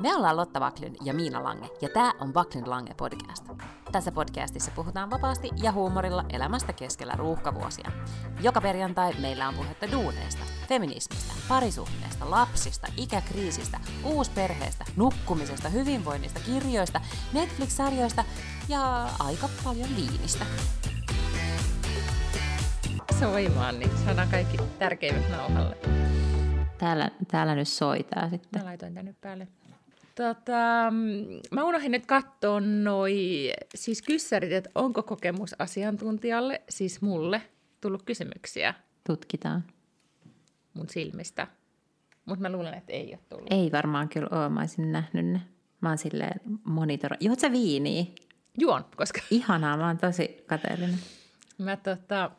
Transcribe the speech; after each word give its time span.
Me 0.00 0.14
ollaan 0.14 0.36
Lotta 0.36 0.60
Vaklin 0.60 0.96
ja 1.04 1.14
Miina 1.14 1.44
Lange, 1.44 1.68
ja 1.80 1.88
tämä 1.88 2.12
on 2.20 2.34
Vaklin 2.34 2.70
Lange 2.70 2.94
podcast. 2.94 3.48
Tässä 3.92 4.12
podcastissa 4.12 4.70
puhutaan 4.74 5.10
vapaasti 5.10 5.50
ja 5.62 5.72
huumorilla 5.72 6.24
elämästä 6.28 6.72
keskellä 6.72 7.14
ruuhkavuosia. 7.16 7.92
Joka 8.40 8.60
perjantai 8.60 9.12
meillä 9.20 9.48
on 9.48 9.54
puhetta 9.54 9.92
duuneista, 9.92 10.42
feminismistä, 10.68 11.32
parisuhteesta, 11.48 12.30
lapsista, 12.30 12.86
ikäkriisistä, 12.96 13.80
uusperheestä, 14.04 14.84
nukkumisesta, 14.96 15.68
hyvinvoinnista, 15.68 16.40
kirjoista, 16.40 17.00
Netflix-sarjoista 17.32 18.24
ja 18.68 19.08
aika 19.18 19.48
paljon 19.64 19.88
viinistä. 19.96 20.46
Soimaan, 23.18 23.78
niin 23.78 23.90
saadaan 24.04 24.28
kaikki 24.28 24.56
tärkeimmät 24.78 25.30
nauhalle. 25.30 25.76
Täällä, 26.78 27.10
täällä 27.30 27.54
nyt 27.54 27.68
soitaa 27.68 28.30
sitten. 28.30 28.62
Mä 28.62 28.68
laitoin 28.68 28.94
tänne 28.94 29.14
päälle. 29.20 29.48
Tota, 30.20 30.92
mä 31.50 31.64
unohdin 31.64 31.92
nyt 31.92 32.06
katsoa 32.06 32.60
noi 32.60 33.50
siis 33.74 34.02
kyssärit, 34.02 34.52
että 34.52 34.70
onko 34.74 35.02
kokemus 35.02 35.54
asiantuntijalle, 35.58 36.62
siis 36.68 37.02
mulle, 37.02 37.42
tullut 37.80 38.02
kysymyksiä 38.02 38.74
Tutkitaan. 39.06 39.64
mun 40.74 40.88
silmistä. 40.88 41.46
Mutta 42.24 42.42
mä 42.42 42.52
luulen, 42.52 42.74
että 42.74 42.92
ei 42.92 43.10
ole 43.12 43.18
tullut. 43.28 43.52
Ei 43.52 43.72
varmaan 43.72 44.08
kyllä 44.08 44.28
ole, 44.30 44.48
mä 44.48 44.60
olisin 44.60 44.92
nähnyt 44.92 45.26
ne. 45.26 45.40
Mä 45.80 45.88
oon 45.88 45.98
silleen 45.98 46.40
monitora. 46.64 47.16
Juot 47.20 47.40
sä 47.40 47.52
viiniä? 47.52 48.04
Juon, 48.58 48.84
koska 48.96 49.20
Ihanaa, 49.30 49.76
mä 49.76 49.86
oon 49.86 49.98
tosi 49.98 50.44
kateellinen. 50.46 50.98
mä 51.58 51.76
tota... 51.76 52.30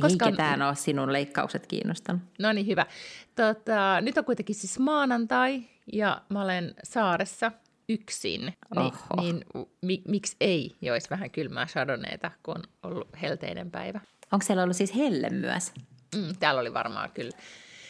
Koska... 0.00 0.26
Eikä 0.26 0.36
tää 0.36 0.68
ole 0.68 0.76
sinun 0.76 1.12
leikkaukset 1.12 1.66
kiinnostanut. 1.66 2.22
No 2.38 2.52
niin, 2.52 2.66
hyvä. 2.66 2.86
Tota, 3.34 4.00
nyt 4.00 4.18
on 4.18 4.24
kuitenkin 4.24 4.54
siis 4.54 4.78
maanantai 4.78 5.64
ja 5.92 6.22
mä 6.28 6.42
olen 6.42 6.74
saaressa 6.84 7.52
yksin. 7.88 8.40
Niin, 8.40 8.54
Oho. 8.76 9.22
niin 9.22 9.44
mi, 9.82 10.02
miksi 10.08 10.36
ei 10.40 10.76
joisi 10.82 11.10
vähän 11.10 11.30
kylmää 11.30 11.66
chardonnayta, 11.66 12.30
kun 12.42 12.56
on 12.56 12.62
ollut 12.82 13.08
helteinen 13.22 13.70
päivä? 13.70 14.00
Onko 14.32 14.46
siellä 14.46 14.62
ollut 14.62 14.76
siis 14.76 14.96
helle 14.96 15.30
myös? 15.30 15.72
Mm, 16.16 16.36
täällä 16.40 16.60
oli 16.60 16.74
varmaan 16.74 17.10
kyllä. 17.12 17.36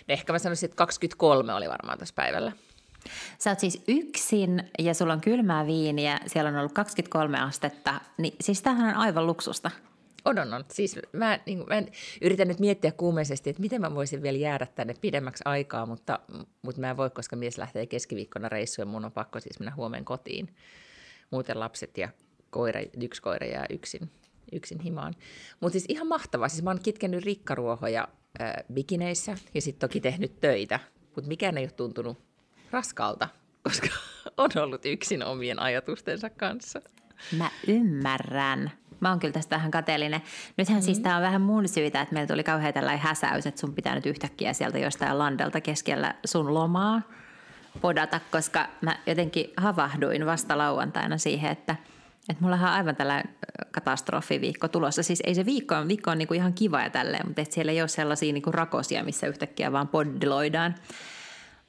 Ehkä 0.08 0.32
mä 0.32 0.38
sanoisin, 0.38 0.66
että 0.66 0.76
23 0.76 1.54
oli 1.54 1.68
varmaan 1.68 1.98
tässä 1.98 2.14
päivällä. 2.14 2.52
Sä 3.38 3.50
oot 3.50 3.60
siis 3.60 3.82
yksin 3.88 4.70
ja 4.78 4.94
sulla 4.94 5.12
on 5.12 5.20
kylmää 5.20 5.66
viiniä, 5.66 6.20
siellä 6.26 6.50
on 6.50 6.56
ollut 6.56 6.72
23 6.72 7.40
astetta, 7.40 8.00
niin 8.18 8.34
siis 8.40 8.62
tämähän 8.62 8.88
on 8.88 9.00
aivan 9.00 9.26
luksusta. 9.26 9.70
On, 10.28 10.38
on, 10.38 10.54
on. 10.54 10.64
Siis 10.72 10.98
mä, 11.12 11.38
niin 11.46 11.58
kuin, 11.58 11.68
mä 11.68 11.82
yritän 12.22 12.48
nyt 12.48 12.60
miettiä 12.60 12.92
kuumeisesti, 12.92 13.50
että 13.50 13.62
miten 13.62 13.80
mä 13.80 13.94
voisin 13.94 14.22
vielä 14.22 14.38
jäädä 14.38 14.66
tänne 14.66 14.94
pidemmäksi 15.00 15.42
aikaa, 15.44 15.86
mutta, 15.86 16.18
mutta 16.62 16.80
mä 16.80 16.90
en 16.90 16.96
voi, 16.96 17.10
koska 17.10 17.36
mies 17.36 17.58
lähtee 17.58 17.86
keskiviikkona 17.86 18.48
reissuun 18.48 18.88
mun 18.88 19.04
on 19.04 19.12
pakko 19.12 19.40
siis 19.40 19.60
mennä 19.60 19.74
huomenna 19.76 20.04
kotiin. 20.04 20.54
Muuten 21.30 21.60
lapset 21.60 21.98
ja 21.98 22.08
koira, 22.50 22.80
yksi 23.02 23.22
koira 23.22 23.46
jää 23.46 23.66
yksin, 23.70 24.10
yksin 24.52 24.80
himaan. 24.80 25.14
Mutta 25.60 25.72
siis 25.72 25.84
ihan 25.88 26.06
mahtavaa. 26.06 26.48
Siis 26.48 26.62
mä 26.62 26.70
oon 26.70 26.82
kitkenyt 26.82 27.24
rikkaruohoja 27.24 28.08
äh, 28.40 28.52
bikineissä 28.72 29.36
ja 29.54 29.62
sitten 29.62 29.88
toki 29.88 30.00
tehnyt 30.00 30.40
töitä, 30.40 30.80
mutta 31.14 31.28
mikään 31.28 31.58
ei 31.58 31.64
ole 31.64 31.70
tuntunut 31.70 32.18
raskalta, 32.70 33.28
koska 33.62 33.88
on 34.36 34.50
ollut 34.56 34.86
yksin 34.86 35.24
omien 35.24 35.58
ajatustensa 35.58 36.30
kanssa. 36.30 36.82
Mä 37.38 37.50
ymmärrän. 37.66 38.72
Mä 39.00 39.10
oon 39.10 39.18
kyllä 39.18 39.32
tästä 39.32 39.56
vähän 39.56 39.70
kateellinen. 39.70 40.22
Nythän 40.56 40.78
mm. 40.78 40.82
siis 40.82 41.00
tää 41.00 41.16
on 41.16 41.22
vähän 41.22 41.40
mun 41.40 41.68
syytä, 41.68 42.00
että 42.00 42.14
meillä 42.14 42.26
tuli 42.26 42.44
kauhean 42.44 42.74
tällainen 42.74 43.02
häsäys, 43.02 43.46
että 43.46 43.60
sun 43.60 43.74
pitää 43.74 43.94
nyt 43.94 44.06
yhtäkkiä 44.06 44.52
sieltä 44.52 44.78
jostain 44.78 45.18
landelta 45.18 45.60
keskellä 45.60 46.14
sun 46.24 46.54
lomaa 46.54 47.02
podata, 47.80 48.20
koska 48.30 48.66
mä 48.80 48.96
jotenkin 49.06 49.50
havahduin 49.56 50.26
vasta 50.26 50.58
lauantaina 50.58 51.18
siihen, 51.18 51.50
että, 51.50 51.76
että 52.28 52.42
mullahan 52.42 52.70
on 52.70 52.76
aivan 52.76 52.96
tällainen 52.96 53.34
katastrofiviikko 53.70 54.68
tulossa. 54.68 55.02
Siis 55.02 55.22
ei 55.26 55.34
se 55.34 55.46
viikko, 55.46 55.74
viikko 55.88 56.10
on 56.10 56.18
niinku 56.18 56.34
ihan 56.34 56.52
kiva 56.52 56.82
ja 56.82 56.90
tälleen, 56.90 57.26
mutta 57.26 57.42
et 57.42 57.52
siellä 57.52 57.72
ei 57.72 57.82
ole 57.82 57.88
sellaisia 57.88 58.32
niinku 58.32 58.52
rakosia, 58.52 59.04
missä 59.04 59.26
yhtäkkiä 59.26 59.72
vaan 59.72 59.88
poddiloidaan, 59.88 60.74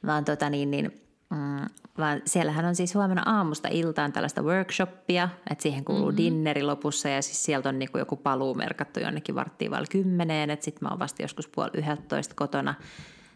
vaan 0.06 0.26
tota 0.26 0.50
niin, 0.50 0.72
niin 0.72 0.92
Mm, 1.30 1.66
vaan 2.00 2.22
siellähän 2.26 2.66
on 2.66 2.76
siis 2.76 2.96
huomenna 2.96 3.24
aamusta 3.26 3.68
iltaan 3.72 4.14
tällaista 4.14 4.42
workshoppia, 4.42 5.30
että 5.52 5.62
siihen 5.62 5.86
kuuluu 5.86 6.06
mm-hmm. 6.06 6.18
dinneri 6.18 6.64
lopussa 6.64 7.10
ja 7.10 7.22
siis 7.22 7.46
sieltä 7.46 7.70
on 7.70 7.80
niinku 7.80 7.98
joku 7.98 8.16
paluu 8.16 8.54
merkattu 8.54 9.00
jonnekin 9.00 9.36
varttiin 9.36 9.72
vailla 9.72 9.88
kymmeneen, 9.92 10.50
että 10.50 10.66
sitten 10.66 10.86
mä 10.86 10.90
oon 10.90 11.00
vasta 11.00 11.22
joskus 11.22 11.48
puoli 11.48 11.70
yhdeltätoista 11.74 12.36
kotona. 12.36 12.74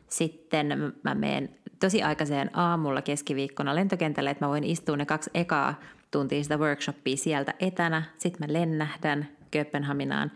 Sitten 0.10 0.94
mä 1.04 1.16
menen 1.16 1.50
tosi 1.80 2.04
aikaiseen 2.04 2.50
aamulla 2.58 3.02
keskiviikkona 3.02 3.76
lentokentälle, 3.76 4.30
että 4.30 4.46
mä 4.46 4.50
voin 4.50 4.64
istua 4.64 4.98
ne 4.98 5.06
kaksi 5.06 5.30
ekaa 5.34 5.80
tuntia 6.12 6.44
sitä 6.44 6.58
workshoppia 6.58 7.18
sieltä 7.18 7.54
etänä. 7.60 8.04
Sitten 8.18 8.48
mä 8.48 8.54
lennähdän 8.54 9.28
Kööpenhaminaan. 9.52 10.32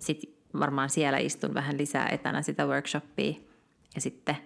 Sitten 0.00 0.30
varmaan 0.60 0.90
siellä 0.90 1.18
istun 1.18 1.54
vähän 1.54 1.78
lisää 1.78 2.08
etänä 2.08 2.42
sitä 2.42 2.66
workshoppia. 2.66 3.34
Ja 3.94 4.00
sitten 4.00 4.36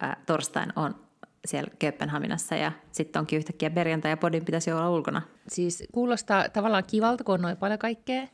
ää, 0.00 0.22
torstain 0.26 0.72
on 0.76 1.03
siellä 1.44 1.70
Kööpenhaminassa 1.78 2.54
ja 2.54 2.72
sitten 2.92 3.20
onkin 3.20 3.36
yhtäkkiä 3.36 3.70
perjantai 3.70 4.10
ja 4.10 4.16
podin 4.16 4.44
pitäisi 4.44 4.72
olla 4.72 4.90
ulkona. 4.90 5.22
Siis 5.48 5.84
kuulostaa 5.92 6.48
tavallaan 6.48 6.84
kivalta, 6.86 7.24
kun 7.24 7.34
on 7.34 7.42
noin 7.42 7.56
paljon 7.56 7.78
kaikkea. 7.78 8.26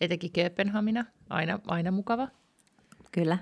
Etenkin 0.00 0.32
Kööpenhamina, 0.32 1.04
aina, 1.30 1.58
aina 1.66 1.90
mukava. 1.90 2.28
Kyllä. 3.12 3.38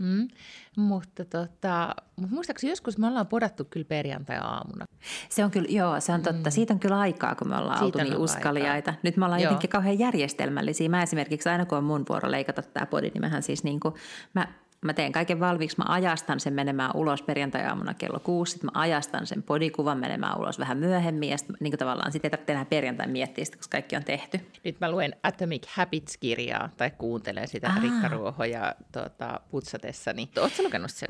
Mm. 0.00 0.28
Mutta 0.76 1.24
tota, 1.24 1.94
muistaakseni 2.30 2.70
joskus 2.70 2.98
me 2.98 3.06
ollaan 3.06 3.26
podattu 3.26 3.64
kyllä 3.64 3.86
perjantai-aamuna. 3.88 4.84
Se 5.28 5.44
on 5.44 5.50
kyllä, 5.50 5.68
joo, 5.70 6.00
se 6.00 6.12
on 6.12 6.22
totta. 6.22 6.50
Mm. 6.50 6.52
Siitä 6.52 6.74
on 6.74 6.80
kyllä 6.80 6.98
aikaa, 6.98 7.34
kun 7.34 7.48
me 7.48 7.56
ollaan 7.56 7.78
Siitä 7.78 7.98
oltu 7.98 8.10
niin 8.10 8.22
uskaliaita. 8.22 8.90
aikaa. 8.90 9.00
Nyt 9.02 9.16
me 9.16 9.24
ollaan 9.24 9.40
Joo. 9.40 9.50
jotenkin 9.50 9.70
kauhean 9.70 9.98
järjestelmällisiä. 9.98 10.88
Mä 10.88 11.02
esimerkiksi 11.02 11.48
aina 11.48 11.66
kun 11.66 11.78
on 11.78 11.84
mun 11.84 12.04
vuoro 12.08 12.30
leikata 12.30 12.62
tämä 12.62 12.86
podi, 12.86 13.10
niin 13.14 13.20
mähän 13.20 13.42
siis 13.42 13.64
niin 13.64 13.80
kuin, 13.80 13.94
mä, 14.34 14.48
mä 14.84 14.92
teen 14.92 15.12
kaiken 15.12 15.40
valmiiksi. 15.40 15.78
Mä 15.78 15.84
ajastan 15.88 16.40
sen 16.40 16.52
menemään 16.52 16.90
ulos 16.94 17.22
perjantai-aamuna 17.22 17.94
kello 17.94 18.20
kuusi. 18.20 18.52
Sitten 18.52 18.70
mä 18.74 18.80
ajastan 18.80 19.26
sen 19.26 19.42
podikuvan 19.42 19.98
menemään 19.98 20.38
ulos 20.38 20.58
vähän 20.58 20.78
myöhemmin. 20.78 21.28
Ja 21.28 21.38
sitten 21.38 21.56
niin 21.60 21.70
kuin 21.70 21.78
tavallaan 21.78 22.12
sit 22.12 22.24
ei 22.24 22.30
tarvitse 22.30 22.52
enää 22.52 22.64
perjantai 22.64 23.06
miettiä 23.06 23.44
sitä, 23.44 23.56
koska 23.56 23.72
kaikki 23.72 23.96
on 23.96 24.04
tehty. 24.04 24.40
Nyt 24.64 24.80
mä 24.80 24.90
luen 24.90 25.16
Atomic 25.22 25.66
Habits-kirjaa 25.66 26.70
tai 26.76 26.90
kuuntelen 26.90 27.48
sitä 27.48 27.68
Aa. 27.68 27.80
rikkaruohoja 27.82 28.74
tota, 28.92 29.40
putsatessani. 29.50 30.28
Oletko 30.38 30.62
lukenut 30.62 30.90
sen? 30.90 31.08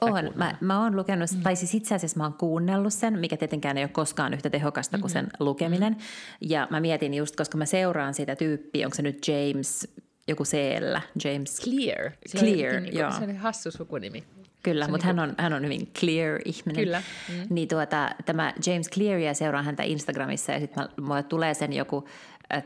Tai 0.00 0.08
On. 0.08 0.12
kuunnellut? 0.12 0.36
Mä, 0.36 0.54
mä 0.60 0.82
oon 0.82 0.96
lukenut, 0.96 1.30
mm. 1.32 1.42
tai 1.42 1.56
siis 1.56 1.74
itse 1.74 1.94
asiassa 1.94 2.18
mä 2.18 2.24
oon 2.24 2.34
kuunnellut 2.34 2.92
sen, 2.92 3.18
mikä 3.18 3.36
tietenkään 3.36 3.78
ei 3.78 3.84
ole 3.84 3.90
koskaan 3.90 4.34
yhtä 4.34 4.50
tehokasta 4.50 4.98
kuin 4.98 5.10
sen 5.10 5.28
lukeminen. 5.40 5.96
Ja 6.40 6.68
mä 6.70 6.80
mietin 6.80 7.14
just, 7.14 7.36
koska 7.36 7.58
mä 7.58 7.66
seuraan 7.66 8.14
sitä 8.14 8.36
tyyppiä, 8.36 8.86
onko 8.86 8.94
se 8.94 9.02
nyt 9.02 9.28
James, 9.28 9.94
joku 10.30 10.44
CL, 10.44 10.96
James 11.24 11.60
Clear. 11.60 12.10
Se 12.26 12.38
Clear, 12.38 12.76
on, 12.76 12.82
niin 12.82 12.98
joo. 12.98 13.10
Se 13.10 13.24
on 13.24 13.36
hassu 13.36 13.70
sukunimi. 13.70 14.24
Kyllä, 14.62 14.88
mutta 14.88 15.06
niinku- 15.06 15.20
hän, 15.20 15.30
on, 15.30 15.34
hän 15.38 15.52
on 15.52 15.64
hyvin 15.64 15.86
clear 15.98 16.40
ihminen. 16.44 16.84
Kyllä, 16.84 17.02
Mm. 17.28 17.46
Niin 17.50 17.68
tuota, 17.68 18.10
tämä 18.26 18.52
James 18.66 18.90
Clearia 18.90 19.34
seuraan 19.34 19.64
häntä 19.64 19.82
Instagramissa 19.82 20.52
ja 20.52 20.60
sitten 20.60 20.88
mulle 21.00 21.22
tulee 21.22 21.54
sen 21.54 21.72
joku 21.72 22.08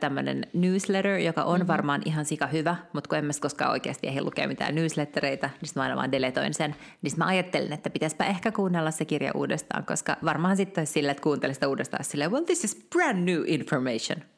tämmöinen 0.00 0.46
newsletter, 0.52 1.18
joka 1.18 1.42
on 1.42 1.54
mm-hmm. 1.60 1.66
varmaan 1.66 2.02
ihan 2.04 2.24
sika 2.24 2.46
hyvä, 2.46 2.76
mutta 2.92 3.08
kun 3.08 3.18
en 3.18 3.24
mä 3.24 3.32
koskaan 3.40 3.70
oikeasti 3.70 4.06
ehdi 4.06 4.20
lukea 4.20 4.48
mitään 4.48 4.74
newslettereitä, 4.74 5.46
niin 5.46 5.68
sitten 5.68 5.80
mä 5.80 5.82
aina 5.84 5.96
vaan 5.96 6.12
deletoin 6.12 6.54
sen. 6.54 6.74
Niin 7.02 7.12
mä 7.16 7.26
ajattelin, 7.26 7.72
että 7.72 7.90
pitäispä 7.90 8.24
ehkä 8.24 8.52
kuunnella 8.52 8.90
se 8.90 9.04
kirja 9.04 9.32
uudestaan, 9.34 9.86
koska 9.86 10.16
varmaan 10.24 10.56
sitten 10.56 10.80
olisi 10.80 10.92
silleen, 10.92 11.10
että 11.10 11.22
kuuntelisi 11.22 11.56
sitä 11.56 11.68
uudestaan 11.68 12.04
silleen, 12.04 12.30
well 12.30 12.44
this 12.44 12.64
is 12.64 12.86
brand 12.90 13.30
new 13.30 13.42
information. 13.46 14.33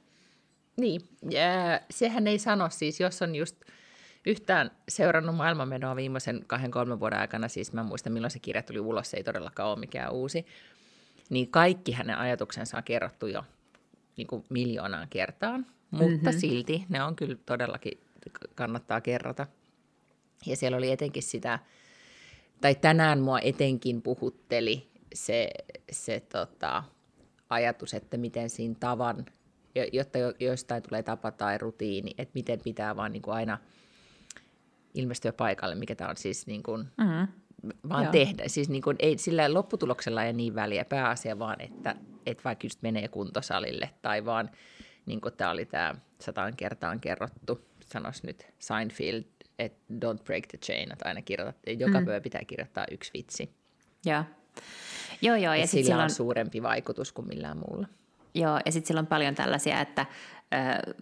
Niin, 0.76 1.00
ja 1.30 1.80
sehän 1.90 2.26
ei 2.26 2.38
sano 2.38 2.70
siis, 2.70 3.00
jos 3.00 3.22
on 3.22 3.34
just 3.34 3.56
yhtään 4.26 4.70
seurannut 4.88 5.36
maailmanmenoa 5.36 5.96
viimeisen 5.96 6.44
kahden, 6.46 6.70
kolmen 6.70 7.00
vuoden 7.00 7.18
aikana, 7.18 7.48
siis 7.48 7.72
mä 7.72 7.80
en 7.80 7.86
muista 7.86 8.10
milloin 8.10 8.30
se 8.30 8.38
kirja 8.38 8.62
tuli 8.62 8.80
ulos, 8.80 9.10
se 9.10 9.16
ei 9.16 9.24
todellakaan 9.24 9.68
ole 9.68 9.78
mikään 9.78 10.12
uusi, 10.12 10.46
niin 11.30 11.50
kaikki 11.50 11.92
hänen 11.92 12.18
ajatuksensa 12.18 12.76
on 12.76 12.82
kerrottu 12.82 13.26
jo 13.26 13.44
niin 14.16 14.26
kuin 14.26 14.44
miljoonaan 14.50 15.08
kertaan, 15.08 15.66
mutta 15.90 16.30
mm-hmm. 16.30 16.40
silti 16.40 16.84
ne 16.88 17.02
on 17.02 17.16
kyllä 17.16 17.36
todellakin, 17.46 18.00
kannattaa 18.54 19.00
kerrata. 19.00 19.46
Ja 20.46 20.56
siellä 20.56 20.78
oli 20.78 20.90
etenkin 20.90 21.22
sitä, 21.22 21.58
tai 22.60 22.74
tänään 22.74 23.20
mua 23.20 23.40
etenkin 23.40 24.02
puhutteli 24.02 24.90
se, 25.14 25.48
se 25.92 26.20
tota, 26.20 26.84
ajatus, 27.50 27.94
että 27.94 28.16
miten 28.16 28.50
siinä 28.50 28.74
tavan, 28.80 29.26
jotta 29.92 30.18
jo- 30.18 30.34
jostain 30.40 30.82
tulee 30.82 31.02
tapa 31.02 31.30
tai 31.30 31.58
rutiini, 31.58 32.10
että 32.18 32.32
miten 32.34 32.60
pitää 32.60 32.96
vaan 32.96 33.12
niin 33.12 33.22
kuin 33.22 33.34
aina 33.34 33.58
ilmestyä 34.94 35.32
paikalle, 35.32 35.74
mikä 35.74 35.94
tämä 35.94 36.10
on 36.10 36.16
siis 36.16 36.46
niin 36.46 36.62
kuin, 36.62 36.84
Mm. 36.96 37.28
vaan 37.88 38.02
Joo. 38.04 38.12
tehdä. 38.12 38.44
Siis 38.46 38.68
niin 38.68 38.82
kuin, 38.82 38.96
ei, 38.98 39.18
sillä 39.18 39.54
lopputuloksella 39.54 40.24
ei 40.24 40.32
niin 40.32 40.54
väliä 40.54 40.84
pääasia, 40.84 41.38
vaan 41.38 41.60
että, 41.60 41.94
että 42.26 42.44
vaikka 42.44 42.66
just 42.66 42.82
menee 42.82 43.08
kuntosalille 43.08 43.90
tai 44.02 44.24
vaan, 44.24 44.50
niin 45.06 45.20
kuin 45.20 45.34
tämä 45.36 45.50
oli 45.50 45.64
tämä 45.66 45.94
sataan 46.20 46.56
kertaan 46.56 47.00
kerrottu, 47.00 47.60
sanois 47.86 48.22
nyt 48.22 48.46
Seinfeld, 48.58 49.24
että 49.58 49.78
don't 49.94 50.22
break 50.24 50.46
the 50.46 50.58
chain, 50.58 50.92
että 50.92 51.08
aina 51.08 51.22
kirjoitat, 51.22 51.56
joka 51.78 52.00
mm. 52.00 52.06
päivä 52.06 52.20
pitää 52.20 52.42
kirjoittaa 52.46 52.84
yksi 52.90 53.10
vitsi. 53.14 53.50
Joo. 54.04 54.24
Joo, 55.22 55.36
joo. 55.36 55.54
Ja 55.54 55.66
sit 55.66 55.70
sillä 55.70 55.84
silloin, 55.84 56.04
on 56.04 56.10
suurempi 56.10 56.62
vaikutus 56.62 57.12
kuin 57.12 57.28
millään 57.28 57.58
muulla. 57.68 57.88
Joo, 58.36 58.60
ja 58.66 58.72
sitten 58.72 58.86
sillä 58.86 58.98
on 58.98 59.06
paljon 59.06 59.34
tällaisia, 59.34 59.80
että 59.80 60.06
ö, 60.54 60.94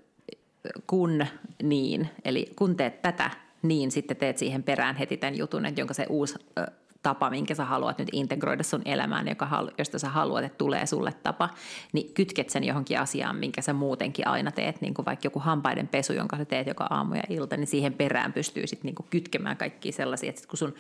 kun 0.87 1.27
niin, 1.63 2.09
eli 2.25 2.53
kun 2.57 2.77
teet 2.77 3.03
tätä, 3.03 3.31
niin 3.63 3.91
sitten 3.91 4.17
teet 4.17 4.39
siihen 4.39 4.63
perään 4.63 4.97
heti 4.97 5.17
tämän 5.17 5.39
jutun, 5.39 5.67
että 5.67 5.81
jonka 5.81 5.95
se 5.95 6.07
uusi 6.09 6.35
ö, 6.59 6.67
tapa, 7.05 7.31
minkä 7.31 7.55
sä 7.55 7.65
haluat 7.65 7.99
nyt 7.99 8.09
integroida 8.13 8.63
sun 8.63 8.83
elämään, 8.85 9.29
joka, 9.29 9.69
josta 9.79 9.99
sä 9.99 10.09
haluat, 10.09 10.45
että 10.45 10.59
tulee 10.59 10.87
sulle 10.87 11.13
tapa, 11.23 11.49
niin 11.93 12.15
kytket 12.15 12.51
sen 12.51 12.65
johonkin 12.65 13.01
asiaan, 13.01 13.37
minkä 13.37 13.63
sä 13.63 13.73
muutenkin 13.73 14.29
aina 14.29 14.51
teet, 14.51 14.81
niin 14.81 14.95
kuin 14.95 15.07
vaikka 15.07 15.27
joku 15.27 15.39
hampaiden 15.39 15.89
pesu, 15.89 16.13
jonka 16.13 16.37
sä 16.37 16.45
teet 16.45 16.67
joka 16.67 16.87
aamu 16.91 17.15
ja 17.15 17.23
ilta, 17.29 17.57
niin 17.57 17.67
siihen 17.67 17.95
perään 17.95 18.33
pystyy 18.33 18.67
sitten 18.67 18.87
niin 18.87 19.11
kytkemään 19.11 19.57
kaikki 19.57 19.93
sellaisia, 19.93 20.29
että 20.29 20.41
sit 20.41 20.51
kun 20.51 20.59
sun 20.59 20.75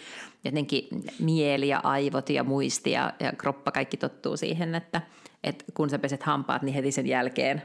jotenkin 0.45 0.89
mieli 1.19 1.69
ja 1.69 1.81
aivot 1.83 2.31
ja 2.31 2.45
muisti 2.45 2.91
ja, 2.91 3.13
ja 3.21 3.33
kroppa 3.33 3.71
kaikki 3.71 3.97
tottuu 3.97 4.37
siihen, 4.37 4.75
että, 4.75 5.03
että 5.45 5.65
kun 5.75 5.91
sä 5.91 5.99
peset 5.99 6.23
hampaat, 6.23 6.63
niin 6.63 6.75
heti 6.75 6.93
sen 6.93 7.07
jälkeen 7.07 7.63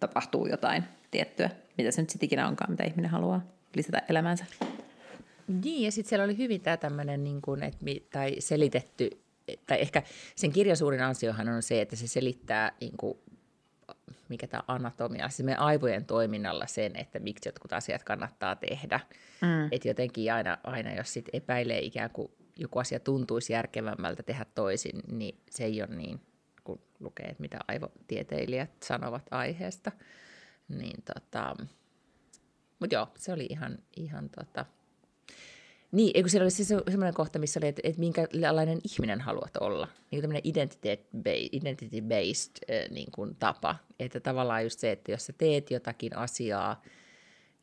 tapahtuu 0.00 0.46
jotain 0.46 0.84
tiettyä, 1.10 1.50
mitä 1.78 1.90
se 1.90 2.02
nyt 2.02 2.10
sitten 2.10 2.26
ikinä 2.26 2.48
onkaan, 2.48 2.70
mitä 2.70 2.84
ihminen 2.84 3.10
haluaa 3.10 3.40
lisätä 3.74 4.02
elämäänsä. 4.08 4.44
Niin, 5.48 5.84
ja 5.84 5.92
sitten 5.92 6.08
siellä 6.08 6.24
oli 6.24 6.38
hyvin 6.38 6.60
tämä 6.60 6.76
tämmöinen, 6.76 7.24
niin 7.24 7.42
kuin, 7.42 7.62
että, 7.62 7.84
tai 8.12 8.36
selitetty, 8.38 9.10
tai 9.66 9.80
ehkä 9.80 10.02
sen 10.36 10.52
kirjan 10.52 10.76
suurin 10.76 11.02
ansiohan 11.02 11.48
on 11.48 11.62
se, 11.62 11.80
että 11.80 11.96
se 11.96 12.06
selittää, 12.06 12.72
niin 12.80 12.96
kuin, 12.96 13.18
mikä 14.28 14.46
tämä 14.46 14.62
anatomia, 14.68 15.28
siis 15.28 15.44
meidän 15.46 15.62
aivojen 15.62 16.04
toiminnalla 16.04 16.66
sen, 16.66 16.96
että 16.96 17.18
miksi 17.18 17.48
jotkut 17.48 17.72
asiat 17.72 18.04
kannattaa 18.04 18.56
tehdä. 18.56 19.00
Mm. 19.40 19.68
Että 19.70 19.88
jotenkin 19.88 20.32
aina, 20.32 20.58
aina 20.64 20.94
jos 20.94 21.12
sit 21.12 21.28
epäilee 21.32 21.80
ikään 21.80 22.10
kuin 22.10 22.30
joku 22.56 22.78
asia 22.78 23.00
tuntuisi 23.00 23.52
järkevämmältä 23.52 24.22
tehdä 24.22 24.46
toisin, 24.54 25.02
niin 25.12 25.38
se 25.50 25.64
ei 25.64 25.82
ole 25.82 25.96
niin, 25.96 26.20
lukee, 27.00 27.26
että 27.26 27.40
mitä 27.40 27.58
aivotieteilijät 27.68 28.70
sanovat 28.82 29.22
aiheesta. 29.30 29.92
Niin 30.68 31.02
tota, 31.02 31.56
mutta 32.80 32.94
joo, 32.94 33.08
se 33.16 33.32
oli 33.32 33.46
ihan, 33.50 33.78
ihan 33.96 34.30
tota, 34.30 34.66
niin, 35.92 36.10
eikö 36.14 36.28
siellä 36.28 36.44
oli 36.44 36.50
se 36.50 36.64
semmoinen 36.64 37.14
kohta, 37.14 37.38
missä 37.38 37.60
oli, 37.60 37.68
että, 37.68 37.80
että 37.84 38.00
minkälainen 38.00 38.80
ihminen 38.92 39.20
haluat 39.20 39.56
olla. 39.56 39.88
Niin 40.10 40.22
tämmöinen 40.22 40.42
identity-based 41.52 42.74
äh, 42.74 42.90
niin 42.90 43.10
kuin 43.12 43.36
tapa. 43.36 43.76
Että 43.98 44.20
tavallaan 44.20 44.62
just 44.62 44.78
se, 44.80 44.92
että 44.92 45.12
jos 45.12 45.26
sä 45.26 45.32
teet 45.32 45.70
jotakin 45.70 46.16
asiaa, 46.16 46.82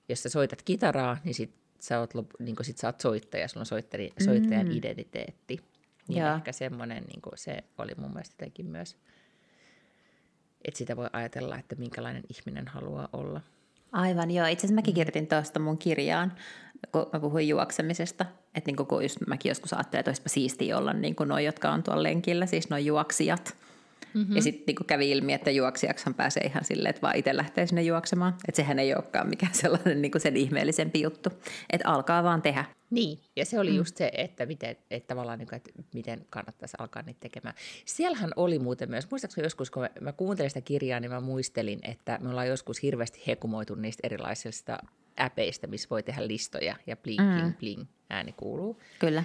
jos 0.09 0.23
sä 0.23 0.29
soitat 0.29 0.61
kitaraa, 0.61 1.17
niin 1.23 1.33
sit 1.33 1.55
sä 1.79 1.99
oot, 1.99 2.13
niin 2.39 2.55
sit 2.61 2.77
sä 2.77 2.87
oot 2.87 2.99
soittaja, 2.99 3.47
sulla 3.47 3.61
on 3.61 3.65
soittajan, 3.65 4.67
mm. 4.67 4.71
identiteetti. 4.71 5.59
Niin 6.07 6.23
Joo. 6.23 6.35
ehkä 6.35 6.51
semmoinen, 6.51 7.03
niin 7.03 7.21
kuin 7.21 7.37
se 7.37 7.63
oli 7.77 7.91
mun 7.97 8.11
mielestä 8.11 8.33
jotenkin 8.33 8.65
myös, 8.65 8.97
että 10.65 10.77
sitä 10.77 10.97
voi 10.97 11.09
ajatella, 11.13 11.57
että 11.57 11.75
minkälainen 11.75 12.23
ihminen 12.29 12.67
haluaa 12.67 13.09
olla. 13.13 13.41
Aivan, 13.91 14.31
joo. 14.31 14.47
Itse 14.47 14.59
asiassa 14.59 14.75
mäkin 14.75 14.93
kirjoitin 14.93 15.27
tuosta 15.27 15.59
mun 15.59 15.77
kirjaan, 15.77 16.33
kun 16.91 17.09
mä 17.13 17.19
puhuin 17.19 17.47
juoksemisesta. 17.47 18.25
Että 18.55 18.71
niin 18.71 18.87
kun 18.87 19.03
just 19.03 19.17
mäkin 19.27 19.49
joskus 19.49 19.73
ajattelen, 19.73 19.99
että 19.99 20.09
olisipa 20.09 20.29
siistiä 20.29 20.77
olla 20.77 20.93
niin 20.93 21.15
kuin 21.15 21.29
noi, 21.29 21.45
jotka 21.45 21.71
on 21.71 21.83
tuolla 21.83 22.03
lenkillä, 22.03 22.45
siis 22.45 22.69
noi 22.69 22.85
juoksijat. 22.85 23.55
Mm-hmm. 24.13 24.35
Ja 24.35 24.41
sitten 24.41 24.63
niin 24.67 24.87
kävi 24.87 25.11
ilmi, 25.11 25.33
että 25.33 25.51
juoksijaksihan 25.51 26.13
pääsee 26.13 26.43
ihan 26.43 26.65
silleen, 26.65 26.89
että 26.89 27.01
vaan 27.01 27.15
itse 27.15 27.37
lähtee 27.37 27.67
sinne 27.67 27.81
juoksemaan. 27.83 28.33
Että 28.47 28.55
sehän 28.61 28.79
ei 28.79 28.95
olekaan 28.95 29.29
mikään 29.29 29.53
sellainen 29.61 30.01
niin 30.01 30.11
sen 30.17 30.37
ihmeellisempi 30.37 31.01
juttu. 31.01 31.29
Että 31.69 31.89
alkaa 31.89 32.23
vaan 32.23 32.41
tehdä. 32.41 32.65
Niin, 32.89 33.19
ja 33.35 33.45
se 33.45 33.59
oli 33.59 33.69
mm. 33.69 33.75
just 33.75 33.97
se, 33.97 34.11
että 34.13 34.45
miten, 34.45 34.75
että 34.91 35.07
tavallaan, 35.07 35.39
niin 35.39 35.47
kuin, 35.47 35.57
että 35.57 35.71
miten 35.93 36.25
kannattaisi 36.29 36.77
alkaa 36.79 37.01
niitä 37.01 37.19
tekemään. 37.19 37.55
Siellähän 37.85 38.31
oli 38.35 38.59
muuten 38.59 38.89
myös, 38.89 39.11
muistaakseni 39.11 39.45
joskus, 39.45 39.71
kun 39.71 39.81
mä, 39.81 39.89
mä 40.01 40.11
kuuntelin 40.11 40.49
sitä 40.49 40.61
kirjaa, 40.61 40.99
niin 40.99 41.11
mä 41.11 41.19
muistelin, 41.21 41.79
että 41.83 42.19
me 42.21 42.29
ollaan 42.29 42.47
joskus 42.47 42.83
hirveästi 42.83 43.23
hekumoitu 43.27 43.75
niistä 43.75 44.07
erilaisista 44.07 44.77
äpeistä, 45.19 45.67
missä 45.67 45.89
voi 45.89 46.03
tehdä 46.03 46.27
listoja 46.27 46.75
ja 46.87 46.97
bling, 46.97 47.21
Mm. 47.21 47.53
bling, 47.53 47.83
ääni 48.09 48.31
kuuluu. 48.31 48.81
Kyllä. 48.99 49.23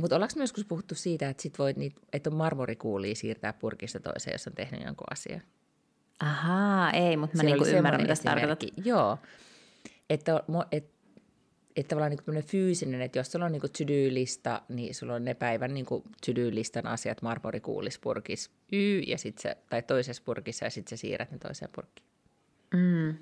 Mutta 0.00 0.16
ollaanko 0.16 0.32
me 0.36 0.42
joskus 0.42 0.64
puhuttu 0.64 0.94
siitä, 0.94 1.28
että, 1.28 1.42
sit 1.42 1.58
voit 1.58 1.76
niitä, 1.76 2.00
että 2.12 2.30
on 2.30 2.36
marmorikuulia 2.36 3.14
siirtää 3.14 3.52
purkista 3.52 4.00
toiseen, 4.00 4.34
jos 4.34 4.46
on 4.46 4.52
tehnyt 4.52 4.84
jonkun 4.84 5.06
asian? 5.10 5.42
Ahaa, 6.20 6.90
ei, 6.90 7.16
mutta 7.16 7.36
mä 7.36 7.40
Siellä 7.40 7.56
niin 7.56 7.68
oli 7.68 7.76
ymmärrän, 7.76 8.02
mitä 8.02 8.14
tarkoitat. 8.24 8.58
Joo, 8.84 9.18
että, 10.10 10.40
mo- 10.50 10.68
et, 10.72 10.90
että 11.76 11.88
tavallaan 11.88 12.10
niin 12.10 12.24
kuin 12.24 12.42
fyysinen, 12.42 13.02
että 13.02 13.18
jos 13.18 13.32
sulla 13.32 13.44
on 13.44 13.52
niin 13.52 13.62
to-do-lista, 13.62 14.62
niin 14.68 14.94
sulla 14.94 15.14
on 15.14 15.24
ne 15.24 15.34
päivän 15.34 15.74
niin 15.74 15.86
to-do-listan 16.26 16.86
asiat 16.86 17.22
marmorikuulispurkissa 17.22 18.50
Y, 18.72 18.98
ja 18.98 19.18
sit 19.18 19.38
se, 19.38 19.56
tai 19.70 19.82
toisessa 19.82 20.22
purkissa, 20.26 20.64
ja 20.64 20.70
sitten 20.70 20.98
sä 20.98 21.00
siirrät 21.00 21.30
ne 21.30 21.38
toiseen 21.38 21.70
purkkiin. 21.74 22.08
Mm. 22.74 23.14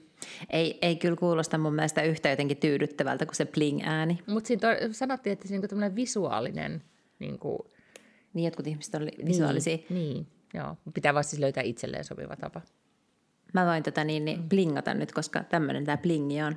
Ei, 0.50 0.78
ei 0.82 0.96
kyllä 0.96 1.16
kuulosta 1.16 1.58
mun 1.58 1.74
mielestä 1.74 2.02
yhtä 2.02 2.30
jotenkin 2.30 2.56
tyydyttävältä 2.56 3.26
kuin 3.26 3.36
se 3.36 3.44
pling-ääni. 3.44 4.18
Mutta 4.26 4.48
siinä 4.48 4.60
to- 4.60 4.92
sanottiin, 4.92 5.32
että 5.32 5.48
se 5.48 5.54
on 5.54 5.80
niin 5.80 5.96
visuaalinen, 5.96 6.82
niin 7.18 7.38
kuin, 7.38 7.58
Niin 8.34 8.44
jotkut 8.44 8.66
ihmiset 8.66 8.94
on 8.94 9.08
visuaalisia. 9.26 9.76
Niin, 9.76 9.94
niin, 9.94 10.26
joo. 10.54 10.76
Pitää 10.94 11.14
vaan 11.14 11.24
siis 11.24 11.40
löytää 11.40 11.62
itselleen 11.62 12.04
sopiva 12.04 12.36
tapa. 12.36 12.60
Mä 13.54 13.66
voin 13.66 13.82
tota 13.82 14.04
niin, 14.04 14.24
niin 14.24 14.48
blingata 14.48 14.94
nyt, 14.94 15.12
koska 15.12 15.44
tämmöinen 15.44 15.84
tämä 15.84 15.96
blingi 15.96 16.42
on. 16.42 16.56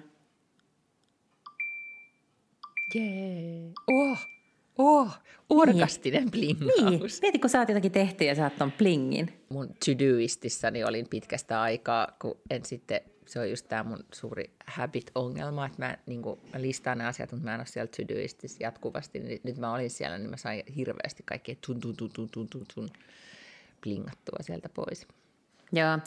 Jee. 2.96 3.72
Oh, 3.88 4.18
oh, 4.78 5.20
orgastinen 5.50 6.32
blingaus. 6.32 6.82
Niin, 6.90 7.02
mieti 7.22 7.40
kun 7.40 7.50
sä 7.50 7.60
oot 7.60 7.70
jotakin 7.70 7.92
tehty 7.92 8.24
ja 8.24 8.36
saat 8.36 8.58
ton 8.58 8.72
blingin. 8.72 9.34
mun 9.50 9.68
to-doistissani 9.68 10.84
olin 10.84 11.08
pitkästä 11.10 11.62
aikaa, 11.62 12.08
kun 12.22 12.38
en 12.50 12.66
sitten, 12.66 13.02
se 13.28 13.40
on 13.40 13.50
just 13.50 13.68
tämä 13.68 13.84
mun 13.84 14.06
suuri 14.14 14.52
habit-ongelma, 14.68 15.66
että 15.66 15.86
mä, 15.86 15.98
niin 16.06 16.22
kuin, 16.22 16.40
mä 16.54 16.62
listaan 16.62 16.98
ne 16.98 17.06
asiat, 17.06 17.32
mutta 17.32 17.46
mä 17.46 17.54
en 17.54 17.60
ole 17.60 17.68
siellä 17.68 17.92
to-doistissa 17.98 18.58
jatkuvasti. 18.64 19.20
Nyt 19.44 19.58
mä 19.58 19.74
olin 19.74 19.90
siellä, 19.90 20.18
niin 20.18 20.30
mä 20.30 20.38
sain 20.38 20.64
hirveästi 20.76 21.24
kaikkea 21.26 21.56
tun, 21.66 21.80
tun, 21.80 21.96
tun, 21.98 22.10
tun, 22.14 22.30
tun, 22.30 22.48
tun, 22.48 22.66
tun 22.76 22.90
blingattua 23.82 24.40
sieltä 24.42 24.70
pois. 24.70 25.08
Joo, 25.72 25.98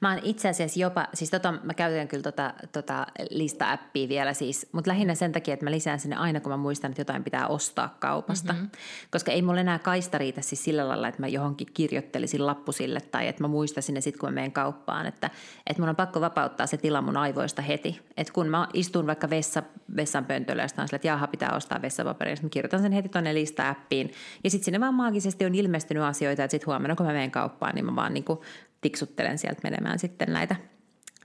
mä 0.00 0.10
oon 0.10 0.20
itse 0.22 0.48
asiassa 0.48 0.80
jopa, 0.80 1.08
siis 1.14 1.30
tota, 1.30 1.54
mä 1.62 1.74
käytän 1.74 2.08
kyllä 2.08 2.22
tota, 2.22 2.54
tota 2.72 3.06
lista-appia 3.30 4.08
vielä 4.08 4.32
siis, 4.32 4.68
mutta 4.72 4.90
lähinnä 4.90 5.14
sen 5.14 5.32
takia, 5.32 5.54
että 5.54 5.66
mä 5.66 5.70
lisään 5.70 6.00
sinne 6.00 6.16
aina, 6.16 6.40
kun 6.40 6.52
mä 6.52 6.56
muistan, 6.56 6.90
että 6.90 7.00
jotain 7.00 7.24
pitää 7.24 7.46
ostaa 7.46 7.96
kaupasta. 8.00 8.52
Mm-hmm. 8.52 8.70
Koska 9.10 9.32
ei 9.32 9.42
mulla 9.42 9.60
enää 9.60 9.78
kaista 9.78 10.18
riitä 10.18 10.40
siis 10.40 10.64
sillä 10.64 10.88
lailla, 10.88 11.08
että 11.08 11.22
mä 11.22 11.28
johonkin 11.28 11.66
kirjoittelisin 11.74 12.46
lappusille 12.46 13.00
tai 13.00 13.28
että 13.28 13.44
mä 13.44 13.48
muistaisin 13.48 13.94
ne 13.94 14.00
sitten, 14.00 14.20
kun 14.20 14.28
mä 14.28 14.34
menen 14.34 14.52
kauppaan. 14.52 15.06
Että, 15.06 15.30
että 15.66 15.82
mun 15.82 15.88
on 15.88 15.96
pakko 15.96 16.20
vapauttaa 16.20 16.66
se 16.66 16.76
tila 16.76 17.02
mun 17.02 17.16
aivoista 17.16 17.62
heti. 17.62 18.00
Että 18.16 18.32
kun 18.32 18.46
mä 18.46 18.68
istun 18.74 19.06
vaikka 19.06 19.30
vessa, 19.30 19.62
vessan 19.96 20.24
pöntöllä 20.24 20.62
ja 20.62 20.68
sille, 20.68 20.84
että 20.92 21.08
jaha, 21.08 21.26
pitää 21.26 21.56
ostaa 21.56 21.82
vessapaperia, 21.82 22.34
niin 22.34 22.44
mä 22.44 22.50
kirjoitan 22.50 22.82
sen 22.82 22.92
heti 22.92 23.08
tuonne 23.08 23.34
lista-appiin. 23.34 24.12
Ja 24.44 24.50
sitten 24.50 24.64
sinne 24.64 24.80
vaan 24.80 24.94
maagisesti 24.94 25.44
on 25.44 25.54
ilmestynyt 25.54 26.02
asioita, 26.02 26.44
että 26.44 26.52
sitten 26.52 26.66
huomenna, 26.66 26.96
kun 26.96 27.06
mä 27.06 27.12
menen 27.12 27.30
kauppaan, 27.30 27.74
niin 27.74 27.84
mä 27.84 27.96
vaan 27.96 28.14
niin 28.14 28.24
kuin 28.24 28.38
tiksuttelen 28.80 29.38
sieltä 29.38 29.60
menemään 29.64 29.98
sitten 29.98 30.32
näitä 30.32 30.56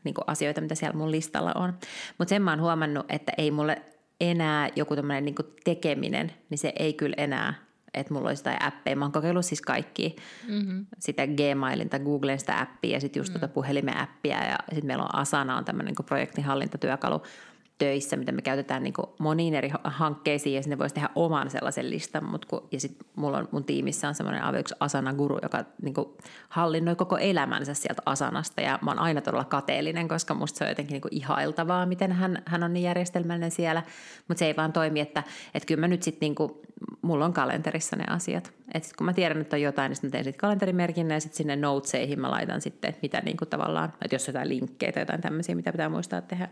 niin 0.04 0.16
asioita, 0.28 0.62
mitä 0.62 0.76
siellä 0.76 0.98
mun 0.98 1.12
listalla 1.12 1.52
on. 1.56 1.74
Mutta 2.18 2.30
sen 2.30 2.42
mä 2.42 2.52
oon 2.52 2.62
huomannut, 2.62 3.06
että 3.10 3.32
ei 3.38 3.52
mulle 3.52 3.82
enää 4.22 4.70
joku 4.76 4.96
tämmöinen 4.96 5.26
niin 5.26 5.36
tekeminen, 5.64 6.32
niin 6.50 6.58
se 6.58 6.74
ei 6.80 6.94
kyllä 6.94 7.16
enää, 7.18 7.54
että 7.94 8.14
mulla 8.14 8.30
olisi 8.30 8.40
jotain 8.40 8.64
appeja. 8.64 8.96
Mä 8.96 9.06
oon 9.06 9.12
kokeillut 9.12 9.46
siis 9.46 9.62
kaikki, 9.62 10.16
mm-hmm. 10.48 10.86
sitä 11.00 11.24
Gmailin 11.28 11.90
tai 11.90 12.00
Googlen 12.00 12.40
sitä 12.40 12.62
appia 12.62 12.94
ja 12.94 13.00
sitten 13.00 13.20
just 13.20 13.34
mm. 13.34 13.40
tuota 13.40 13.54
puhelimen 13.54 13.98
appia 13.98 14.44
ja 14.44 14.58
sitten 14.70 14.86
meillä 14.86 15.04
on 15.04 15.16
Asana 15.16 15.58
on 15.58 15.66
tämmöinen 15.66 15.94
niin 15.98 16.06
projektinhallintatyökalu 16.06 17.22
töissä, 17.78 18.16
mitä 18.16 18.32
me 18.32 18.42
käytetään 18.42 18.84
niin 18.84 18.94
moniin 19.20 19.54
eri 19.54 19.72
hankkeisiin 19.84 20.56
ja 20.56 20.64
sinne 20.64 20.78
voisi 20.78 20.96
tehdä 20.96 21.10
oman 21.16 21.50
sellaisen 21.50 21.90
listan, 21.90 22.26
mutta 22.26 22.48
kun, 22.48 22.68
ja 22.72 22.80
sitten 22.80 23.08
mulla 23.16 23.38
on 23.38 23.50
mun 23.52 23.64
tiimissä 23.64 24.08
on 24.08 24.16
semmoinen 24.16 24.44
aivan 24.44 24.60
yksi 24.60 24.76
Asana-guru, 24.80 25.40
joka 25.42 25.66
niin 25.82 25.94
kuin 25.94 26.10
hallinnoi 26.50 26.96
koko 26.96 27.18
elämänsä 27.18 27.74
sieltä 27.74 28.02
Asanasta 28.06 28.62
ja 28.62 28.80
mä 28.82 28.92
oon 28.92 29.00
aina 29.00 29.22
todella 29.22 29.44
kateellinen, 29.44 30.08
koska 30.08 30.34
musta 30.34 30.58
se 30.58 30.64
on 30.64 30.70
jotenkin 30.70 30.94
niin 30.94 31.02
kuin 31.02 31.16
ihailtavaa, 31.16 31.86
miten 31.86 32.12
hän, 32.12 32.44
hän 32.46 32.64
on 32.64 32.74
niin 32.74 32.84
järjestelmällinen 32.84 33.52
siellä, 33.52 33.84
mutta 34.28 34.40
se 34.40 34.46
ei 34.46 34.56
vaan 34.56 34.74
toimi, 34.74 35.00
että, 35.00 35.24
että 35.54 35.68
kyllä 35.68 35.82
mä 35.82 35.88
nyt 35.88 36.04
sitten 36.04 36.28
niin 36.28 36.50
mulla 37.02 37.26
on 37.26 37.34
kalenterissa 37.34 37.96
ne 37.96 38.04
asiat, 38.10 38.54
että 38.74 38.90
kun 38.98 39.06
mä 39.06 39.14
tiedän, 39.14 39.42
että 39.42 39.56
on 39.56 39.62
jotain, 39.62 39.90
niin 39.90 39.96
sitten 39.96 40.12
teen 40.12 40.24
sitten 40.24 41.12
ja 41.12 41.20
sitten 41.20 41.38
sinne 41.38 41.56
noteseihin 41.56 42.20
mä 42.20 42.32
laitan 42.32 42.62
sitten, 42.62 42.90
että 42.90 43.00
mitä 43.02 43.22
niin 43.22 43.38
kuin 43.38 43.50
tavallaan, 43.50 43.94
että 44.02 44.16
jos 44.16 44.28
on 44.28 44.34
jotain 44.34 44.50
linkkejä 44.50 44.92
tai 44.92 45.02
jotain 45.02 45.22
tämmöisiä, 45.22 45.56
mitä 45.56 45.72
pitää 45.72 45.90
muistaa 45.90 46.22
tehdä. 46.22 46.50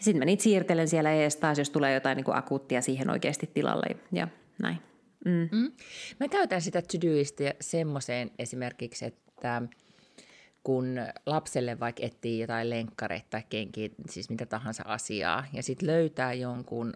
Sitten 0.00 0.18
mä 0.18 0.24
niitä 0.24 0.42
siirtelen 0.42 0.88
siellä 0.88 1.12
ees 1.12 1.36
taas, 1.36 1.58
jos 1.58 1.70
tulee 1.70 1.94
jotain 1.94 2.16
niin 2.16 2.24
kuin 2.24 2.36
akuuttia 2.36 2.82
siihen 2.82 3.10
oikeasti 3.10 3.50
tilalle 3.54 3.96
ja 4.12 4.28
näin. 4.62 4.78
Mm. 5.24 5.48
Mm. 5.52 5.72
Mä 6.20 6.28
käytän 6.28 6.62
sitä 6.62 6.82
Todoista 6.82 7.44
semmoiseen 7.60 8.30
esimerkiksi, 8.38 9.04
että 9.04 9.62
kun 10.62 10.96
lapselle 11.26 11.80
vaikka 11.80 12.06
etsii 12.06 12.40
jotain 12.40 12.70
lenkkareita 12.70 13.26
tai 13.30 13.42
kenkiä, 13.48 13.88
siis 14.10 14.30
mitä 14.30 14.46
tahansa 14.46 14.82
asiaa, 14.86 15.44
ja 15.52 15.62
sitten 15.62 15.88
löytää 15.88 16.32
jonkun, 16.32 16.92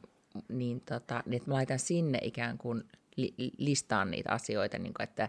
niin, 0.49 0.81
tota, 0.81 1.23
niin 1.27 1.37
että 1.37 1.51
mä 1.51 1.55
laitan 1.55 1.79
sinne 1.79 2.19
ikään 2.23 2.59
kuin 2.59 2.85
li, 3.17 3.35
listaan 3.59 4.11
niitä 4.11 4.33
asioita, 4.33 4.79
niin 4.79 4.95
kuin, 4.95 5.05
että 5.05 5.29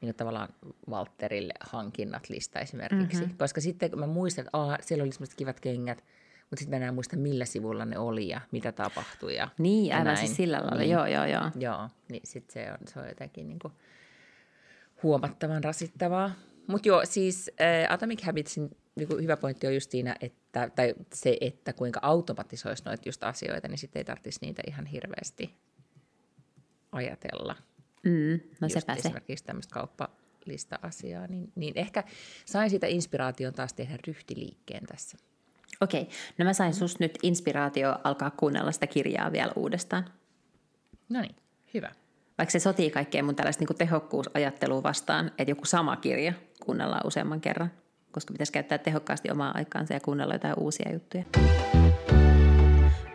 niin 0.00 0.08
kuin 0.08 0.16
tavallaan 0.16 0.48
Walterille 0.90 1.54
hankinnat 1.60 2.28
lista 2.28 2.60
esimerkiksi. 2.60 3.20
Mm-hmm. 3.20 3.36
Koska 3.38 3.60
sitten 3.60 3.90
kun 3.90 4.00
mä 4.00 4.06
muistan, 4.06 4.44
että 4.46 4.86
siellä 4.86 5.02
oli 5.02 5.12
semmoiset 5.12 5.34
kivat 5.34 5.60
kengät, 5.60 6.04
mutta 6.52 6.60
sitten 6.60 6.70
mä 6.78 6.84
enää 6.84 6.92
muista, 6.92 7.16
millä 7.16 7.44
sivulla 7.44 7.84
ne 7.84 7.98
oli 7.98 8.28
ja 8.28 8.40
mitä 8.50 8.72
tapahtui. 8.72 9.34
Ja, 9.34 9.48
Niin, 9.58 9.86
ja 9.86 9.94
aivan 9.96 10.04
näin. 10.14 10.18
siis 10.18 10.36
sillä 10.36 10.58
lailla, 10.58 10.76
Niin. 10.78 10.90
joo, 10.90 11.06
joo, 11.06 11.24
joo. 11.26 11.50
Joo, 11.58 11.88
niin 12.10 12.20
sitten 12.24 12.52
se 12.64 12.72
on, 12.72 12.78
se 12.88 13.00
on 13.00 13.08
jotenkin 13.08 13.48
niin 13.48 13.58
kuin 13.58 13.72
huomattavan 15.02 15.64
rasittavaa. 15.64 16.32
Mutta 16.66 16.88
joo, 16.88 17.00
siis 17.04 17.50
äh, 17.60 17.92
Atomic 17.92 18.22
Habitsin 18.24 18.70
niin 18.94 19.08
kuin 19.08 19.22
hyvä 19.22 19.36
pointti 19.36 19.66
on 19.66 19.74
just 19.74 19.90
siinä, 19.90 20.16
että, 20.20 20.70
tai 20.76 20.94
se, 21.14 21.36
että 21.40 21.72
kuinka 21.72 22.00
automatisoisi 22.02 22.84
noita 22.84 23.08
just 23.08 23.24
asioita, 23.24 23.68
niin 23.68 23.78
sitten 23.78 24.00
ei 24.00 24.04
tarvitsisi 24.04 24.38
niitä 24.42 24.62
ihan 24.66 24.86
hirveästi 24.86 25.54
ajatella. 26.92 27.56
Mm, 28.04 28.40
no 28.60 28.66
just 28.66 28.74
sepä 28.74 28.94
se. 28.94 28.98
esimerkiksi 29.00 29.44
tämmöistä 29.44 29.74
kauppalista-asiaa, 29.74 31.26
niin, 31.26 31.52
niin 31.54 31.72
ehkä 31.76 32.04
sain 32.44 32.70
siitä 32.70 32.86
inspiraation 32.86 33.52
taas 33.52 33.72
tehdä 33.74 33.98
ryhtiliikkeen 34.06 34.86
tässä. 34.86 35.18
Okei, 35.80 36.08
no 36.38 36.44
mä 36.44 36.52
sain 36.52 36.74
susta 36.74 37.04
nyt 37.04 37.18
inspiraatio 37.22 37.96
alkaa 38.04 38.30
kuunnella 38.30 38.72
sitä 38.72 38.86
kirjaa 38.86 39.32
vielä 39.32 39.52
uudestaan. 39.56 40.04
No 41.08 41.20
niin, 41.20 41.36
hyvä. 41.74 41.92
Vaikka 42.38 42.50
se 42.50 42.58
sotii 42.58 42.90
kaikkeen 42.90 43.24
mun 43.24 43.36
tällaista 43.36 43.64
niin 43.64 43.78
tehokkuusajattelua 43.78 44.82
vastaan, 44.82 45.26
että 45.38 45.50
joku 45.50 45.64
sama 45.64 45.96
kirja 45.96 46.32
kuunnellaan 46.64 47.06
useamman 47.06 47.40
kerran, 47.40 47.70
koska 48.12 48.32
pitäisi 48.32 48.52
käyttää 48.52 48.78
tehokkaasti 48.78 49.30
omaa 49.30 49.52
aikaansa 49.54 49.94
ja 49.94 50.00
kuunnella 50.00 50.34
jotain 50.34 50.58
uusia 50.58 50.92
juttuja. 50.92 51.24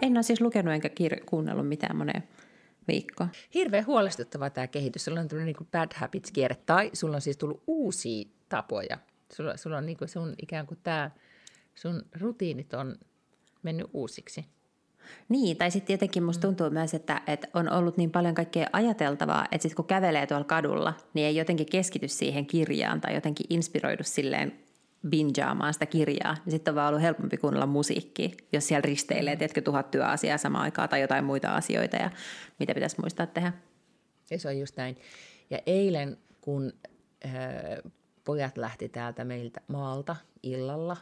En 0.02 0.18
ole 0.18 0.24
siis 0.24 0.42
lukenut 0.42 0.74
enkä 0.74 0.88
kir- 0.88 1.24
kuunnellut 1.26 1.68
mitään 1.68 1.98
moneen 1.98 2.24
viikkoon. 2.88 3.30
Hirveän 3.54 3.86
huolestuttava 3.86 4.50
tämä 4.50 4.68
kehitys. 4.68 5.06
Sulla 5.06 5.20
on 5.20 5.28
tullut 5.28 5.46
niin 5.46 5.68
bad 5.72 5.92
habits-kierre, 5.96 6.56
tai 6.66 6.90
sulla 6.94 7.16
on 7.16 7.22
siis 7.22 7.38
tullut 7.38 7.64
uusia 7.68 8.30
tapoja. 8.50 8.98
Sulla, 9.34 9.58
sulla 9.58 9.78
on 9.78 9.86
niin 9.86 9.98
kuin 9.98 10.10
sun 10.10 10.34
ikään 10.42 10.68
kuin 10.68 10.80
tämä, 10.84 11.12
sun 11.78 12.06
rutiinit 12.20 12.74
on 12.74 12.96
mennyt 13.64 13.88
uusiksi. 13.94 14.46
Niin, 15.30 15.58
tai 15.58 15.72
sitten 15.72 15.94
jotenkin 15.94 16.24
musta 16.24 16.48
tuntuu 16.48 16.70
myös, 16.70 16.94
että, 16.94 17.22
että 17.28 17.48
on 17.54 17.72
ollut 17.72 17.98
niin 17.98 18.12
paljon 18.12 18.36
kaikkea 18.36 18.68
ajateltavaa, 18.74 19.46
että 19.52 19.64
sitten 19.64 19.76
kun 19.76 19.86
kävelee 19.86 20.28
tuolla 20.28 20.44
kadulla, 20.44 20.94
niin 21.14 21.28
ei 21.28 21.36
jotenkin 21.36 21.70
keskity 21.72 22.08
siihen 22.08 22.46
kirjaan 22.46 23.02
tai 23.02 23.16
jotenkin 23.16 23.46
inspiroidu 23.50 24.04
silleen 24.04 24.60
bingeaamaan 25.10 25.74
sitä 25.74 25.86
kirjaa. 25.86 26.34
Niin 26.46 26.52
sitten 26.52 26.72
on 26.72 26.76
vaan 26.76 26.88
ollut 26.88 27.02
helpompi 27.02 27.38
kuunnella 27.38 27.66
musiikkia, 27.66 28.30
jos 28.54 28.68
siellä 28.68 28.82
risteilee, 28.82 29.36
tiedätkö, 29.36 29.62
tuhat 29.62 29.92
työasiaa 29.92 30.38
samaan 30.38 30.64
aikaan 30.64 30.90
tai 30.90 31.02
jotain 31.02 31.26
muita 31.26 31.56
asioita 31.56 31.96
ja 31.96 32.12
mitä 32.60 32.74
pitäisi 32.74 33.02
muistaa 33.02 33.28
tehdä. 33.28 33.54
Ja 34.32 34.40
se 34.40 34.48
on 34.48 34.60
just 34.60 34.78
näin. 34.78 34.98
Ja 35.50 35.60
eilen, 35.66 36.18
kun 36.42 36.74
äh, 37.26 37.32
pojat 38.26 38.58
lähti 38.58 38.90
täältä 38.90 39.26
meiltä 39.26 39.62
maalta 39.68 40.16
illalla, 40.44 40.98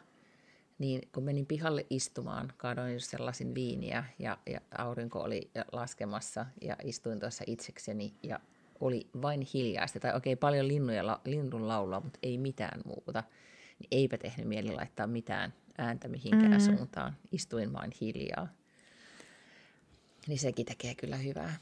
niin 0.80 1.02
kun 1.12 1.24
menin 1.24 1.46
pihalle 1.46 1.86
istumaan, 1.90 2.54
kaadoin 2.58 2.94
just 2.94 3.10
sellaisen 3.10 3.56
viiniä 3.56 4.04
ja, 4.20 4.38
ja 4.46 4.60
aurinko 4.78 5.20
oli 5.20 5.52
laskemassa 5.72 6.46
ja 6.62 6.76
istuin 6.84 7.20
tuossa 7.20 7.44
itsekseni 7.48 8.14
ja 8.24 8.40
oli 8.80 9.08
vain 9.22 9.48
hiljaista. 9.54 10.00
Tai 10.00 10.16
okei, 10.16 10.36
paljon 10.36 10.68
linnuja, 10.68 11.20
linnun 11.26 11.68
laulaa, 11.68 12.00
mutta 12.00 12.20
ei 12.24 12.38
mitään 12.38 12.82
muuta. 12.86 13.24
Niin 13.80 13.88
eipä 13.92 14.18
tehnyt 14.18 14.48
mieli 14.48 14.72
laittaa 14.72 15.08
mitään 15.08 15.54
ääntä 15.78 16.08
mihinkään 16.08 16.52
mm. 16.52 16.60
suuntaan. 16.60 17.18
Istuin 17.32 17.74
vain 17.74 17.92
hiljaa. 18.02 18.48
Niin 20.28 20.40
sekin 20.40 20.66
tekee 20.66 20.96
kyllä 20.96 21.18
hyvää. 21.18 21.56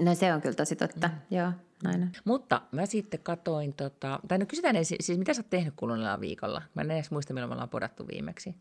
No 0.00 0.14
se 0.14 0.34
on 0.34 0.40
kyllä 0.40 0.54
tosi 0.54 0.76
totta, 0.76 1.08
mm. 1.08 1.36
joo, 1.36 1.52
näin. 1.84 2.12
Mutta 2.24 2.62
mä 2.72 2.86
sitten 2.86 3.20
katoin, 3.22 3.72
tota, 3.74 4.20
tai 4.28 4.38
no 4.38 4.46
kysytään 4.46 4.76
ensin, 4.76 4.96
siis 5.00 5.18
mitä 5.18 5.34
sä 5.34 5.40
oot 5.40 5.50
tehnyt 5.50 5.74
kuluneella 5.76 6.20
viikolla? 6.20 6.62
Mä 6.74 6.82
en 6.82 6.90
edes 6.90 7.10
muista, 7.10 7.34
milloin 7.34 7.50
me 7.50 7.54
ollaan 7.54 7.68
podattu 7.68 8.08
viimeksi. 8.08 8.54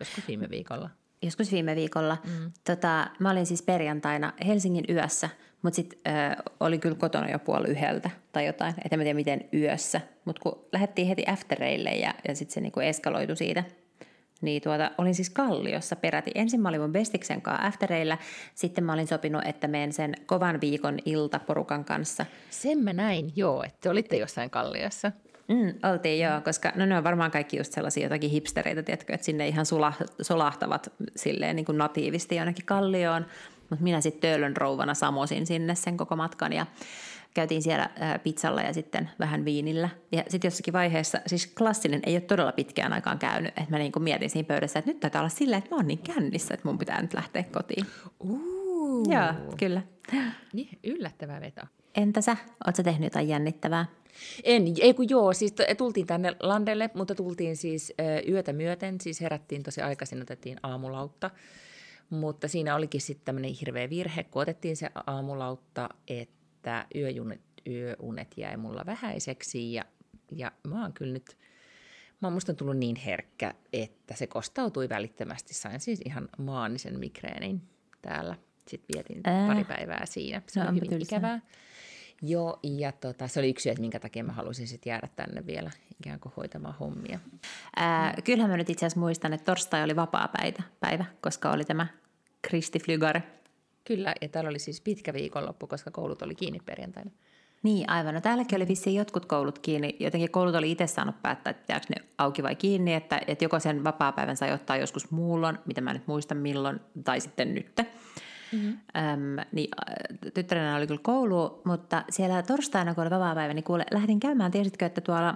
Joskus 0.00 0.28
viime 0.28 0.50
viikolla. 0.50 0.90
Joskus 1.22 1.52
viime 1.52 1.76
viikolla. 1.76 2.16
Mm. 2.24 2.52
Tota, 2.64 3.10
mä 3.18 3.30
olin 3.30 3.46
siis 3.46 3.62
perjantaina 3.62 4.32
Helsingin 4.46 4.84
yössä, 4.88 5.28
mutta 5.62 5.76
sitten 5.76 6.12
oli 6.60 6.78
kyllä 6.78 6.96
kotona 6.96 7.30
jo 7.30 7.38
puoli 7.38 7.68
yhdeltä 7.68 8.10
tai 8.32 8.46
jotain. 8.46 8.74
Et 8.84 8.92
en 8.92 8.98
mä 8.98 9.02
tiedä 9.02 9.16
miten 9.16 9.48
yössä. 9.54 10.00
Mutta 10.24 10.42
kun 10.42 10.64
lähdettiin 10.72 11.08
heti 11.08 11.24
aftereille 11.26 11.90
ja, 11.90 12.14
ja 12.28 12.36
sitten 12.36 12.54
se 12.54 12.60
niinku 12.60 12.80
eskaloitu 12.80 13.36
siitä, 13.36 13.64
niin 14.42 14.62
tuota, 14.62 14.90
olin 14.98 15.14
siis 15.14 15.30
Kalliossa 15.30 15.96
peräti. 15.96 16.30
Ensin 16.34 16.60
mä 16.60 16.68
olin 16.68 16.80
mun 16.80 16.92
bestiksen 16.92 17.42
kanssa 17.42 17.66
aftereillä, 17.66 18.18
sitten 18.54 18.84
mä 18.84 18.92
olin 18.92 19.06
sopinut, 19.06 19.46
että 19.46 19.68
menen 19.68 19.92
sen 19.92 20.14
kovan 20.26 20.60
viikon 20.60 20.98
iltaporukan 21.04 21.84
kanssa. 21.84 22.26
Sen 22.50 22.78
mä 22.78 22.92
näin, 22.92 23.32
joo, 23.36 23.62
että 23.62 23.78
te 23.80 23.90
olitte 23.90 24.16
jossain 24.16 24.50
kalliossa. 24.50 25.12
Mm, 25.48 25.90
oltiin 25.92 26.24
joo, 26.24 26.40
koska 26.40 26.72
no 26.76 26.86
ne 26.86 26.96
on 26.96 27.04
varmaan 27.04 27.30
kaikki 27.30 27.56
just 27.56 27.72
sellaisia 27.72 28.02
jotakin 28.02 28.30
hipstereitä, 28.30 28.82
tiedätkö, 28.82 29.14
että 29.14 29.24
sinne 29.24 29.48
ihan 29.48 29.66
sula, 29.66 29.92
solahtavat 30.22 30.92
silleen 31.16 31.56
niin 31.56 31.66
kuin 31.66 31.78
natiivisti 31.78 32.36
jonnekin 32.36 32.66
kallioon. 32.66 33.26
Mutta 33.70 33.84
minä 33.84 34.00
sitten 34.00 34.20
töölön 34.20 34.56
rouvana 34.56 34.94
samosin 34.94 35.46
sinne 35.46 35.74
sen 35.74 35.96
koko 35.96 36.16
matkan 36.16 36.52
ja 36.52 36.66
käytiin 37.34 37.62
siellä 37.62 37.90
pizzalla 38.22 38.62
ja 38.62 38.72
sitten 38.72 39.10
vähän 39.18 39.44
viinillä. 39.44 39.88
Ja 40.12 40.24
sitten 40.28 40.48
jossakin 40.48 40.72
vaiheessa, 40.72 41.20
siis 41.26 41.46
klassinen 41.46 42.00
ei 42.06 42.14
ole 42.14 42.20
todella 42.20 42.52
pitkään 42.52 42.92
aikaan 42.92 43.18
käynyt, 43.18 43.58
että 43.58 43.70
mä 43.70 43.78
niin 43.78 43.92
kuin 43.92 44.02
mietin 44.02 44.30
siinä 44.30 44.46
pöydässä, 44.46 44.78
että 44.78 44.90
nyt 44.90 45.00
taitaa 45.00 45.20
olla 45.20 45.28
silleen, 45.28 45.58
että 45.58 45.70
mä 45.70 45.76
oon 45.76 45.86
niin 45.86 45.98
kännissä, 45.98 46.54
että 46.54 46.68
mun 46.68 46.78
pitää 46.78 47.02
nyt 47.02 47.14
lähteä 47.14 47.42
kotiin. 47.42 47.86
Uh. 48.20 49.06
Joo, 49.08 49.54
kyllä. 49.58 49.82
Niin, 50.52 50.78
yllättävää 50.84 51.40
veto. 51.40 51.60
Entä 51.94 52.20
sä? 52.20 52.36
Oletko 52.66 52.82
tehnyt 52.82 53.06
jotain 53.06 53.28
jännittävää? 53.28 53.86
En, 54.44 54.64
ei 54.80 54.94
kun 54.94 55.08
joo, 55.08 55.32
siis 55.32 55.54
tultiin 55.76 56.06
tänne 56.06 56.36
landelle, 56.40 56.90
mutta 56.94 57.14
tultiin 57.14 57.56
siis 57.56 57.92
yötä 58.28 58.52
myöten, 58.52 59.00
siis 59.00 59.20
herättiin 59.20 59.62
tosi 59.62 59.82
aikaisin, 59.82 60.22
otettiin 60.22 60.58
aamulautta. 60.62 61.30
Mutta 62.10 62.48
siinä 62.48 62.74
olikin 62.74 63.00
sitten 63.00 63.24
tämmöinen 63.24 63.54
hirveä 63.60 63.90
virhe, 63.90 64.24
kun 64.24 64.42
otettiin 64.42 64.76
se 64.76 64.90
aamulautta, 65.06 65.88
että 66.08 66.41
yöjunet, 66.94 67.40
yöunet 67.66 68.34
jäi 68.36 68.56
mulla 68.56 68.82
vähäiseksi 68.86 69.72
ja, 69.72 69.84
ja 70.36 70.52
mä 70.68 70.82
oon 70.82 70.92
kyllä 70.92 71.12
nyt, 71.12 71.38
mä 72.20 72.28
oon 72.28 72.32
musta 72.32 72.54
tullut 72.54 72.76
niin 72.76 72.96
herkkä, 72.96 73.54
että 73.72 74.14
se 74.16 74.26
kostautui 74.26 74.88
välittömästi. 74.88 75.54
Sain 75.54 75.80
siis 75.80 76.00
ihan 76.04 76.28
maanisen 76.38 76.98
migreenin 76.98 77.62
täällä. 78.02 78.36
Sitten 78.68 78.94
vietin 78.94 79.20
Ää. 79.24 79.46
pari 79.46 79.64
päivää 79.64 80.06
siinä. 80.06 80.42
Se 80.46 80.60
No, 80.60 80.66
oli 80.66 80.76
hyvin 80.76 80.90
tylsää. 80.90 81.16
ikävää. 81.18 81.40
Joo, 82.22 82.58
ja 82.62 82.92
tota, 82.92 83.28
se 83.28 83.40
oli 83.40 83.50
yksi 83.50 83.62
syy, 83.62 83.70
että 83.70 83.80
minkä 83.80 84.00
takia 84.00 84.24
mä 84.24 84.32
halusin 84.32 84.66
sitten 84.68 84.90
jäädä 84.90 85.08
tänne 85.16 85.46
vielä 85.46 85.70
ikään 86.00 86.20
kuin 86.20 86.32
hoitamaan 86.36 86.74
hommia. 86.80 87.18
Ää, 87.76 88.14
kyllähän 88.24 88.50
mä 88.50 88.56
nyt 88.56 88.70
itse 88.70 88.86
asiassa 88.86 89.00
muistan, 89.00 89.32
että 89.32 89.44
torstai 89.44 89.82
oli 89.84 89.96
vapaa 89.96 90.28
päivä, 90.28 90.62
päivä 90.80 91.04
koska 91.20 91.50
oli 91.52 91.64
tämä 91.64 91.86
Kristi 92.42 92.78
Flygare. 92.78 93.22
Kyllä, 93.84 94.14
ja 94.20 94.28
täällä 94.28 94.50
oli 94.50 94.58
siis 94.58 94.80
pitkä 94.80 95.12
viikonloppu, 95.12 95.66
koska 95.66 95.90
koulut 95.90 96.22
oli 96.22 96.34
kiinni 96.34 96.58
perjantaina. 96.66 97.10
Niin, 97.62 97.90
aivan. 97.90 98.14
No 98.14 98.20
täälläkin 98.20 98.56
oli 98.56 98.68
vissiin 98.68 98.96
jotkut 98.96 99.26
koulut 99.26 99.58
kiinni. 99.58 99.96
Jotenkin 100.00 100.30
koulut 100.30 100.54
oli 100.54 100.70
itse 100.70 100.86
saanut 100.86 101.22
päättää, 101.22 101.50
että 101.50 101.60
pitääkö 101.60 101.86
ne 101.88 102.08
auki 102.18 102.42
vai 102.42 102.54
kiinni, 102.54 102.94
että, 102.94 103.20
että 103.26 103.44
joko 103.44 103.60
sen 103.60 103.84
vapaa-päivän 103.84 104.36
sai 104.36 104.52
ottaa 104.52 104.76
joskus 104.76 105.10
muulloin, 105.10 105.58
mitä 105.66 105.80
mä 105.80 105.92
nyt 105.92 106.06
muistan 106.06 106.38
milloin, 106.38 106.80
tai 107.04 107.20
sitten 107.20 107.54
nyt. 107.54 107.80
Mm-hmm. 108.52 108.78
Öm, 108.96 109.46
niin, 109.52 109.68
tyttärenä 110.34 110.76
oli 110.76 110.86
kyllä 110.86 111.00
koulu, 111.02 111.62
mutta 111.64 112.04
siellä 112.10 112.42
torstaina, 112.42 112.94
kun 112.94 113.02
oli 113.02 113.10
vapaa-päivä, 113.10 113.54
niin 113.54 113.64
kuule, 113.64 113.84
lähdin 113.90 114.20
käymään, 114.20 114.50
tiesitkö, 114.50 114.86
että 114.86 115.00
tuolla 115.00 115.34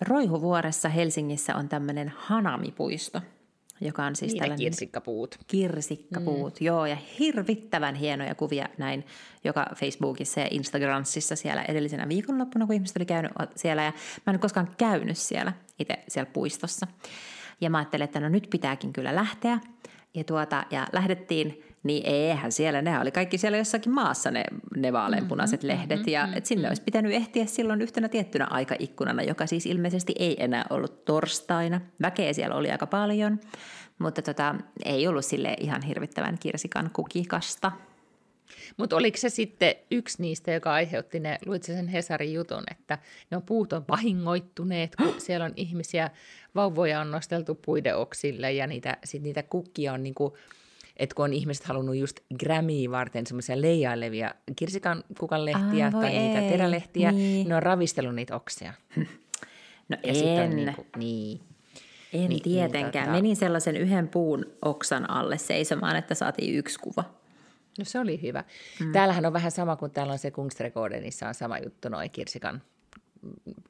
Roihuvuoressa 0.00 0.88
Helsingissä 0.88 1.56
on 1.56 1.68
tämmöinen 1.68 2.12
Hanami-puisto, 2.16 3.20
joka 3.84 4.04
on 4.04 4.16
siis 4.16 4.32
ne 4.32 4.38
tällainen 4.38 4.64
kirsikkapuut. 4.64 5.38
kirsikkapuut, 5.46 6.60
mm. 6.60 6.66
joo, 6.66 6.86
ja 6.86 6.96
hirvittävän 7.18 7.94
hienoja 7.94 8.34
kuvia 8.34 8.68
näin 8.78 9.04
joka 9.44 9.66
Facebookissa 9.74 10.40
ja 10.40 10.48
Instagramsissa 10.50 11.36
siellä 11.36 11.62
edellisenä 11.62 12.08
viikonloppuna, 12.08 12.66
kun 12.66 12.74
ihmiset 12.74 12.96
oli 12.96 13.06
käynyt 13.06 13.32
siellä, 13.56 13.82
ja 13.82 13.92
mä 14.26 14.30
en 14.30 14.34
ole 14.34 14.38
koskaan 14.38 14.74
käynyt 14.78 15.18
siellä 15.18 15.52
itse 15.78 15.98
siellä 16.08 16.30
puistossa. 16.32 16.86
Ja 17.60 17.70
mä 17.70 17.78
ajattelin, 17.78 18.04
että 18.04 18.20
no 18.20 18.28
nyt 18.28 18.46
pitääkin 18.50 18.92
kyllä 18.92 19.14
lähteä, 19.14 19.58
ja, 20.14 20.24
tuota, 20.24 20.64
ja 20.70 20.86
lähdettiin, 20.92 21.64
niin 21.82 22.02
eihän 22.06 22.52
siellä, 22.52 22.82
ne 22.82 22.98
oli 22.98 23.10
kaikki 23.10 23.38
siellä 23.38 23.58
jossakin 23.58 23.92
maassa 23.92 24.30
ne, 24.30 24.44
ne 24.76 24.92
vaaleanpunaiset 24.92 25.62
lehdet, 25.62 26.06
ja 26.06 26.28
et 26.34 26.46
sinne 26.46 26.68
olisi 26.68 26.82
pitänyt 26.82 27.12
ehtiä 27.12 27.46
silloin 27.46 27.82
yhtenä 27.82 28.08
tiettynä 28.08 28.46
aikaikkunana, 28.50 29.22
joka 29.22 29.46
siis 29.46 29.66
ilmeisesti 29.66 30.14
ei 30.18 30.44
enää 30.44 30.64
ollut 30.70 31.04
torstaina. 31.04 31.80
Väkeä 32.02 32.32
siellä 32.32 32.56
oli 32.56 32.70
aika 32.70 32.86
paljon, 32.86 33.40
mutta 33.98 34.22
tota, 34.22 34.54
ei 34.84 35.08
ollut 35.08 35.24
sille 35.24 35.56
ihan 35.60 35.82
hirvittävän 35.82 36.38
kirsikan 36.38 36.90
kukikasta. 36.92 37.72
Mutta 38.76 38.96
oliko 38.96 39.16
se 39.16 39.28
sitten 39.28 39.74
yksi 39.90 40.22
niistä, 40.22 40.52
joka 40.52 40.72
aiheutti 40.72 41.20
ne, 41.20 41.38
luit 41.46 41.62
sä 41.62 41.74
sen 41.74 41.88
Hesarin 41.88 42.32
jutun, 42.32 42.62
että 42.70 42.98
ne 43.30 43.36
on 43.36 43.42
puut 43.42 43.72
on 43.72 43.84
vahingoittuneet, 43.88 44.96
kun 44.96 45.14
siellä 45.26 45.44
on 45.46 45.52
ihmisiä, 45.56 46.10
vauvoja 46.54 47.00
on 47.00 47.10
nosteltu 47.10 47.54
puideoksille 47.54 48.52
ja 48.52 48.66
niitä, 48.66 48.96
sit 49.04 49.22
niitä 49.22 49.42
kukkia 49.42 49.92
on 49.92 50.02
niinku 50.02 50.36
että 50.96 51.14
kun 51.14 51.24
on 51.24 51.32
ihmiset 51.32 51.64
halunnut 51.64 51.96
just 51.96 52.20
Grammyä 52.38 52.90
varten 52.90 53.26
semmoisia 53.26 53.60
leijailevia 53.60 54.34
kirsikan 54.56 55.04
kukan 55.20 55.44
lehtiä 55.44 55.86
Ai, 55.86 55.92
voi 55.92 56.02
tai 56.02 56.10
niitä 56.18 56.40
ei. 56.40 56.50
terälehtiä, 56.50 57.12
Niin. 57.12 57.48
ne 57.48 57.56
on 57.56 57.62
ravistellut 57.62 58.14
niitä 58.14 58.36
oksia. 58.36 58.74
No 59.88 59.96
Ja 60.06 60.14
sit 60.14 60.22
on 60.24 60.38
en, 60.38 60.56
niinku, 60.56 60.86
niin. 60.96 61.40
en 62.12 62.20
niin, 62.20 62.28
niin, 62.28 62.42
tietenkään. 62.42 63.08
tota- 63.08 63.12
Menin 63.12 63.36
sellaisen 63.36 63.76
yhden 63.76 64.08
puun 64.08 64.46
oksan 64.62 65.10
alle 65.10 65.38
seisomaan, 65.38 65.96
että 65.96 66.14
saatiin 66.14 66.54
yksi 66.54 66.78
kuva. 66.78 67.04
No 67.78 67.84
se 67.84 67.98
oli 67.98 68.22
hyvä. 68.22 68.44
Mm. 68.80 68.92
Täällähän 68.92 69.26
on 69.26 69.32
vähän 69.32 69.50
sama 69.50 69.76
kuin 69.76 69.90
täällä 69.90 70.12
on 70.12 70.18
se 70.18 70.30
Kungstrekordenissa 70.30 71.28
on 71.28 71.34
sama 71.34 71.58
juttu, 71.58 71.88
noin 71.88 72.10
kirsikan, 72.10 72.62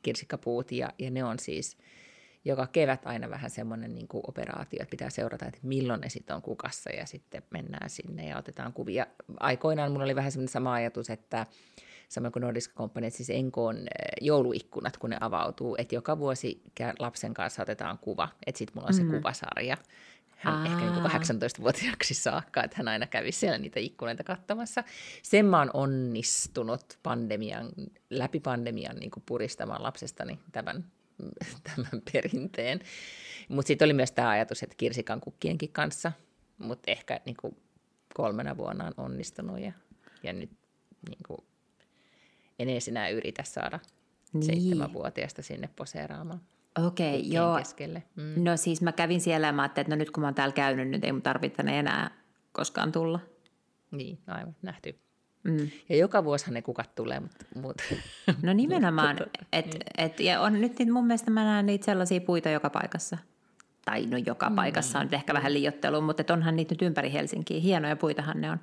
kirsikkapuut, 0.02 0.72
ja, 0.72 0.88
ja 0.98 1.10
ne 1.10 1.24
on 1.24 1.38
siis 1.38 1.76
joka 2.44 2.66
kevät 2.66 3.06
aina 3.06 3.30
vähän 3.30 3.50
semmoinen 3.50 3.94
niin 3.94 4.08
kuin 4.08 4.24
operaatio, 4.28 4.78
että 4.82 4.90
pitää 4.90 5.10
seurata, 5.10 5.46
että 5.46 5.58
milloin 5.62 6.00
ne 6.00 6.08
sitten 6.08 6.36
on 6.36 6.42
kukassa, 6.42 6.90
ja 6.90 7.06
sitten 7.06 7.42
mennään 7.50 7.90
sinne 7.90 8.28
ja 8.28 8.38
otetaan 8.38 8.72
kuvia. 8.72 9.06
Aikoinaan 9.40 9.92
mulla 9.92 10.04
oli 10.04 10.16
vähän 10.16 10.32
semmoinen 10.32 10.52
sama 10.52 10.72
ajatus, 10.72 11.10
että 11.10 11.46
samoin 12.08 12.32
kuin 12.32 12.40
Nordisk 12.40 12.74
Company, 12.74 13.10
siis 13.10 13.30
Enkoon 13.30 13.76
eh, 13.76 13.86
jouluikkunat, 14.20 14.96
kun 14.96 15.10
ne 15.10 15.16
avautuu, 15.20 15.76
että 15.78 15.94
joka 15.94 16.18
vuosi 16.18 16.62
lapsen 16.98 17.34
kanssa 17.34 17.62
otetaan 17.62 17.98
kuva, 17.98 18.28
että 18.46 18.58
sitten 18.58 18.76
mulla 18.76 18.88
on 18.88 18.94
se 18.94 19.02
mm. 19.02 19.10
kuvasarja. 19.10 19.76
Hän 20.36 20.66
ehkä 20.66 20.78
niin 20.78 20.92
kuin 20.92 21.06
Aa. 21.06 21.18
18-vuotiaaksi 21.18 22.14
saakka, 22.14 22.64
että 22.64 22.76
hän 22.76 22.88
aina 22.88 23.06
kävi 23.06 23.32
siellä 23.32 23.58
niitä 23.58 23.80
ikkunoita 23.80 24.24
katsomassa. 24.24 24.84
Sen 25.22 25.46
mä 25.46 25.58
oon 25.58 25.70
onnistunut 25.74 26.98
pandemian, 27.02 27.68
läpi 28.10 28.40
pandemian 28.40 28.96
niin 28.96 29.10
kuin 29.10 29.22
puristamaan 29.26 29.82
lapsestani 29.82 30.38
tämän, 30.52 30.84
tämän 31.74 32.02
perinteen. 32.12 32.80
Mutta 33.48 33.66
sitten 33.68 33.86
oli 33.86 33.92
myös 33.92 34.12
tämä 34.12 34.28
ajatus, 34.28 34.62
että 34.62 34.74
kirsikan 34.78 35.20
kukkienkin 35.20 35.72
kanssa, 35.72 36.12
mutta 36.58 36.90
ehkä 36.90 37.20
niin 37.26 37.36
kuin 37.40 37.56
kolmena 38.14 38.56
vuonna 38.56 38.84
on 38.84 38.92
onnistunut 38.96 39.58
ja, 39.60 39.72
ja 40.22 40.32
nyt 40.32 40.50
niin 41.08 41.18
kuin, 41.26 41.38
en 42.58 42.68
edes 42.68 42.88
enää 42.88 43.08
yritä 43.08 43.42
saada 43.44 43.80
Niin. 44.32 44.42
seitsemänvuotiaasta 44.44 45.42
sinne 45.42 45.68
poseeraamaan 45.76 46.40
Okei, 46.86 47.12
kukkien 47.12 47.32
joo. 47.32 47.56
keskelle. 47.58 48.02
Mm. 48.16 48.44
No 48.44 48.56
siis 48.56 48.82
mä 48.82 48.92
kävin 48.92 49.20
siellä 49.20 49.46
ja 49.46 49.52
mä 49.52 49.62
ajattelin, 49.62 49.84
että 49.84 49.96
no 49.96 49.98
nyt 49.98 50.10
kun 50.10 50.20
mä 50.20 50.26
oon 50.26 50.34
täällä 50.34 50.52
käynyt, 50.54 50.88
nyt 50.88 51.04
ei 51.04 51.12
mun 51.12 51.22
tarvitse 51.22 51.62
enää 51.62 52.10
koskaan 52.52 52.92
tulla. 52.92 53.20
Niin, 53.90 54.18
aivan, 54.26 54.56
nähty. 54.62 54.98
Mm. 55.44 55.70
Ja 55.88 55.96
joka 55.96 56.24
vuosihan 56.24 56.54
ne 56.54 56.62
kukat 56.62 56.94
tulee, 56.94 57.20
mutta... 57.20 57.44
mutta 57.54 57.84
No 58.42 58.52
nimenomaan, 58.52 59.16
Mutta 59.18 59.24
tota, 59.24 59.46
et, 59.52 59.76
et, 59.98 60.20
ja 60.20 60.40
on 60.40 60.60
nyt 60.60 60.78
niitä- 60.78 60.92
mun 60.92 61.06
mielestä 61.06 61.30
mä 61.30 61.44
näen 61.44 61.66
niitä 61.66 61.84
sellaisia 61.84 62.20
puita 62.20 62.50
joka 62.50 62.70
paikassa. 62.70 63.18
Tai 63.84 64.06
no 64.06 64.16
joka 64.16 64.50
mm. 64.50 64.56
paikassa 64.56 64.98
on 64.98 65.04
nyt 65.04 65.14
ehkä 65.14 65.34
vähän 65.34 65.54
liiottelu, 65.54 66.00
mutta 66.00 66.20
et 66.20 66.30
onhan 66.30 66.56
niitä 66.56 66.74
nyt 66.74 66.82
ympäri 66.82 67.12
Helsinkiä. 67.12 67.60
Hienoja 67.60 67.96
puitahan 67.96 68.40
ne 68.40 68.50
on. 68.50 68.60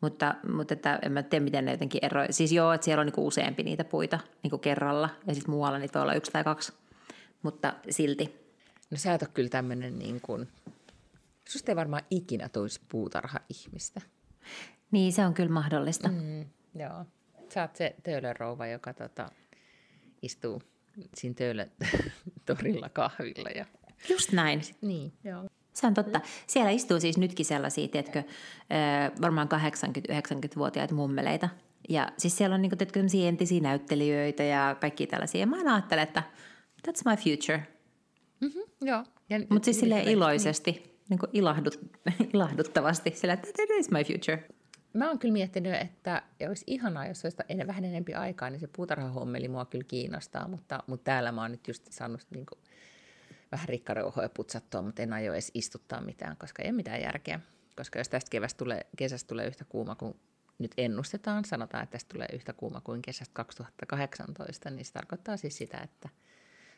Mutta, 0.00 0.34
mutta 0.52 0.74
että 0.74 0.98
en 1.02 1.12
mä 1.12 1.22
tiedä, 1.22 1.44
miten 1.44 1.64
ne 1.64 1.70
jotenkin 1.70 2.04
eroivat. 2.04 2.34
Siis 2.34 2.52
joo, 2.52 2.72
että 2.72 2.84
siellä 2.84 3.00
on 3.00 3.06
niinku 3.06 3.26
useampi 3.26 3.62
niitä 3.62 3.84
puita 3.84 4.18
niinku 4.42 4.58
kerralla, 4.58 5.08
ja 5.26 5.34
sitten 5.34 5.50
muualla 5.50 5.78
niitä 5.78 5.98
voi 5.98 6.02
olla 6.02 6.14
yksi 6.14 6.32
tai 6.32 6.44
kaksi. 6.44 6.72
Mutta 7.42 7.74
silti. 7.90 8.36
no 8.90 8.96
sä 8.96 9.14
et 9.14 9.22
ole 9.22 9.30
kyllä 9.34 9.48
tämmöinen 9.48 9.98
niin 9.98 10.20
kuin... 10.20 10.48
Susta 11.48 11.72
ei 11.72 11.76
varmaan 11.76 12.02
ikinä 12.10 12.48
tulisi 12.48 12.80
puutarha-ihmistä. 12.88 14.00
Niin, 14.90 15.12
se 15.12 15.26
on 15.26 15.34
kyllä 15.34 15.50
mahdollista. 15.50 16.08
Mm. 16.08 16.44
Joo. 16.74 17.04
Sä 17.48 17.62
oot 17.62 17.76
se 17.76 17.96
töölön 18.02 18.36
rouva, 18.36 18.66
joka 18.66 18.94
tota, 18.94 19.30
istuu 20.22 20.62
siinä 21.14 21.34
töölön 21.34 21.70
torilla 22.46 22.88
kahvilla. 22.88 23.50
Ja... 23.50 23.64
Just 24.10 24.32
näin. 24.32 24.60
Niin, 24.80 25.12
joo. 25.24 25.44
Se 25.72 25.86
on 25.86 25.94
totta. 25.94 26.20
Siellä 26.46 26.70
istuu 26.70 27.00
siis 27.00 27.18
nytkin 27.18 27.46
sellaisia, 27.46 27.88
tiedätkö, 27.88 28.22
varmaan 29.20 29.48
80-90-vuotiaita 29.48 30.94
mummeleita. 30.94 31.48
Ja 31.88 32.12
siis 32.18 32.36
siellä 32.36 32.54
on 32.54 32.62
niin 32.62 32.78
tiedätkö, 32.78 33.00
entisiä 33.28 33.60
näyttelijöitä 33.60 34.42
ja 34.42 34.76
kaikki 34.80 35.06
tällaisia. 35.06 35.40
Ja 35.40 35.46
mä 35.46 35.56
aina 35.56 35.74
ajattelen, 35.74 36.02
että 36.02 36.22
that's 36.88 37.02
my 37.04 37.16
future. 37.16 37.66
Mm-hmm, 38.40 38.62
joo. 38.88 39.04
Mutta 39.50 39.64
siis 39.64 39.82
niin. 39.82 40.08
iloisesti, 40.08 41.00
niin 41.08 41.18
kuin 41.18 41.30
ilahdut, 41.32 41.80
ilahduttavasti. 42.34 43.12
Sillä, 43.14 43.34
että 43.34 43.48
that 43.56 43.78
is 43.78 43.90
my 43.90 44.04
future. 44.04 44.48
Mä 44.96 45.08
oon 45.08 45.18
kyllä 45.18 45.32
miettinyt, 45.32 45.74
että 45.74 46.22
olisi 46.48 46.64
ihanaa, 46.66 47.06
jos 47.06 47.24
olisi 47.24 47.36
en- 47.48 47.66
vähän 47.66 47.84
enempi 47.84 48.14
aikaa, 48.14 48.50
niin 48.50 48.60
se 48.60 48.66
puutarhahommeli 48.76 49.48
mua 49.48 49.64
kyllä 49.64 49.84
kiinnostaa, 49.88 50.48
mutta, 50.48 50.82
mutta 50.86 51.04
täällä 51.04 51.32
mä 51.32 51.42
oon 51.42 51.50
nyt 51.50 51.68
just 51.68 51.86
saanut 51.90 52.26
niin 52.30 52.46
kuin, 52.46 52.58
vähän 53.52 53.68
rikkareuhoja 53.68 54.28
putsattua, 54.28 54.82
mutta 54.82 55.02
en 55.02 55.12
aio 55.12 55.32
edes 55.32 55.50
istuttaa 55.54 56.00
mitään, 56.00 56.36
koska 56.36 56.62
ei 56.62 56.68
ole 56.68 56.76
mitään 56.76 57.02
järkeä. 57.02 57.40
Koska 57.76 57.98
jos 57.98 58.08
tästä 58.08 58.30
kevästä 58.30 58.58
tulee, 58.58 58.86
kesästä 58.96 59.28
tulee 59.28 59.46
yhtä 59.46 59.64
kuuma 59.64 59.94
kuin 59.94 60.20
nyt 60.58 60.72
ennustetaan, 60.76 61.44
sanotaan, 61.44 61.82
että 61.82 61.92
tästä 61.92 62.12
tulee 62.12 62.28
yhtä 62.32 62.52
kuuma 62.52 62.80
kuin 62.80 63.02
kesästä 63.02 63.34
2018, 63.34 64.70
niin 64.70 64.84
se 64.84 64.92
tarkoittaa 64.92 65.36
siis 65.36 65.56
sitä, 65.56 65.78
että 65.78 66.08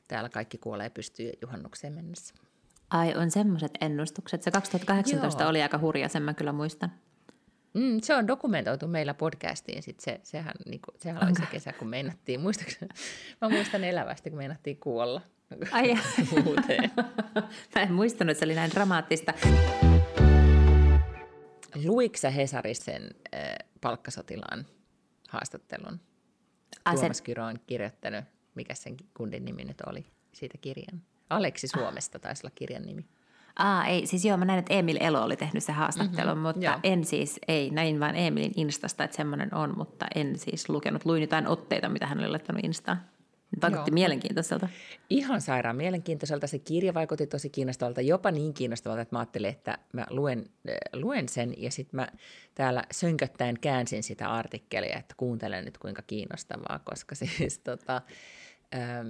täällä 0.08 0.28
kaikki 0.28 0.58
kuolee 0.58 0.90
pystyy 0.90 1.32
juhannukseen 1.42 1.92
mennessä. 1.92 2.34
Ai, 2.90 3.14
on 3.16 3.30
semmoiset 3.30 3.72
ennustukset. 3.80 4.42
Se 4.42 4.50
2018 4.50 5.42
Joo. 5.42 5.50
oli 5.50 5.62
aika 5.62 5.78
hurja, 5.78 6.08
sen 6.08 6.22
mä 6.22 6.34
kyllä 6.34 6.52
muistan. 6.52 6.92
Mm, 7.78 8.00
se 8.02 8.14
on 8.14 8.26
dokumentoitu 8.26 8.88
meillä 8.88 9.14
podcastiin. 9.14 9.82
Sit 9.82 10.00
se, 10.00 10.20
sehän, 10.22 10.54
niinku, 10.66 10.92
sehän 10.96 11.24
oli 11.24 11.34
se 11.34 11.46
kesä, 11.52 11.72
kun 11.72 11.88
meinattiin, 11.88 12.40
muistaakseni, 12.40 12.88
mä 13.40 13.48
muistan 13.48 13.84
elävästi, 13.84 14.30
kun 14.30 14.36
meinattiin 14.36 14.76
kuolla. 14.76 15.20
Ai, 15.70 15.94
mä 17.74 17.82
en 17.82 17.92
muistanut, 17.92 18.30
että 18.30 18.38
se 18.38 18.44
oli 18.44 18.54
näin 18.54 18.70
dramaattista. 18.70 19.34
Luikko 21.84 22.18
sä 22.18 22.30
Hesarisen 22.30 23.02
äh, 23.34 23.54
palkkasotilaan 23.80 24.66
haastattelun? 25.28 26.00
Sen- 26.90 26.98
Tuomas 26.98 27.22
Kyro 27.22 27.44
on 27.44 27.56
kirjoittanut, 27.66 28.24
mikä 28.54 28.74
sen 28.74 28.96
kundin 29.14 29.44
nimi 29.44 29.64
nyt 29.64 29.80
oli, 29.80 30.06
siitä 30.32 30.58
kirjan. 30.60 31.02
Aleksi 31.30 31.68
Suomesta 31.68 32.18
taisi 32.18 32.46
olla 32.46 32.52
kirjan 32.54 32.82
nimi. 32.82 33.08
Aa, 33.58 33.86
ei, 33.86 34.06
siis 34.06 34.24
joo, 34.24 34.36
mä 34.36 34.44
näin, 34.44 34.58
että 34.58 34.74
Emil 34.74 34.98
Elo 35.00 35.22
oli 35.22 35.36
tehnyt 35.36 35.64
sen 35.64 35.74
haastattelun, 35.74 36.28
mm-hmm, 36.30 36.42
mutta 36.42 36.64
joo. 36.64 36.72
joo. 36.72 36.80
en 36.82 37.04
siis, 37.04 37.40
ei, 37.48 37.70
näin 37.70 38.00
vaan 38.00 38.16
Emilin 38.16 38.52
Instasta, 38.56 39.04
että 39.04 39.16
semmoinen 39.16 39.54
on, 39.54 39.74
mutta 39.76 40.06
en 40.14 40.38
siis 40.38 40.68
lukenut. 40.68 41.04
Luin 41.04 41.20
jotain 41.20 41.46
otteita, 41.46 41.88
mitä 41.88 42.06
hän 42.06 42.18
oli 42.18 42.28
laittanut 42.28 42.64
Instaan. 42.64 43.00
Vaikutti 43.62 43.90
Joo. 43.90 43.94
mielenkiintoiselta. 43.94 44.68
Ihan 45.10 45.40
sairaan 45.40 45.76
mielenkiintoiselta. 45.76 46.46
Se 46.46 46.58
kirja 46.58 46.94
vaikutti 46.94 47.26
tosi 47.26 47.50
kiinnostavalta, 47.50 48.00
jopa 48.00 48.30
niin 48.30 48.54
kiinnostavalta, 48.54 49.02
että 49.02 49.14
mä 49.14 49.18
ajattelin, 49.18 49.50
että 49.50 49.78
mä 49.92 50.06
luen, 50.10 50.44
äh, 50.68 50.76
luen 50.92 51.28
sen 51.28 51.54
ja 51.56 51.70
sitten 51.70 51.96
mä 51.96 52.08
täällä 52.54 52.84
sönköttäen 52.92 53.60
käänsin 53.60 54.02
sitä 54.02 54.28
artikkelia, 54.28 54.98
että 54.98 55.14
kuuntelen 55.16 55.64
nyt 55.64 55.78
kuinka 55.78 56.02
kiinnostavaa, 56.02 56.80
koska 56.84 57.14
siis 57.22 57.58
tota, 57.58 58.02
ähm, 58.74 59.08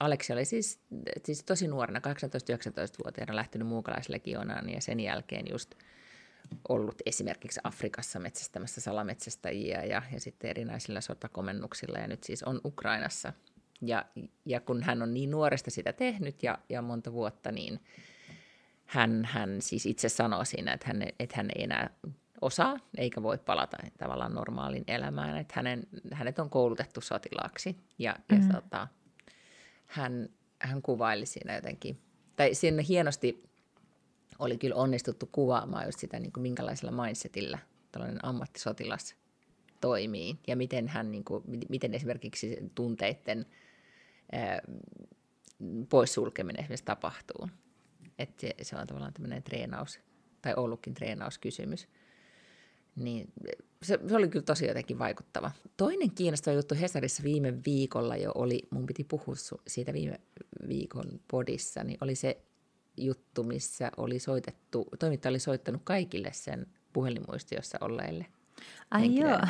Aleksi 0.00 0.32
oli 0.32 0.44
siis, 0.44 0.80
siis 1.24 1.44
tosi 1.44 1.68
nuorena, 1.68 2.00
18-19-vuotiaana 2.00 3.36
lähtenyt 3.36 3.68
muukalaislegionaan 3.68 4.70
ja 4.70 4.80
sen 4.80 5.00
jälkeen 5.00 5.46
just 5.50 5.74
ollut 6.68 7.02
esimerkiksi 7.06 7.60
Afrikassa 7.64 8.18
metsästämässä 8.18 8.80
salametsästäjiä 8.80 9.84
ja, 9.84 10.02
ja 10.12 10.20
sitten 10.20 10.50
erinäisillä 10.50 11.00
sotakomennuksilla 11.00 11.98
ja 11.98 12.06
nyt 12.08 12.24
siis 12.24 12.42
on 12.42 12.60
Ukrainassa. 12.64 13.32
Ja, 13.82 14.04
ja 14.44 14.60
kun 14.60 14.82
hän 14.82 15.02
on 15.02 15.14
niin 15.14 15.30
nuoresta 15.30 15.70
sitä 15.70 15.92
tehnyt 15.92 16.42
ja, 16.42 16.58
ja 16.68 16.82
monta 16.82 17.12
vuotta, 17.12 17.52
niin 17.52 17.80
hän, 18.86 19.24
hän 19.24 19.62
siis 19.62 19.86
itse 19.86 20.08
sanoo 20.08 20.44
siinä, 20.44 20.72
että 20.72 20.86
hän, 20.86 21.02
että 21.02 21.36
hän 21.36 21.48
ei 21.56 21.64
enää 21.64 21.90
osaa 22.40 22.76
eikä 22.96 23.22
voi 23.22 23.38
palata 23.38 23.76
tavallaan 23.98 24.34
normaaliin 24.34 24.84
elämään, 24.88 25.38
että 25.38 25.52
hänen, 25.56 25.86
hänet 26.12 26.38
on 26.38 26.50
koulutettu 26.50 27.00
sotilaaksi 27.00 27.76
ja, 27.98 28.16
ja 28.32 28.38
Mm. 28.38 28.48
tota, 28.48 28.88
hän, 29.88 30.28
hän 30.58 30.82
kuvaili 30.82 31.26
siinä 31.26 31.54
jotenkin, 31.54 32.00
tai 32.36 32.54
siinä 32.54 32.82
hienosti 32.82 33.48
oli 34.38 34.58
kyllä 34.58 34.76
onnistuttu 34.76 35.28
kuvaamaan 35.32 35.86
just 35.86 35.98
sitä, 35.98 36.18
niin 36.18 36.32
kuin 36.32 36.42
minkälaisella 36.42 37.04
mindsetillä 37.04 37.58
tällainen 37.92 38.24
ammattisotilas 38.24 39.14
toimii 39.80 40.38
ja 40.46 40.56
miten 40.56 40.88
hän, 40.88 41.10
niin 41.10 41.24
kuin, 41.24 41.44
miten 41.68 41.94
esimerkiksi 41.94 42.56
tunteiden 42.74 43.46
ää, 44.32 44.60
poissulkeminen 45.88 46.60
esimerkiksi 46.60 46.84
tapahtuu. 46.84 47.48
Että 48.18 48.40
se, 48.40 48.54
se 48.62 48.76
on 48.76 48.86
tavallaan 48.86 49.12
tämmöinen 49.12 49.42
treenaus, 49.42 50.00
tai 50.42 50.54
ollutkin 50.56 50.94
treenauskysymys. 50.94 51.88
Niin 52.98 53.32
se, 53.82 53.98
se 54.08 54.16
oli 54.16 54.28
kyllä 54.28 54.44
tosi 54.44 54.66
jotenkin 54.66 54.98
vaikuttava. 54.98 55.50
Toinen 55.76 56.10
kiinnostava 56.10 56.56
juttu 56.56 56.74
Hesarissa 56.80 57.22
viime 57.22 57.54
viikolla 57.66 58.16
jo 58.16 58.32
oli, 58.34 58.62
mun 58.70 58.86
piti 58.86 59.04
puhua 59.04 59.34
siitä 59.66 59.92
viime 59.92 60.20
viikon 60.68 61.20
podissa, 61.30 61.84
niin 61.84 61.98
oli 62.00 62.14
se 62.14 62.42
juttu, 62.96 63.42
missä 63.44 63.90
oli 63.96 64.18
soitettu, 64.18 64.88
toimittaja 64.98 65.30
oli 65.30 65.38
soittanut 65.38 65.82
kaikille 65.84 66.30
sen 66.32 66.66
puhelinmuistiossa 66.92 67.78
olleille. 67.80 68.26
Ai 68.90 69.00
henkilöille. 69.00 69.36
joo. 69.36 69.48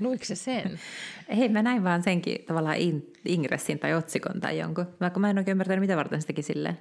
Luiko 0.00 0.24
se 0.24 0.34
sen? 0.34 0.80
Hei, 1.36 1.48
mä 1.48 1.62
näin 1.62 1.84
vaan 1.84 2.02
senkin 2.02 2.44
tavallaan 2.44 2.76
in, 2.76 3.12
ingressin 3.24 3.78
tai 3.78 3.94
otsikon 3.94 4.40
tai 4.40 4.58
jonkun. 4.58 4.86
Vaikka 5.00 5.20
mä 5.20 5.30
en 5.30 5.38
oikein 5.38 5.52
ymmärtänyt, 5.52 5.80
mitä 5.80 5.96
varten 5.96 6.20
se 6.20 6.26
teki 6.26 6.42
silleen. 6.42 6.78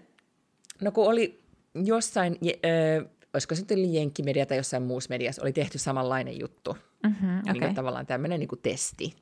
No 0.81 0.91
kun 0.91 1.07
oli 1.07 1.43
jossain, 1.85 2.37
olisiko 3.35 3.55
se 3.55 3.59
sitten 3.59 3.93
Jenkkimedia 3.93 4.45
tai 4.45 4.57
jossain 4.57 4.83
muussa 4.83 5.09
mediassa, 5.09 5.41
oli 5.41 5.53
tehty 5.53 5.77
samanlainen 5.77 6.39
juttu. 6.39 6.77
Mm-hmm, 7.03 7.39
Okay. 7.39 7.53
Niin 7.53 7.63
okay. 7.63 7.73
tavallaan 7.73 8.05
tämmöinen 8.05 8.39
niin 8.39 8.49
testi. 8.61 9.15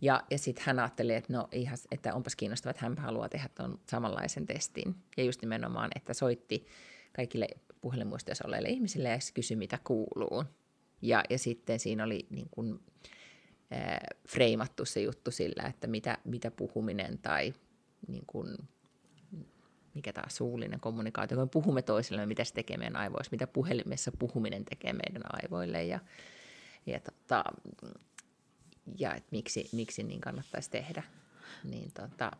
Ja, 0.00 0.22
ja 0.30 0.38
sitten 0.38 0.64
hän 0.66 0.78
ajatteli, 0.78 1.14
että 1.14 1.32
no 1.32 1.48
ihan, 1.52 1.78
että 1.90 2.14
onpas 2.14 2.36
kiinnostavaa, 2.36 2.70
että 2.70 2.82
hän 2.82 2.98
haluaa 2.98 3.28
tehdä 3.28 3.48
tuon 3.54 3.80
samanlaisen 3.90 4.46
testin. 4.46 4.94
Ja 5.16 5.24
just 5.24 5.42
nimenomaan, 5.42 5.90
että 5.96 6.14
soitti 6.14 6.66
kaikille 7.12 7.48
puhelinmuistoissa 7.80 8.44
olleille 8.46 8.68
ihmisille 8.68 9.08
ja 9.08 9.18
kysyi, 9.34 9.56
mitä 9.56 9.78
kuuluu. 9.84 10.44
Ja, 11.02 11.24
ja 11.30 11.38
sitten 11.38 11.80
siinä 11.80 12.04
oli 12.04 12.26
niin 12.30 12.48
kuin, 12.50 12.80
äh, 13.72 13.98
freimattu 14.28 14.84
se 14.84 15.00
juttu 15.00 15.30
sillä, 15.30 15.62
että 15.62 15.86
mitä, 15.86 16.18
mitä 16.24 16.50
puhuminen 16.50 17.18
tai 17.18 17.54
niin 18.08 18.24
kuin, 18.26 18.56
mikä 19.94 20.12
taas 20.12 20.36
suullinen 20.36 20.80
kommunikaatio, 20.80 21.36
kun 21.36 21.44
me 21.44 21.50
puhumme 21.52 21.82
toisillemme, 21.82 22.26
mitä 22.26 22.44
se 22.44 22.54
tekee 22.54 22.76
meidän 22.76 22.96
aivoissa, 22.96 23.30
mitä 23.32 23.46
puhelimessa 23.46 24.12
puhuminen 24.18 24.64
tekee 24.64 24.92
meidän 24.92 25.22
aivoille 25.42 25.84
ja, 25.84 26.00
ja, 26.86 27.00
tota, 27.00 27.44
ja 28.98 29.14
et 29.14 29.24
miksi, 29.30 29.68
miksi 29.72 30.02
niin 30.02 30.20
kannattaisi 30.20 30.70
tehdä. 30.70 31.02
Niin 31.64 31.92
tota, 31.92 32.30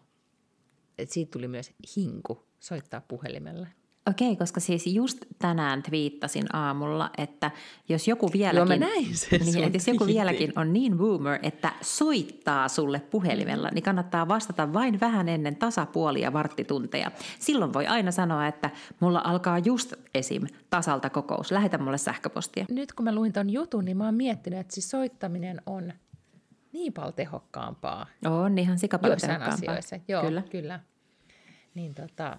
et 0.99 1.11
siitä 1.11 1.31
tuli 1.31 1.49
myös 1.49 1.73
hinku 1.97 2.49
soittaa 2.61 3.01
puhelimella. 3.01 3.67
Okei, 4.11 4.37
koska 4.37 4.61
siis 4.61 4.87
just 4.87 5.19
tänään 5.39 5.83
twiittasin 5.83 6.55
aamulla, 6.57 7.11
että 7.19 7.51
jos 7.89 8.09
joku 8.09 8.33
vieläkin, 8.33 8.81
Joo, 8.81 8.91
näin 8.91 9.17
sen 9.17 9.41
niin, 9.41 9.65
että 9.65 9.77
jos 9.77 9.89
joku 9.89 10.07
vieläkin 10.07 10.53
on 10.57 10.73
niin 10.73 10.99
boomer, 10.99 11.39
että 11.43 11.73
soittaa 11.81 12.69
sulle 12.69 13.01
puhelimella, 13.01 13.69
niin 13.73 13.83
kannattaa 13.83 14.29
vastata 14.29 14.73
vain 14.73 15.01
vähän 15.01 15.29
ennen 15.29 15.57
tasapuolia 15.57 16.33
varttitunteja. 16.33 17.11
Silloin 17.39 17.73
voi 17.73 17.87
aina 17.87 18.11
sanoa, 18.11 18.47
että 18.47 18.71
mulla 19.01 19.23
alkaa 19.25 19.59
just 19.59 19.93
esim. 20.15 20.47
tasalta 20.71 21.11
kokous, 21.11 21.51
lähetä 21.51 21.79
mulle 21.79 21.99
sähköpostia. 21.99 22.67
Nyt 22.71 22.93
kun 22.93 23.05
mä 23.05 23.15
luin 23.15 23.33
ton 23.33 23.51
jutun, 23.51 23.85
niin 23.85 23.97
mä 23.97 24.05
oon 24.05 24.15
miettinyt, 24.15 24.59
että 24.59 24.75
siis 24.75 24.91
soittaminen 24.91 25.63
on 25.67 25.93
niin 26.73 26.93
paljon 26.93 27.15
tehokkaampaa 27.15 28.07
On 28.27 28.59
ihan 28.59 28.79
sikapallo 28.79 29.13
joissain 29.13 29.43
asioissa. 29.43 29.97
Joo, 30.09 30.23
Kyllä. 30.23 30.43
kyllä. 30.51 30.81
Niin 31.75 31.95
tota, 31.95 32.39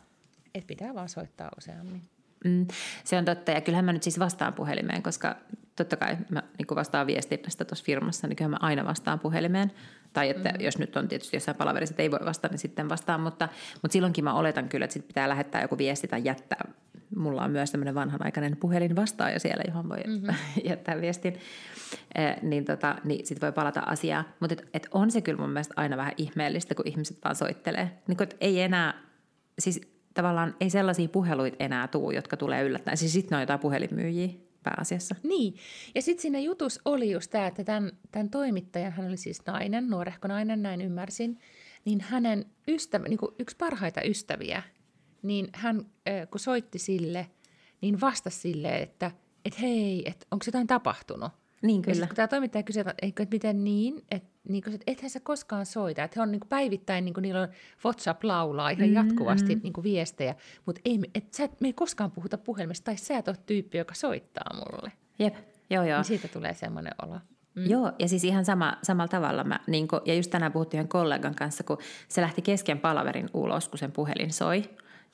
et 0.60 0.68
pitää 0.68 0.96
vaan 0.96 1.10
soittaa 1.10 1.50
useammin. 1.58 2.02
Mm, 2.46 2.68
se 3.04 3.18
on 3.18 3.26
totta, 3.26 3.52
ja 3.52 3.62
kyllähän 3.62 3.86
mä 3.86 3.94
nyt 3.94 4.04
siis 4.04 4.20
vastaan 4.20 4.54
puhelimeen, 4.54 5.04
koska 5.04 5.36
totta 5.76 5.98
kai 5.98 6.18
mä 6.30 6.44
niin 6.58 6.76
vastaan 6.76 7.08
viestinnästä 7.08 7.66
tuossa 7.66 7.86
firmassa, 7.86 8.28
niin 8.28 8.36
kyllähän 8.36 8.52
mä 8.52 8.68
aina 8.68 8.86
vastaan 8.86 9.20
puhelimeen. 9.20 9.72
Tai 10.14 10.30
että 10.30 10.50
mm. 10.50 10.62
jos 10.66 10.78
nyt 10.78 10.96
on 10.96 11.08
tietysti 11.08 11.36
jossain 11.36 11.58
palaverissa, 11.58 11.94
että 11.94 12.04
ei 12.04 12.12
voi 12.12 12.20
vastata, 12.26 12.54
niin 12.54 12.60
sitten 12.60 12.90
vastaan, 12.90 13.22
mutta, 13.22 13.50
mutta 13.82 13.94
silloinkin 13.94 14.24
mä 14.24 14.34
oletan 14.34 14.70
kyllä, 14.70 14.84
että 14.84 14.94
sit 14.94 15.08
pitää 15.08 15.30
lähettää 15.30 15.62
joku 15.62 15.78
viesti 15.78 16.08
tai 16.08 16.22
jättää. 16.24 16.72
Mulla 17.16 17.44
on 17.44 17.52
myös 17.52 17.72
tämmöinen 17.72 17.96
vanhanaikainen 17.96 18.58
puhelin 18.58 18.96
vastaaja 18.96 19.40
siellä, 19.40 19.64
johon 19.68 19.90
voi 19.90 20.04
mm-hmm. 20.08 20.36
jättää 20.64 21.02
viestin, 21.02 21.34
eh, 22.16 22.36
niin, 22.42 22.66
tota, 22.66 22.96
niin 23.04 23.28
sitten 23.28 23.48
voi 23.48 23.52
palata 23.52 23.80
asiaan. 23.80 24.26
Mutta 24.40 24.54
et, 24.54 24.70
et 24.74 24.88
on 24.92 25.12
se 25.12 25.22
kyllä 25.22 25.40
mun 25.40 25.50
mielestä 25.50 25.74
aina 25.78 25.98
vähän 25.98 26.14
ihmeellistä, 26.18 26.76
kun 26.76 26.88
ihmiset 26.88 27.18
vaan 27.24 27.36
soittelee. 27.36 27.92
Niin 28.08 28.18
kun, 28.18 28.24
et 28.24 28.38
ei 28.42 28.62
enää, 28.62 28.94
siis 29.60 29.99
tavallaan 30.22 30.56
ei 30.60 30.70
sellaisia 30.70 31.10
puheluita 31.10 31.58
enää 31.60 31.88
tuu, 31.88 32.12
jotka 32.12 32.38
tulee 32.38 32.64
yllättäen. 32.64 32.98
Siis 32.98 33.14
sitten 33.14 33.36
on 33.36 33.42
jotain 33.42 33.60
puhelinmyyjiä 33.60 34.30
pääasiassa. 34.64 35.16
Niin, 35.24 35.56
ja 35.96 36.02
sitten 36.02 36.22
siinä 36.22 36.40
jutus 36.40 36.80
oli 36.86 37.12
just 37.12 37.32
tämä, 37.32 37.48
että 37.48 37.64
tämän, 37.64 37.92
tämän 38.12 38.30
toimittajan, 38.30 38.92
hän 38.92 39.08
oli 39.08 39.18
siis 39.18 39.46
nainen, 39.46 39.90
nuorehko 39.90 40.28
nainen, 40.28 40.62
näin 40.62 40.82
ymmärsin, 40.82 41.40
niin 41.86 42.02
hänen 42.02 42.46
ystävä, 42.68 43.08
niin 43.08 43.18
kuin 43.18 43.36
yksi 43.40 43.58
parhaita 43.58 44.02
ystäviä, 44.02 44.64
niin 45.22 45.48
hän 45.54 45.86
kun 46.32 46.40
soitti 46.40 46.80
sille, 46.80 47.28
niin 47.82 48.02
vastasi 48.02 48.40
sille, 48.40 48.78
että 48.78 49.12
et 49.46 49.62
hei, 49.62 50.04
että 50.06 50.26
onko 50.32 50.44
jotain 50.46 50.68
tapahtunut. 50.68 51.32
Niin 51.62 51.80
Ja 51.80 51.82
kyllä. 51.82 51.96
sitten 51.96 52.08
kun 52.08 52.16
tämä 52.16 52.28
toimittaja 52.28 52.64
kysyi, 52.64 52.82
että, 52.82 52.94
että 53.02 53.26
miten 53.32 53.64
niin, 53.64 54.06
että 54.12 54.30
niin 54.50 54.64
kuin, 54.64 54.74
että 54.74 54.92
ethän 54.92 55.10
sä 55.10 55.20
koskaan 55.20 55.66
soita. 55.66 56.04
Että 56.04 56.20
he 56.20 56.22
on 56.22 56.32
niin 56.32 56.40
kuin 56.40 56.50
päivittäin, 56.50 57.06
niin 57.06 57.14
kuin 57.14 57.22
niillä 57.22 57.42
on 57.42 57.48
WhatsApp 57.86 58.24
laulaa 58.24 58.70
ihan 58.70 58.94
jatkuvasti 58.94 59.56
niin 59.56 59.74
kuin 59.74 59.84
viestejä, 59.84 60.36
mutta 60.66 60.82
ei, 60.86 61.00
et 61.16 61.34
sä, 61.34 61.50
me 61.60 61.68
ei 61.68 61.74
koskaan 61.74 62.12
puhuta 62.12 62.38
puhelimesta, 62.38 62.86
tai 62.86 62.98
sä 62.98 63.18
et 63.18 63.28
ole 63.28 63.38
tyyppi, 63.46 63.78
joka 63.78 63.94
soittaa 63.94 64.54
mulle. 64.54 64.92
Jep, 65.20 65.36
joo 65.70 65.84
joo. 65.84 65.98
Niin 65.98 66.06
siitä 66.06 66.28
tulee 66.28 66.54
semmoinen 66.54 66.94
olo. 67.02 67.20
Mm. 67.56 67.70
Joo, 67.70 67.92
ja 68.00 68.08
siis 68.08 68.24
ihan 68.24 68.46
sama, 68.46 68.78
samalla 68.84 69.08
tavalla. 69.08 69.44
Mä, 69.44 69.60
niin 69.68 69.88
kun, 69.88 70.02
ja 70.06 70.14
just 70.16 70.32
tänään 70.32 70.52
puhuttiin 70.52 70.80
yhden 70.80 70.90
kollegan 70.90 71.36
kanssa, 71.36 71.64
kun 71.64 71.78
se 72.08 72.22
lähti 72.22 72.42
kesken 72.42 72.80
palaverin 72.80 73.30
ulos, 73.34 73.70
kun 73.70 73.80
sen 73.80 73.92
puhelin 73.92 74.34
soi. 74.34 74.64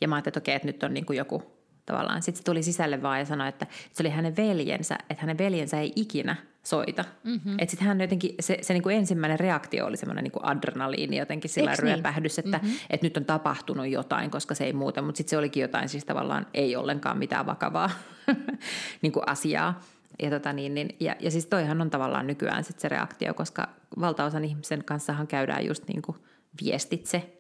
Ja 0.01 0.07
mä 0.07 0.15
ajattelin, 0.15 0.31
että 0.31 0.39
okei, 0.39 0.55
että 0.55 0.67
nyt 0.67 0.83
on 0.83 0.93
niin 0.93 1.05
kuin 1.05 1.17
joku 1.17 1.54
tavallaan. 1.85 2.21
Sitten 2.21 2.37
se 2.37 2.43
tuli 2.43 2.63
sisälle 2.63 3.01
vaan 3.01 3.19
ja 3.19 3.25
sanoi, 3.25 3.49
että 3.49 3.67
se 3.93 4.03
oli 4.03 4.09
hänen 4.09 4.35
veljensä, 4.35 4.97
että 5.09 5.21
hänen 5.21 5.37
veljensä 5.37 5.79
ei 5.79 5.93
ikinä 5.95 6.35
soita. 6.63 7.05
Mm-hmm. 7.23 7.55
Että 7.59 7.71
sitten 7.71 7.87
hän 7.87 8.01
jotenkin, 8.01 8.35
se, 8.39 8.57
se 8.61 8.73
niin 8.73 8.83
kuin 8.83 8.95
ensimmäinen 8.95 9.39
reaktio 9.39 9.85
oli 9.85 9.97
semmoinen 9.97 10.23
niin 10.23 10.45
adrenaliini 10.45 11.17
jotenkin 11.17 11.49
sillä 11.49 11.71
niin? 11.71 11.79
ryöpähdys, 11.79 12.39
että, 12.39 12.57
mm-hmm. 12.57 12.77
että 12.89 13.05
nyt 13.05 13.17
on 13.17 13.25
tapahtunut 13.25 13.87
jotain, 13.87 14.31
koska 14.31 14.55
se 14.55 14.63
ei 14.63 14.73
muuta. 14.73 15.01
Mutta 15.01 15.17
sitten 15.17 15.29
se 15.29 15.37
olikin 15.37 15.61
jotain 15.61 15.89
siis 15.89 16.05
tavallaan 16.05 16.47
ei 16.53 16.75
ollenkaan 16.75 17.17
mitään 17.17 17.45
vakavaa 17.45 17.89
niin 19.01 19.11
kuin 19.11 19.29
asiaa. 19.29 19.81
Ja, 20.23 20.29
tota 20.29 20.53
niin, 20.53 20.73
niin, 20.73 20.95
ja, 20.99 21.15
ja 21.19 21.31
siis 21.31 21.45
toihan 21.45 21.81
on 21.81 21.89
tavallaan 21.89 22.27
nykyään 22.27 22.63
sit 22.63 22.79
se 22.79 22.89
reaktio, 22.89 23.33
koska 23.33 23.69
valtaosan 23.99 24.45
ihmisen 24.45 24.83
kanssahan 24.83 25.27
käydään 25.27 25.65
just 25.65 25.87
niin 25.87 26.01
kuin 26.01 26.17
viestitse. 26.63 27.34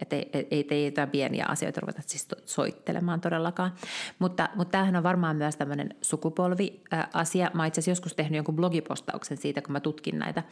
Että 0.00 0.16
ei, 0.16 0.30
ei, 0.32 0.46
ei, 0.50 0.66
ei 0.70 0.84
jotain 0.84 1.10
pieniä 1.10 1.46
asioita 1.46 1.80
ruveta 1.80 2.02
siis 2.06 2.28
soittelemaan 2.46 3.20
todellakaan. 3.20 3.72
Mutta, 4.18 4.48
mutta 4.54 4.72
tämähän 4.72 4.96
on 4.96 5.02
varmaan 5.02 5.36
myös 5.36 5.56
tämmöinen 5.56 5.94
sukupolvi-asia. 6.02 7.50
Mä 7.54 7.66
itse 7.66 7.80
asiassa 7.80 7.90
joskus 7.90 8.14
tehnyt 8.14 8.36
jonkun 8.36 8.56
blogipostauksen 8.56 9.36
siitä, 9.36 9.62
kun 9.62 9.72
mä 9.72 9.80
tutkin 9.80 10.18
näitä. 10.18 10.42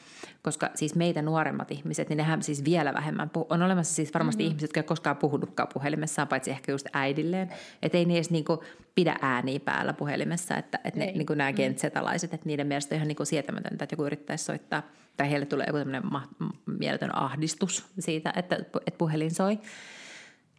Koska 0.43 0.71
siis 0.75 0.95
meitä 0.95 1.23
nuoremmat 1.23 1.71
ihmiset, 1.71 2.09
niin 2.09 2.17
nehän 2.17 2.43
siis 2.43 2.65
vielä 2.65 2.95
vähemmän 2.95 3.31
puhu. 3.31 3.47
On 3.51 3.63
olemassa 3.63 3.95
siis 3.95 4.15
varmasti 4.15 4.43
mm-hmm. 4.43 4.49
ihmiset, 4.49 4.69
jotka 4.69 4.81
ei 4.81 4.85
koskaan 4.85 5.17
puhunutkaan 5.17 5.69
puhelimessaan, 5.75 6.29
paitsi 6.29 6.51
ehkä 6.51 6.73
just 6.73 6.87
äidilleen. 6.93 7.51
Että 7.83 7.99
ei 7.99 8.05
ne 8.05 8.15
edes 8.15 8.31
niinku 8.31 8.63
pidä 8.99 9.17
ääniä 9.23 9.61
päällä 9.61 9.93
puhelimessa. 9.93 10.57
Että, 10.57 10.79
että 10.85 11.01
ne, 11.01 11.05
Ei. 11.05 11.13
niinku 11.13 11.35
nämä 11.35 11.53
gentsetalaiset, 11.53 12.35
että 12.35 12.47
niiden 12.47 12.67
mielestä 12.67 12.95
on 12.95 12.97
ihan 12.97 13.09
niinku 13.09 13.25
sietämätöntä, 13.25 13.85
että 13.85 13.93
joku 13.93 14.07
yrittäisi 14.07 14.45
soittaa. 14.45 14.83
Tai 15.17 15.31
heille 15.31 15.47
tulee 15.47 15.67
joku 15.67 15.79
tämmöinen 15.79 16.07
ma- 16.13 16.29
mieletön 16.67 17.17
ahdistus 17.17 17.87
siitä, 17.99 18.33
että, 18.37 18.57
että 18.57 18.99
puhelin 18.99 19.35
soi. 19.35 19.59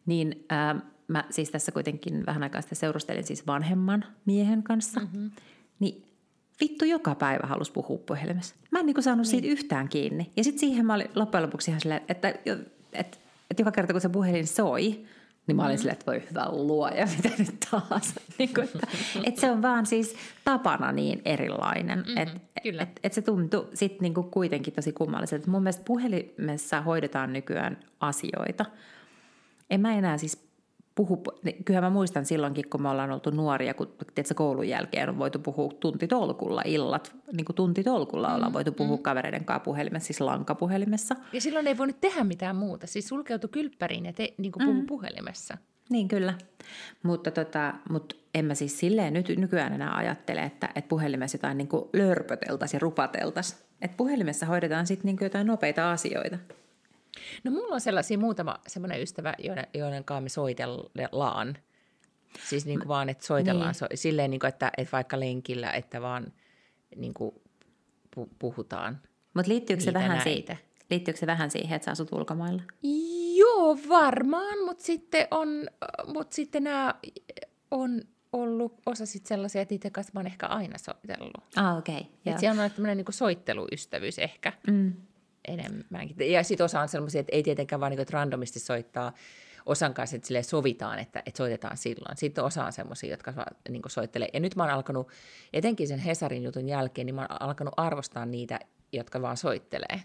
Niin 0.05 0.45
ää, 0.49 0.75
mä 1.07 1.23
siis 1.29 1.51
tässä 1.51 1.71
kuitenkin 1.71 2.25
vähän 2.25 2.43
aikaa 2.43 2.61
sitten 2.61 2.75
seurustelin 2.75 3.23
siis 3.23 3.47
vanhemman 3.47 4.05
miehen 4.25 4.63
kanssa. 4.63 4.99
Mm-hmm. 4.99 5.31
Niin 5.79 6.05
vittu 6.61 6.85
joka 6.85 7.15
päivä 7.15 7.47
halusi 7.47 7.71
puhua 7.71 7.97
puhelimessa. 7.97 8.55
Mä 8.71 8.79
en 8.79 8.85
niinku 8.85 9.01
saanut 9.01 9.23
niin. 9.23 9.29
siitä 9.31 9.47
yhtään 9.47 9.89
kiinni. 9.89 10.31
Ja 10.37 10.43
sitten 10.43 10.59
siihen 10.59 10.85
mä 10.85 10.93
olin 10.93 11.09
loppujen 11.15 11.43
lopuksi 11.43 11.71
ihan 11.71 11.81
silleen, 11.81 12.01
että, 12.09 12.29
että, 12.29 12.51
että, 12.93 13.17
että 13.49 13.61
joka 13.61 13.71
kerta 13.71 13.93
kun 13.93 14.01
se 14.01 14.09
puhelin 14.09 14.47
soi, 14.47 15.05
niin 15.49 15.55
mä 15.55 15.65
olin 15.65 15.77
silleen, 15.77 15.93
että 15.93 16.11
voi 16.11 16.23
hyvä 16.29 16.45
luoja, 16.51 17.07
mitä 17.15 17.29
nyt 17.37 17.55
taas. 17.71 18.15
niin 18.37 18.53
kuin, 18.53 18.63
että, 18.63 18.87
että 19.23 19.41
se 19.41 19.51
on 19.51 19.61
vaan 19.61 19.85
siis 19.85 20.15
tapana 20.45 20.91
niin 20.91 21.21
erilainen, 21.25 21.99
mm-hmm, 21.99 22.17
että 22.17 22.39
kyllä. 22.63 22.81
et, 22.81 22.99
et 23.03 23.13
se 23.13 23.21
tuntui 23.21 23.67
sitten 23.73 23.99
niinku 24.01 24.23
kuitenkin 24.23 24.73
tosi 24.73 24.91
kummalliselta. 24.91 25.51
Mun 25.51 25.63
mielestä 25.63 25.83
puhelimessa 25.85 26.81
hoidetaan 26.81 27.33
nykyään 27.33 27.77
asioita. 27.99 28.65
En 29.69 29.81
mä 29.81 29.93
enää 29.93 30.17
siis 30.17 30.48
puhu, 30.99 31.23
niin 31.43 31.63
kyllähän 31.63 31.83
mä 31.83 31.89
muistan 31.93 32.25
silloinkin, 32.25 32.69
kun 32.69 32.81
me 32.81 32.89
ollaan 32.89 33.11
oltu 33.11 33.29
nuoria, 33.29 33.73
kun 33.73 33.87
tiedätkö, 34.15 34.33
koulun 34.35 34.67
jälkeen 34.67 35.09
on 35.09 35.19
voitu 35.19 35.39
puhua 35.39 35.73
tuntitolkulla 35.79 36.61
illat, 36.65 37.15
niin 37.31 37.45
kuin 37.45 37.55
tuntitolkulla 37.55 38.35
ollaan 38.35 38.53
voitu 38.53 38.71
puhua 38.71 38.95
mm. 38.95 39.01
kavereiden 39.01 39.45
kanssa 39.45 39.63
puhelimessa, 39.63 40.07
siis 40.07 40.21
lankapuhelimessa. 40.21 41.15
Ja 41.33 41.41
silloin 41.41 41.67
ei 41.67 41.77
voinut 41.77 42.01
tehdä 42.01 42.23
mitään 42.23 42.55
muuta. 42.55 42.87
Siis 42.87 43.07
sulkeutui 43.07 43.49
kylppäriin 43.49 44.05
ja 44.05 44.13
te, 44.13 44.33
niin 44.37 44.51
kuin 44.51 44.65
puhu 44.65 44.81
mm. 44.81 44.87
puhelimessa. 44.87 45.57
Niin 45.89 46.07
kyllä, 46.07 46.33
mutta, 47.03 47.31
tota, 47.31 47.73
mutta 47.89 48.15
en 48.33 48.45
mä 48.45 48.55
siis 48.55 48.79
silleen 48.79 49.13
nyt, 49.13 49.27
nykyään 49.37 49.73
enää 49.73 49.95
ajattele, 49.95 50.43
että, 50.43 50.69
että 50.75 50.89
puhelimessa 50.89 51.35
jotain 51.35 51.57
niin 51.57 51.67
kuin 51.67 51.85
lörpöteltäisiin 51.93 52.77
ja 52.77 52.81
rupateltaisiin. 52.81 53.59
Että 53.81 53.97
puhelimessa 53.97 54.45
hoidetaan 54.45 54.87
sitten 54.87 55.05
niin 55.05 55.17
jotain 55.21 55.47
nopeita 55.47 55.91
asioita. 55.91 56.37
No 57.43 57.51
mulla 57.51 57.73
on 57.75 57.81
sellaisia 57.81 58.17
muutama 58.17 58.59
semmoinen 58.67 59.01
ystävä, 59.01 59.33
joiden, 59.43 59.67
joiden 59.73 60.03
kanssa 60.03 60.21
me 60.21 60.29
soitellaan. 60.29 61.57
Siis 62.49 62.65
niin 62.65 62.79
kuin 62.79 62.87
vaan, 62.87 63.09
että 63.09 63.25
soitellaan 63.25 63.67
Niin. 63.67 63.75
so, 63.75 63.85
silleen, 63.95 64.31
niin 64.31 64.39
kuin, 64.39 64.47
että, 64.49 64.71
että 64.77 64.91
vaikka 64.91 65.19
lenkillä, 65.19 65.71
että 65.71 66.01
vaan 66.01 66.33
niin 66.95 67.13
kuin 67.13 67.35
pu, 68.15 68.29
puhutaan. 68.39 69.01
Mutta 69.33 69.49
liittyykö, 69.51 69.83
se 69.83 69.93
vähän 69.93 70.17
näitä. 70.25 70.53
si- 70.55 70.59
liittyykö 70.89 71.19
se 71.19 71.27
vähän 71.27 71.51
siihen, 71.51 71.75
että 71.75 71.85
sä 71.85 71.91
asut 71.91 72.11
ulkomailla? 72.11 72.63
Joo, 73.37 73.77
varmaan, 73.89 74.65
mutta 74.65 74.83
sitten, 74.83 75.27
on, 75.31 75.67
mut 76.07 76.31
sitten 76.31 76.63
nämä 76.63 76.95
on 77.71 78.01
ollut 78.33 78.81
osa 78.85 79.05
sit 79.05 79.25
sellaisia, 79.25 79.61
että 79.61 79.73
niiden 79.75 79.91
kanssa 79.91 80.11
mä 80.13 80.19
oon 80.19 80.27
ehkä 80.27 80.47
aina 80.47 80.77
soitellut. 80.77 81.33
Ah, 81.55 81.77
okei. 81.77 81.95
Okay. 81.97 82.09
Että 82.25 82.39
siellä 82.39 82.63
on 82.63 82.71
tämmöinen 82.71 82.97
niin 82.97 83.05
soitteluystävyys 83.13 84.19
ehkä 84.19 84.53
Mm. 84.67 84.93
Enemmänkin. 85.49 86.31
Ja 86.31 86.43
sitten 86.43 86.65
osa 86.65 86.81
on 86.81 86.89
sellaisia, 86.89 87.21
että 87.21 87.35
ei 87.35 87.43
tietenkään 87.43 87.79
vaan 87.79 87.89
niin 87.89 87.97
kuin, 87.97 88.01
että 88.01 88.17
randomisti 88.17 88.59
soittaa 88.59 89.13
osan 89.65 89.93
kanssa 89.93 90.15
että 90.15 90.27
silleen 90.27 90.43
sovitaan, 90.43 90.99
että, 90.99 91.23
että 91.25 91.37
soitetaan 91.37 91.77
silloin. 91.77 92.17
Sitten 92.17 92.43
osa 92.43 92.65
on 92.65 92.71
semmoisia, 92.71 93.09
jotka 93.09 93.33
niin 93.69 93.81
soittelee. 93.87 94.29
Ja 94.33 94.39
nyt 94.39 94.55
mä 94.55 94.63
oon 94.63 94.71
alkanut, 94.71 95.07
etenkin 95.53 95.87
sen 95.87 95.99
Hesarin 95.99 96.43
jutun 96.43 96.69
jälkeen, 96.69 97.05
niin 97.05 97.15
mä 97.15 97.21
oon 97.21 97.41
alkanut 97.41 97.73
arvostaa 97.77 98.25
niitä, 98.25 98.59
jotka 98.91 99.21
vaan 99.21 99.37
soittelee. 99.37 100.03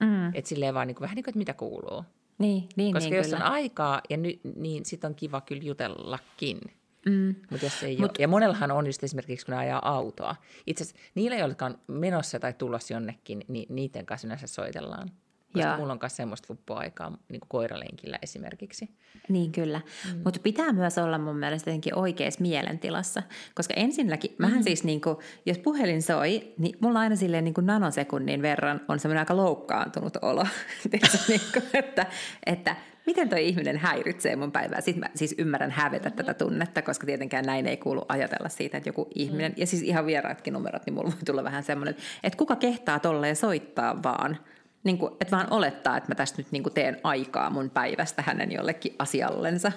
Mm. 0.00 0.34
Että 0.34 0.48
silleen 0.48 0.74
vaan 0.74 0.86
niin 0.86 0.94
kuin, 0.94 1.02
vähän 1.02 1.14
niin 1.14 1.24
kuin, 1.24 1.30
että 1.30 1.38
mitä 1.38 1.54
kuuluu. 1.54 2.04
Niin, 2.38 2.68
niin, 2.76 2.92
Koska 2.92 3.10
niin, 3.10 3.16
jos 3.16 3.26
kyllä. 3.26 3.44
on 3.44 3.52
aikaa, 3.52 4.00
ja 4.10 4.16
ny, 4.16 4.40
niin 4.56 4.84
sitten 4.84 5.08
on 5.08 5.14
kiva 5.14 5.40
kyllä 5.40 5.62
jutellakin. 5.62 6.60
Mm. 7.06 7.34
Mut 7.50 7.62
jos 7.62 7.82
ei 7.82 7.96
Mut, 7.96 8.10
ole. 8.10 8.16
Ja 8.18 8.28
monellahan 8.28 8.70
on 8.70 8.86
just 8.86 9.04
esimerkiksi, 9.04 9.46
kun 9.46 9.52
ne 9.52 9.58
ajaa 9.58 9.88
autoa. 9.94 10.36
Itse 10.66 10.84
asiassa 10.84 11.02
niillä, 11.14 11.36
jotka 11.36 11.66
on 11.66 11.78
menossa 11.86 12.40
tai 12.40 12.52
tulossa 12.52 12.94
jonnekin, 12.94 13.44
niin 13.48 13.74
niiden 13.74 14.06
kanssa 14.06 14.26
yleensä 14.26 14.46
soitellaan. 14.46 15.10
Koska 15.52 15.68
Joo. 15.68 15.76
mulla 15.76 15.92
on 15.92 15.98
myös 16.02 16.16
semmoista 16.16 16.48
fuppuaikaa 16.48 17.18
niin 17.28 17.40
koiralenkillä 17.48 18.18
esimerkiksi. 18.22 18.90
Niin 19.28 19.52
kyllä, 19.52 19.78
mm. 19.78 20.20
mutta 20.24 20.40
pitää 20.40 20.72
myös 20.72 20.98
olla 20.98 21.18
mun 21.18 21.36
mielestä 21.36 21.70
jotenkin 21.70 21.98
oikeassa 21.98 22.40
mielentilassa, 22.40 23.22
koska 23.54 23.74
ensinnäkin, 23.76 24.34
mähän 24.38 24.58
mm. 24.58 24.62
siis 24.62 24.84
niin 24.84 25.00
kuin, 25.00 25.16
jos 25.46 25.58
puhelin 25.58 26.02
soi, 26.02 26.54
niin 26.58 26.76
mulla 26.80 27.00
aina 27.00 27.16
silleen 27.16 27.44
niin 27.44 27.54
kuin 27.54 27.66
nanosekunnin 27.66 28.42
verran 28.42 28.80
on 28.88 28.98
semmoinen 28.98 29.20
aika 29.20 29.36
loukkaantunut 29.36 30.16
olo, 30.22 30.46
niin 31.28 31.40
kuin, 31.52 31.64
että, 31.74 32.06
että 32.46 32.76
miten 33.06 33.28
toi 33.28 33.48
ihminen 33.48 33.76
häiritsee 33.76 34.36
mun 34.36 34.52
päivää. 34.52 34.80
Sitten 34.80 35.00
mä 35.00 35.10
siis 35.14 35.34
ymmärrän 35.38 35.70
hävetä 35.70 36.10
tätä 36.10 36.34
tunnetta, 36.34 36.82
koska 36.82 37.06
tietenkään 37.06 37.44
näin 37.44 37.66
ei 37.66 37.76
kuulu 37.76 38.04
ajatella 38.08 38.48
siitä, 38.48 38.76
että 38.76 38.88
joku 38.88 39.08
ihminen, 39.14 39.54
ja 39.56 39.66
siis 39.66 39.82
ihan 39.82 40.06
vieraatkin 40.06 40.54
numerot, 40.54 40.86
niin 40.86 40.94
mulla 40.94 41.10
voi 41.10 41.22
tulla 41.24 41.44
vähän 41.44 41.62
semmoinen, 41.62 41.96
että 42.22 42.36
kuka 42.36 42.56
kehtaa 42.56 42.98
tolleen 42.98 43.36
soittaa 43.36 44.02
vaan, 44.02 44.38
niin 44.84 44.98
kuin, 44.98 45.12
että 45.20 45.36
vaan 45.36 45.52
olettaa, 45.52 45.96
että 45.96 46.10
mä 46.10 46.14
tästä 46.14 46.38
nyt 46.38 46.52
niin 46.52 46.62
kuin 46.62 46.72
teen 46.72 47.00
aikaa 47.04 47.50
mun 47.50 47.70
päivästä 47.70 48.22
hänen 48.22 48.52
jollekin 48.52 48.94
asiallensa. 48.98 49.72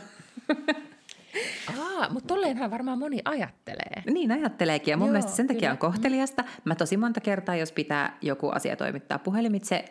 Aa, 1.80 2.10
mutta 2.10 2.28
tolleenhan 2.28 2.72
varmaan 2.72 3.00
moni 3.00 3.22
ajattelee. 3.26 4.04
Niin 4.06 4.32
ajatteleekin 4.32 4.92
ja 4.92 4.98
mun 4.98 5.08
Joo, 5.08 5.08
Joo, 5.08 5.14
mielestä 5.14 5.36
sen 5.38 5.48
takia 5.48 5.60
kyllä. 5.60 5.72
on 5.72 5.78
kohteliasta. 5.78 6.44
Mä 6.66 6.76
tosi 6.76 6.98
monta 6.98 7.22
kertaa, 7.22 7.56
jos 7.56 7.72
pitää 7.72 8.18
joku 8.22 8.50
asia 8.50 8.76
toimittaa 8.76 9.20
puhelimitse 9.20 9.86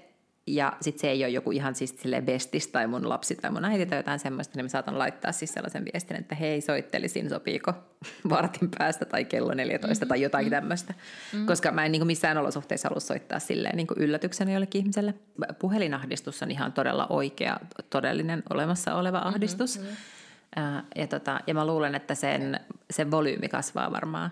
ja 0.47 0.73
sitten 0.81 1.01
se 1.01 1.11
ei 1.11 1.25
ole 1.25 1.29
joku 1.29 1.51
ihan 1.51 1.75
siis 1.75 1.97
bestis 2.25 2.69
tai 2.69 2.87
mun 2.87 3.09
lapsi 3.09 3.35
tai 3.35 3.51
mun 3.51 3.65
äiti 3.65 3.87
tai 3.87 3.99
jotain 3.99 4.19
semmoista, 4.19 4.57
niin 4.57 4.65
mä 4.65 4.69
saatan 4.69 4.99
laittaa 4.99 5.33
siis 5.33 5.53
sellaisen 5.53 5.85
viestin, 5.85 6.17
että 6.17 6.35
hei 6.35 6.61
soittelisin, 6.61 7.31
sopiiko 7.31 7.73
vartin 8.31 8.71
päästä 8.79 9.05
tai 9.05 9.25
kello 9.25 9.55
14 9.55 10.05
mm-hmm. 10.05 10.09
tai 10.09 10.23
jotain 10.23 10.51
tämmöistä. 10.51 10.93
Mm-hmm. 10.93 11.47
Koska 11.47 11.71
mä 11.71 11.85
en 11.85 11.93
niin 11.93 12.01
kuin 12.01 12.07
missään 12.07 12.39
olosuhteissa 12.39 12.89
halua 12.89 13.01
soittaa 13.01 13.39
silleen 13.39 13.77
niin 13.77 13.87
kuin 13.87 13.99
yllätyksenä 13.99 14.53
jollekin 14.53 14.79
ihmiselle. 14.79 15.15
Puhelinahdistus 15.59 16.43
on 16.43 16.51
ihan 16.51 16.73
todella 16.73 17.07
oikea, 17.07 17.61
todellinen 17.91 18.43
olemassa 18.51 18.95
oleva 18.95 19.19
ahdistus. 19.19 19.79
Mm-hmm. 19.79 19.97
Ää, 20.57 20.85
Ja, 20.97 21.07
tota, 21.07 21.41
ja 21.47 21.55
mä 21.55 21.67
luulen, 21.67 21.95
että 21.95 22.15
sen, 22.15 22.61
sen 22.91 23.11
volyymi 23.11 23.49
kasvaa 23.49 23.93
varmaan. 23.93 24.31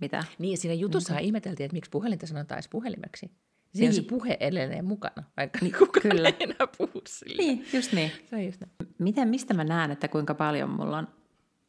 Mitä? 0.00 0.24
Niin, 0.38 0.58
siinä 0.58 0.74
jutussa 0.74 1.12
mm-hmm. 1.12 1.24
ihmeteltiin, 1.24 1.64
että 1.64 1.74
miksi 1.74 1.90
puhelinta 1.90 2.26
sanotaan 2.26 2.56
edes 2.56 2.68
puhelimeksi. 2.68 3.30
Siinä 3.74 3.90
niin. 3.90 3.96
Niin. 3.96 4.04
se 4.04 4.08
puhe 4.08 4.36
edelleen 4.40 4.84
mukana, 4.84 5.22
vaikka 5.36 5.58
niin, 5.62 5.72
kukaan 5.78 6.02
kyllä. 6.02 6.28
ei 6.28 6.34
enää 6.40 6.66
puhu 6.78 7.02
sille. 7.06 7.42
Niin, 7.42 7.66
just 7.72 7.92
niin. 7.92 8.12
Se 8.30 8.36
on 8.36 8.44
just 8.44 8.60
näin. 8.60 8.72
Miten, 8.98 9.28
mistä 9.28 9.54
mä 9.54 9.64
näen, 9.64 9.90
että 9.90 10.08
kuinka 10.08 10.34
paljon 10.34 10.70
mulla 10.70 10.98
on 10.98 11.08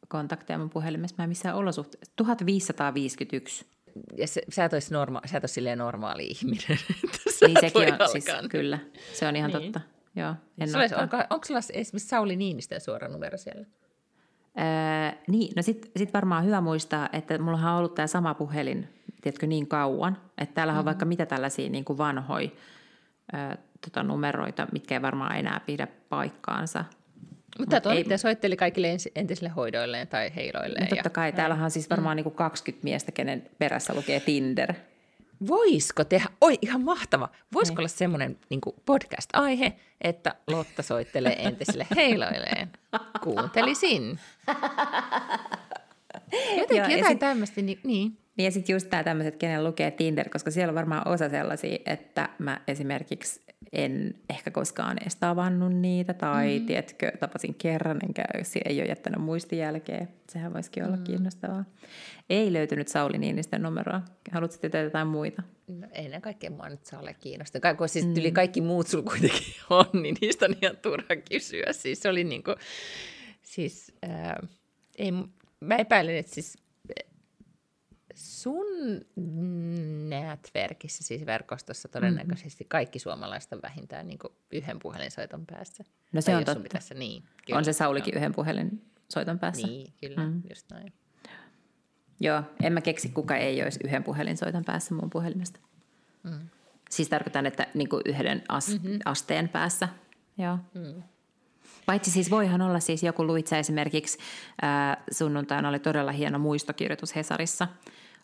kontakteja 0.08 0.58
mun 0.58 0.70
puhelimessa? 0.70 1.14
Mä 1.18 1.22
en 1.24 1.28
missään 1.28 1.56
olosuhteessa. 1.56 2.12
1551. 2.16 3.66
Ja 4.16 4.26
se, 4.26 4.42
sä 4.48 4.64
et 4.64 4.72
olisi 4.72 4.92
norma, 4.92 5.20
sä 5.26 5.36
et 5.38 5.44
ole 5.44 5.48
silleen 5.48 5.78
normaali 5.78 6.26
ihminen. 6.26 6.78
Niin 7.46 7.56
sekin 7.60 8.02
on, 8.02 8.08
siis 8.08 8.28
alkaa. 8.28 8.48
kyllä, 8.48 8.78
se 9.12 9.28
on 9.28 9.36
ihan 9.36 9.50
Niin. 9.50 9.62
totta. 9.72 9.80
Joo, 10.16 10.34
en 10.58 10.68
Sulla 10.68 10.80
olisi- 10.80 10.94
onko, 10.94 11.16
onko 11.30 11.44
sulla 11.46 11.60
esimerkiksi 11.72 12.08
Sauli 12.08 12.36
Niinistön 12.36 12.80
suora 12.80 13.08
numero 13.08 13.38
siellä? 13.38 13.66
Öö, 14.58 15.18
niin, 15.28 15.52
no 15.56 15.62
sit, 15.62 15.90
sit 15.96 16.14
varmaan 16.14 16.44
hyvä 16.44 16.60
muistaa, 16.60 17.08
että 17.12 17.38
mullahan 17.38 17.72
on 17.72 17.78
ollut 17.78 17.94
tämä 17.94 18.06
sama 18.06 18.34
puhelin, 18.34 18.88
tiedätkö, 19.20 19.46
niin 19.46 19.66
kauan, 19.66 20.18
että 20.38 20.54
täällä 20.54 20.70
on 20.72 20.76
Mm-hmm. 20.76 20.84
vaikka 20.86 21.04
mitä 21.04 21.26
tällaisia 21.26 21.70
niin 21.70 21.84
kuin 21.84 21.98
vanhoja 21.98 22.48
öö, 23.34 23.56
tota, 23.84 24.02
numeroita, 24.02 24.66
mitkä 24.72 24.94
ei 24.94 25.02
varmaan 25.02 25.36
enää 25.36 25.60
pidä 25.66 25.86
paikkaansa. 26.08 26.84
Mutta 27.58 27.76
ei- 27.76 27.80
toimittaja 27.80 28.18
soitteli 28.18 28.56
kaikille 28.56 28.88
entisille 29.14 29.48
hoidoilleen 29.48 30.08
tai 30.08 30.32
heiloilleen. 30.36 30.84
No 30.84 30.96
totta 30.96 31.10
kai, 31.10 31.32
täällähän 31.32 31.64
on 31.64 31.70
siis 31.70 31.90
varmaan 31.90 32.14
Mm. 32.14 32.16
niin 32.16 32.24
kuin 32.24 32.34
20 32.34 32.84
miestä, 32.84 33.12
kenen 33.12 33.50
perässä 33.58 33.94
lukee 33.94 34.20
Tinder. 34.20 34.74
Voisiko 35.48 36.04
tehdä, 36.04 36.28
oi 36.40 36.58
ihan 36.62 36.80
mahtava, 36.84 37.28
voisiko 37.54 37.74
Niin. 37.74 37.80
olla 37.80 37.88
semmoinen 37.88 38.38
niin 38.50 38.60
podcast-aihe, 38.86 39.72
että 40.00 40.34
Lotta 40.46 40.82
soittelee 40.82 41.46
entisille 41.46 41.86
heiloilleen? 41.96 42.70
Kuuntelisin. 43.22 44.18
Jotenkin 46.58 46.76
Joo, 46.76 46.86
ja 46.86 46.96
jotain 46.96 47.12
sit- 47.12 47.18
tämmöistä, 47.18 47.62
niin, 47.62 47.80
niin. 47.84 48.18
Niin 48.36 48.44
ja 48.44 48.50
sitten 48.50 48.72
just 48.74 48.90
tämä 48.90 49.04
tämmöiset, 49.04 49.36
kenen 49.36 49.64
lukee 49.64 49.90
Tinder, 49.90 50.28
koska 50.28 50.50
siellä 50.50 50.70
on 50.70 50.74
varmaan 50.74 51.08
osa 51.08 51.28
sellaisia, 51.28 51.78
että 51.86 52.28
mä 52.38 52.60
esimerkiksi 52.68 53.40
en 53.72 54.14
ehkä 54.30 54.50
koskaan 54.50 54.98
edes 55.02 55.16
tavannut 55.16 55.72
niitä, 55.72 56.14
tai 56.14 56.58
mm. 56.58 56.66
tiedätkö, 56.66 57.12
tapasin 57.20 57.54
kerran, 57.54 57.98
enkä 58.02 58.24
ei 58.64 58.80
ole 58.80 58.88
jättänyt 58.88 59.20
muistijälkeä. 59.20 60.06
Sehän 60.28 60.54
voisikin 60.54 60.84
olla 60.84 60.96
mm. 60.96 61.04
kiinnostavaa. 61.04 61.64
Ei 62.30 62.52
löytynyt 62.52 62.88
Sauli 62.88 63.18
Niinistön 63.18 63.62
numeroa. 63.62 64.02
Haluatko 64.32 64.58
tietää 64.60 64.82
jotain 64.82 65.08
muita? 65.08 65.42
No, 65.68 65.86
ennen 65.92 66.22
kaikkea 66.22 66.50
mua 66.50 66.68
nyt 66.68 66.86
saa 66.86 67.00
olla 67.00 67.12
kiinnostunut. 67.12 67.76
Kun 67.78 67.88
siis 67.88 68.06
yli 68.06 68.32
kaikki 68.32 68.60
muut 68.60 68.86
sulla 68.86 69.10
kuitenkin 69.10 69.54
on, 69.70 70.02
niin 70.02 70.16
niistä 70.20 70.44
on 70.46 70.56
ihan 70.62 70.76
turha 70.76 71.16
kysyä. 71.30 71.72
Siis 71.72 72.02
se 72.02 72.08
oli 72.08 72.24
niin 72.24 72.42
kuin, 72.42 72.56
siis, 73.42 73.92
ää, 74.02 74.46
ei, 74.98 75.12
mä 75.60 75.76
epäilen, 75.76 76.16
että 76.16 76.34
siis 76.34 76.58
sun 78.16 78.66
netverkissä, 80.08 81.04
siis 81.04 81.26
verkostossa 81.26 81.88
todennäköisesti 81.88 82.64
kaikki 82.64 82.98
suomalaiset 82.98 83.52
on 83.52 83.62
vähintään 83.62 84.06
niin 84.06 84.18
yhden 84.52 84.78
puhelinsoiton 84.78 85.46
päässä. 85.46 85.84
No 86.12 86.20
se 86.20 86.32
Tai 86.32 86.34
on 86.34 86.44
totta. 86.44 86.62
Pitäisi, 86.62 86.94
niin, 86.94 87.22
on 87.52 87.64
se 87.64 87.72
Saulikin 87.72 88.14
yhden 88.14 88.34
puhelin 88.34 88.82
soiton 89.08 89.38
päässä. 89.38 89.66
Niin, 89.66 89.92
kyllä, 90.00 90.26
mm. 90.26 90.42
just 90.48 90.70
näin. 90.70 90.92
Joo, 92.20 92.42
en 92.62 92.72
mä 92.72 92.80
keksi, 92.80 93.08
kuka 93.08 93.36
ei 93.36 93.62
olisi 93.62 93.80
yhden 93.84 94.04
puhelinsoiton 94.04 94.64
päässä 94.64 94.94
mun 94.94 95.10
puhelimesta. 95.10 95.60
Mm. 96.22 96.48
Siis 96.90 97.08
tarkoitan, 97.08 97.46
että 97.46 97.66
niin 97.74 97.88
kuin 97.88 98.02
yhden 98.04 98.42
as, 98.48 98.68
mm-hmm. 98.68 98.98
asteen 99.04 99.48
päässä. 99.48 99.88
Joo. 100.38 100.58
Mm. 100.74 101.02
Paitsi 101.86 102.10
siis 102.10 102.30
voihan 102.30 102.62
olla 102.62 102.80
siis 102.80 103.02
joku 103.02 103.26
luitsa 103.26 103.58
esimerkiksi 103.58 104.18
ää, 104.62 105.04
sunnuntaina 105.10 105.68
oli 105.68 105.78
todella 105.78 106.12
hieno 106.12 106.38
muistokirjoitus 106.38 107.16
Hesarissa 107.16 107.68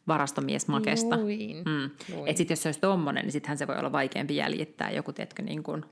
varastomies 0.09 0.69
Makesta. 0.69 1.17
Luin, 1.21 1.63
Mm. 1.67 1.91
Et 2.27 2.37
sit 2.37 2.51
jos 2.51 2.63
se 2.63 2.69
olisi 2.69 2.81
tommonen, 2.81 3.23
niin 3.25 3.33
sittenhän 3.33 3.59
se 3.59 3.67
voi 3.67 3.77
olla 3.79 3.93
vaikeampi 3.93 4.37
jäljittää 4.37 4.91
joku, 4.91 5.13
tiedätkö, 5.13 5.43
niin 5.43 5.63
kuin 5.63 5.85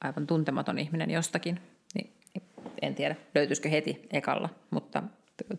aivan 0.00 0.26
tuntematon 0.26 0.78
ihminen 0.78 1.10
jostakin. 1.10 1.60
Niin, 1.94 2.12
en 2.82 2.94
tiedä, 2.94 3.16
löytyisikö 3.34 3.68
heti 3.68 4.08
ekalla, 4.12 4.48
mutta 4.70 5.02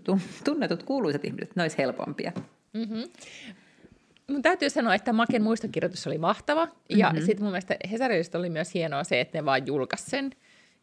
tu- 0.03 0.19
tunnetut 0.43 0.83
kuuluisat 0.83 1.25
ihmiset, 1.25 1.55
ne 1.55 1.61
olisi 1.61 1.77
helpompia. 1.77 2.31
Mun 4.27 4.41
täytyy 4.41 4.69
sanoa, 4.69 4.95
että 4.95 5.13
Maken 5.13 5.43
muistokirjoitus 5.43 6.07
oli 6.07 6.17
mahtava. 6.17 6.67
Ja 6.89 7.09
mm-hmm. 7.09 7.25
sitten 7.25 7.43
mun 7.43 7.51
mielestä 7.51 7.75
Hesarista 7.91 8.37
oli 8.37 8.49
myös 8.49 8.73
hienoa 8.73 9.03
se, 9.03 9.21
että 9.21 9.37
ne 9.37 9.45
vaan 9.45 9.67
julkaisi 9.67 10.09
sen. 10.09 10.31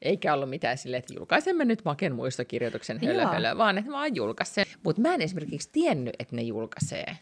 Eikä 0.02 0.34
ollut 0.34 0.50
mitään 0.50 0.78
silleen, 0.78 0.98
että 0.98 1.14
julkaisemme 1.14 1.64
nyt 1.64 1.84
Maken 1.84 2.14
muistokirjoituksen 2.14 3.00
hölö, 3.04 3.58
vaan 3.58 3.78
että 3.78 3.92
vaan 3.92 4.16
julkaisi 4.16 4.54
sen. 4.54 4.66
Mutta 4.84 5.02
mä 5.02 5.14
en 5.14 5.22
esimerkiksi 5.22 5.68
tiennyt, 5.72 6.14
että 6.18 6.36
ne 6.36 6.42
julkaisee 6.42 7.16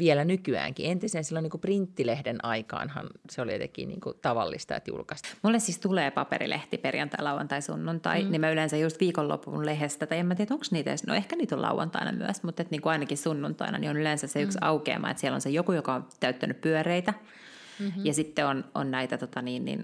vielä 0.00 0.24
nykyäänkin. 0.24 0.90
Entisen 0.90 1.24
silloin 1.24 1.42
niin 1.42 1.50
kuin 1.50 1.60
printtilehden 1.60 2.44
aikaanhan 2.44 3.06
se 3.30 3.42
oli 3.42 3.52
jotenkin 3.52 3.88
niin 3.88 4.00
kuin 4.00 4.16
tavallista, 4.22 4.76
että 4.76 4.90
julkaistaan. 4.90 5.34
Mulle 5.42 5.58
siis 5.58 5.78
tulee 5.78 6.10
paperilehti 6.10 6.78
perjantai, 6.78 7.22
lauantai, 7.22 7.62
sunnuntai, 7.62 8.24
mm. 8.24 8.30
niin 8.30 8.40
mä 8.40 8.50
yleensä 8.50 8.76
just 8.76 9.00
viikonlopun 9.00 9.66
lehdestä, 9.66 10.06
tai 10.06 10.18
en 10.18 10.26
mä 10.26 10.34
tiedä, 10.34 10.54
onko 10.54 10.64
niitä 10.70 10.90
edes, 10.90 11.06
no 11.06 11.14
ehkä 11.14 11.36
niitä 11.36 11.54
on 11.54 11.62
lauantaina 11.62 12.12
myös, 12.12 12.42
mutta 12.42 12.62
et 12.62 12.70
niin 12.70 12.82
kuin 12.82 12.92
ainakin 12.92 13.18
sunnuntaina, 13.18 13.78
niin 13.78 13.90
on 13.90 13.96
yleensä 13.96 14.26
se 14.26 14.42
yksi 14.42 14.58
mm. 14.58 14.66
aukeama, 14.66 15.10
että 15.10 15.20
siellä 15.20 15.34
on 15.34 15.40
se 15.40 15.50
joku, 15.50 15.72
joka 15.72 15.94
on 15.94 16.08
täyttänyt 16.20 16.60
pyöreitä, 16.60 17.14
mm-hmm. 17.78 18.06
ja 18.06 18.14
sitten 18.14 18.46
on, 18.46 18.64
on 18.74 18.90
näitä 18.90 19.18
tota 19.18 19.42
niin, 19.42 19.64
niin, 19.64 19.82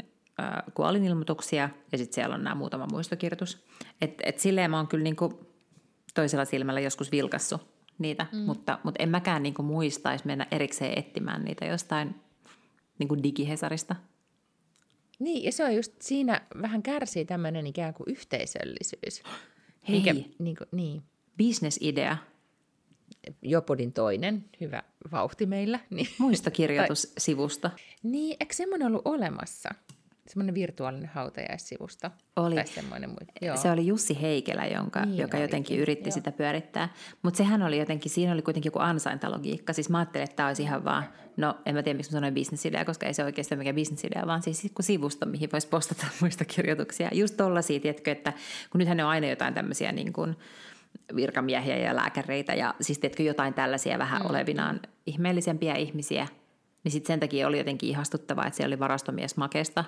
kuolinilmoituksia, 0.74 1.68
ja 1.92 1.98
sitten 1.98 2.14
siellä 2.14 2.34
on 2.34 2.44
nämä 2.44 2.54
muutama 2.54 2.86
muistokirjoitus. 2.92 3.64
Että 4.00 4.22
et 4.26 4.38
silleen 4.38 4.70
mä 4.70 4.76
oon 4.76 4.88
kyllä 4.88 5.04
niin 5.04 5.16
kuin 5.16 5.32
toisella 6.14 6.44
silmällä 6.44 6.80
joskus 6.80 7.12
vilkassu 7.12 7.60
niitä, 7.98 8.26
mm. 8.32 8.38
mutta, 8.38 8.78
mutta 8.82 9.02
en 9.02 9.08
mäkään 9.08 9.42
niin 9.42 9.54
kuin 9.54 9.66
muistaisi 9.66 10.26
mennä 10.26 10.46
erikseen 10.50 10.98
etsimään 10.98 11.44
niitä 11.44 11.64
jostain 11.64 12.14
niin 12.98 13.08
kuin 13.08 13.22
digihesarista. 13.22 13.96
Niin, 15.18 15.44
ja 15.44 15.52
se 15.52 15.64
on 15.64 15.74
just 15.74 15.92
siinä 16.02 16.40
vähän 16.62 16.82
kärsii 16.82 17.24
tämmöinen 17.24 17.66
ikään 17.66 17.94
kuin 17.94 18.10
yhteisöllisyys. 18.10 19.22
Hei. 19.88 19.98
Mikä, 19.98 20.14
niin, 20.38 20.56
kuin, 20.56 20.68
niin. 20.72 21.02
Business-idea, 21.38 22.16
Jopodin 23.42 23.92
toinen, 23.92 24.44
hyvä 24.60 24.82
vauhti 25.12 25.46
meillä. 25.46 25.80
Niin, 25.90 26.08
muistokirjoitussivusto. 26.18 27.70
niin 28.02 28.36
eikö 28.40 28.54
semmoinen 28.54 28.86
ollut 28.86 29.02
olemassa? 29.04 29.68
Semmoinen 30.28 30.54
virtuaalinen 30.54 31.10
hautajaissivusto. 31.14 32.10
Oli. 32.36 32.54
Tai 32.54 32.66
semmoinen, 32.66 33.10
joo. 33.42 33.56
Se 33.56 33.70
oli 33.70 33.86
Jussi 33.86 34.22
Heikelä, 34.22 34.66
jonka, 34.66 35.00
Niin 35.00 35.18
joka 35.18 35.36
olikin, 35.36 35.42
jotenkin 35.42 35.78
yritti 35.78 36.08
joo. 36.08 36.14
sitä 36.14 36.32
pyörittää. 36.32 36.88
Mutta 37.22 37.38
sehän 37.38 37.62
oli 37.62 37.78
jotenkin, 37.78 38.10
siinä 38.10 38.32
oli 38.32 38.42
kuitenkin 38.42 38.68
joku 38.68 38.78
ansaintalogiikka. 38.78 39.72
Siis 39.72 39.90
mä 39.90 39.98
ajattelin, 39.98 40.24
että 40.24 40.36
tämä 40.36 40.46
olisi 40.46 40.62
ihan 40.62 40.84
vaan, 40.84 41.04
no 41.36 41.56
en 41.66 41.74
mä 41.74 41.82
tiedä 41.82 41.96
miksi 41.96 42.12
mä 42.12 42.16
sanoin 42.16 42.34
bisnesidea, 42.34 42.84
koska 42.84 43.06
ei 43.06 43.14
se 43.14 43.24
oikeastaan 43.24 43.58
mikään 43.58 43.76
bisnesidea, 43.76 44.26
vaan 44.26 44.42
siis 44.42 44.66
kun 44.74 44.84
sivusto, 44.84 45.26
mihin 45.26 45.48
voisi 45.52 45.68
postata 45.68 46.06
muista 46.20 46.44
kirjoituksia. 46.44 47.08
Just 47.12 47.36
tollaisia, 47.36 47.80
tiedätkö, 47.80 48.12
että 48.12 48.32
kun 48.70 48.78
nythän 48.78 48.96
ne 48.96 49.04
on 49.04 49.10
aina 49.10 49.26
jotain 49.26 49.54
tämmöisiä 49.54 49.92
niin 49.92 50.12
kuin 50.12 50.36
virkamiehiä 51.16 51.76
ja 51.76 51.96
lääkäreitä 51.96 52.54
ja 52.54 52.74
siis 52.80 52.98
tiedätkö 52.98 53.22
jotain 53.22 53.54
tällaisia 53.54 53.98
vähän 53.98 54.22
mm. 54.22 54.30
olevinaan 54.30 54.80
ihmeellisempiä 55.06 55.74
ihmisiä, 55.74 56.28
niin 56.84 56.92
sitten 56.92 57.06
sen 57.06 57.20
takia 57.20 57.48
oli 57.48 57.58
jotenkin 57.58 57.88
ihastuttavaa, 57.88 58.46
että 58.46 58.56
siellä 58.56 58.74
oli 58.74 58.78
varastomies 58.78 59.36
Makesta 59.36 59.84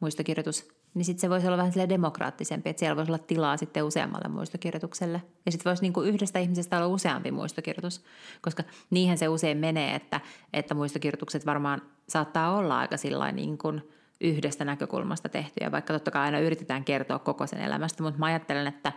muistokirjoitus, 0.00 0.68
niin 0.94 1.04
sitten 1.04 1.20
se 1.20 1.30
voisi 1.30 1.46
olla 1.46 1.56
vähän 1.56 1.72
silleen 1.72 1.88
demokraattisempi, 1.88 2.70
että 2.70 2.80
siellä 2.80 2.96
voisi 2.96 3.10
olla 3.10 3.18
tilaa 3.18 3.56
sitten 3.56 3.84
useammalle 3.84 4.28
muistokirjoitukselle. 4.28 5.22
Ja 5.46 5.52
sitten 5.52 5.70
voisi 5.70 5.82
niinku 5.82 6.02
yhdestä 6.02 6.38
ihmisestä 6.38 6.76
olla 6.76 6.86
useampi 6.86 7.30
muistokirjoitus, 7.30 8.04
koska 8.42 8.62
niihin 8.90 9.18
se 9.18 9.28
usein 9.28 9.58
menee, 9.58 9.94
että, 9.94 10.20
että 10.52 10.74
muistokirjoitukset 10.74 11.46
varmaan 11.46 11.82
saattaa 12.08 12.56
olla 12.56 12.78
aika 12.78 12.96
sillä 12.96 13.32
niin 13.32 13.58
kuin 13.58 13.82
yhdestä 14.20 14.64
näkökulmasta 14.64 15.28
tehtyjä, 15.28 15.72
vaikka 15.72 15.92
totta 15.92 16.10
kai 16.10 16.22
aina 16.22 16.38
yritetään 16.38 16.84
kertoa 16.84 17.18
koko 17.18 17.46
sen 17.46 17.60
elämästä, 17.60 18.02
mutta 18.02 18.18
mä 18.18 18.26
ajattelen, 18.26 18.66
että, 18.66 18.92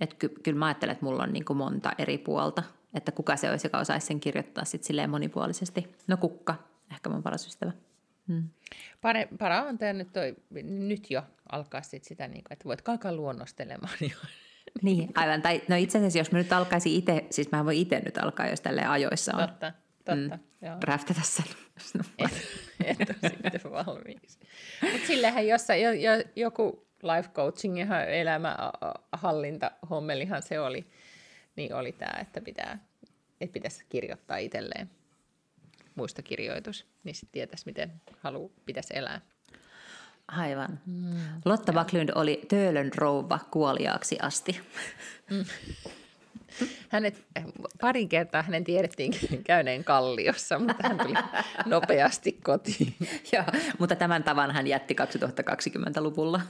että 0.00 0.16
ky, 0.16 0.28
kyllä 0.28 0.58
mä 0.58 0.66
ajattelen, 0.66 0.92
että 0.92 1.04
mulla 1.04 1.22
on 1.22 1.32
niin 1.32 1.44
kuin 1.44 1.56
monta 1.56 1.92
eri 1.98 2.18
puolta, 2.18 2.62
että 2.94 3.12
kuka 3.12 3.36
se 3.36 3.50
olisi, 3.50 3.66
joka 3.66 3.78
osaisi 3.78 4.06
sen 4.06 4.20
kirjoittaa 4.20 4.64
sitten 4.64 4.86
silleen 4.86 5.10
monipuolisesti. 5.10 5.94
No 6.06 6.16
kukka, 6.16 6.54
ehkä 6.90 7.08
mun 7.08 7.22
paras 7.22 7.46
ystävä. 7.46 7.72
Hmm. 8.28 8.48
Pare, 9.00 9.28
para 9.38 9.62
on 9.62 9.78
tämä 9.78 9.92
nyt, 9.92 10.12
toi, 10.12 10.36
nyt 10.62 11.10
jo 11.10 11.22
alkaa 11.52 11.82
sit 11.82 12.04
sitä, 12.04 12.28
niin 12.28 12.44
kuin, 12.44 12.52
että 12.52 12.64
voit 12.64 12.88
alkaa 12.88 13.12
luonnostelemaan 13.12 13.96
jo. 14.00 14.16
Niin, 14.82 15.08
aivan. 15.14 15.42
Tai, 15.42 15.62
no 15.68 15.76
itse 15.76 15.98
asiassa, 15.98 16.18
jos 16.18 16.32
mä 16.32 16.38
nyt 16.38 16.52
alkaisin 16.52 16.92
itse, 16.92 17.24
siis 17.30 17.52
mä 17.52 17.64
voin 17.64 17.78
itse 17.78 18.00
nyt 18.00 18.18
alkaa, 18.18 18.46
jos 18.46 18.60
tälle 18.60 18.84
ajoissa 18.84 19.36
on. 19.36 19.48
Totta, 19.48 19.72
totta. 20.04 20.36
Mm, 20.36 20.66
joo. 20.66 20.76
Räftätä 20.84 21.20
sen. 21.22 21.44
Et, 22.18 22.30
et 22.84 23.10
ole 23.10 23.30
sitten 23.30 23.70
valmiiksi. 23.70 24.38
Mutta 24.92 25.06
sillähän 25.06 25.46
jossain, 25.46 25.82
jo, 25.82 25.92
jo, 25.92 26.10
joku 26.36 26.86
life 27.02 27.30
coaching 27.32 27.78
ja 27.78 28.04
elämähallinta 28.04 29.70
hommelihan 29.90 30.42
se 30.42 30.60
oli, 30.60 30.86
niin 31.56 31.74
oli 31.74 31.92
tämä, 31.92 32.20
että 32.20 32.40
pitää, 32.40 32.78
että 33.40 33.52
pitäisi 33.52 33.84
kirjoittaa 33.88 34.36
itselleen 34.36 34.90
muistokirjoitus, 35.94 36.86
niin 37.04 37.14
sitten 37.14 37.32
tietäisi, 37.32 37.66
miten 37.66 37.92
halu 38.20 38.52
pitäisi 38.66 38.96
elää. 38.96 39.20
Aivan. 40.28 40.80
Mm, 40.86 41.16
Lotta 41.44 41.72
Backlund 41.72 42.08
oli 42.14 42.40
Töölön 42.48 42.90
rouva 42.96 43.38
kuoliaaksi 43.50 44.18
asti. 44.22 44.60
Mm. 45.30 45.44
Hänet, 46.88 47.24
parin 47.80 48.08
kertaa 48.08 48.42
hänen 48.42 48.64
tiedettiin 48.64 49.14
käyneen 49.44 49.84
kalliossa, 49.84 50.58
mutta 50.58 50.88
hän 50.88 50.98
tuli 50.98 51.14
nopeasti 51.66 52.32
kotiin. 52.32 52.94
Joo, 53.32 53.44
mutta 53.78 53.96
tämän 53.96 54.22
tavan 54.22 54.50
hän 54.50 54.66
jätti 54.66 54.96
2020-luvulla. 55.00 56.40